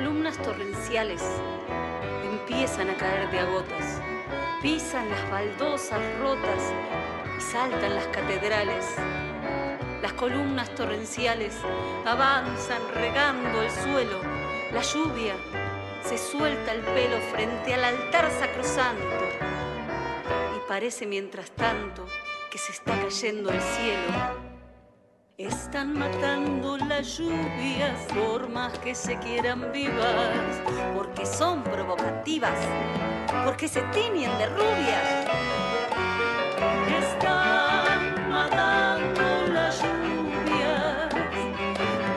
columnas 0.00 0.38
torrenciales 0.38 1.22
empiezan 2.24 2.88
a 2.88 2.96
caer 2.96 3.30
de 3.30 3.38
a 3.38 3.44
gotas, 3.44 4.00
pisan 4.62 5.10
las 5.10 5.30
baldosas 5.30 6.00
rotas 6.18 6.72
y 7.36 7.40
saltan 7.42 7.96
las 7.96 8.06
catedrales. 8.06 8.86
Las 10.00 10.14
columnas 10.14 10.74
torrenciales 10.74 11.54
avanzan 12.06 12.80
regando 12.94 13.60
el 13.60 13.70
suelo, 13.70 14.20
la 14.72 14.80
lluvia 14.80 15.34
se 16.02 16.16
suelta 16.16 16.72
el 16.72 16.80
pelo 16.80 17.18
frente 17.30 17.74
al 17.74 17.84
altar 17.84 18.30
sacrosanto 18.30 19.26
y 20.56 20.66
parece 20.66 21.06
mientras 21.06 21.50
tanto 21.50 22.06
que 22.50 22.56
se 22.56 22.72
está 22.72 22.98
cayendo 23.02 23.50
el 23.50 23.60
cielo. 23.60 24.49
Están 25.40 25.94
matando 25.94 26.76
las 26.76 27.16
lluvias 27.16 27.98
por 28.14 28.50
más 28.50 28.78
que 28.80 28.94
se 28.94 29.18
quieran 29.20 29.72
vivas, 29.72 30.60
porque 30.94 31.24
son 31.24 31.62
provocativas, 31.62 32.58
porque 33.46 33.66
se 33.66 33.80
tiñen 33.84 34.36
de 34.36 34.46
rubias. 34.48 35.26
Están 37.00 38.30
matando 38.30 39.22
las 39.50 39.80
lluvias 39.80 41.08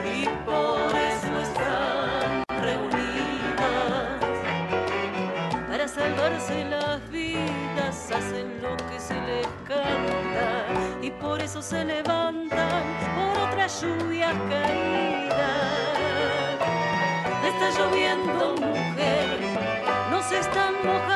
y 0.04 0.26
por 0.44 0.94
eso 0.94 1.40
están 1.40 2.44
reunidas 2.60 4.20
para 5.66 5.88
salvarse 5.88 6.66
las 6.66 7.10
vidas 7.10 8.10
hacen 8.12 8.60
lo 8.60 8.76
que 8.76 9.00
se 9.00 9.14
les 9.14 9.46
canta 9.66 10.66
y 11.00 11.10
por 11.10 11.40
eso 11.40 11.62
se 11.62 11.86
levantan 11.86 12.43
otra 13.64 13.80
lluvia 13.80 14.30
caída. 14.50 15.50
Está 17.44 17.70
lloviendo 17.78 18.56
mujer, 18.56 19.38
nos 20.10 20.32
están 20.32 20.74
mojando 20.84 21.13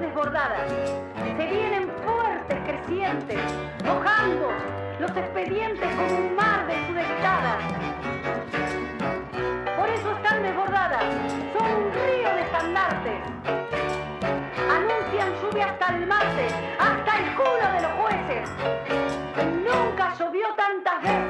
desbordadas. 0.00 0.70
Se 1.36 1.46
vienen 1.46 1.90
fuertes 2.04 2.58
crecientes, 2.64 3.38
mojando 3.84 4.52
los 5.00 5.10
expedientes 5.16 5.88
como 5.94 6.16
un 6.16 6.34
mar 6.34 6.66
de 6.66 6.74
su. 6.86 6.98
Por 9.76 9.88
eso 9.88 10.10
están 10.12 10.42
desbordadas, 10.42 11.04
son 11.56 11.82
un 11.82 11.92
río 11.92 12.34
de 12.34 12.42
estandartes. 12.42 13.20
Anuncian 14.70 15.32
lluvia 15.42 15.66
hasta 15.66 15.96
el 15.96 16.06
martes, 16.06 16.52
hasta 16.78 17.18
el 17.18 17.34
culo 17.34 17.72
de 17.72 17.80
los 17.82 17.92
jueces. 17.92 18.50
Nunca 19.64 20.14
llovió 20.18 20.54
tantas 20.56 21.02
veces. 21.02 21.27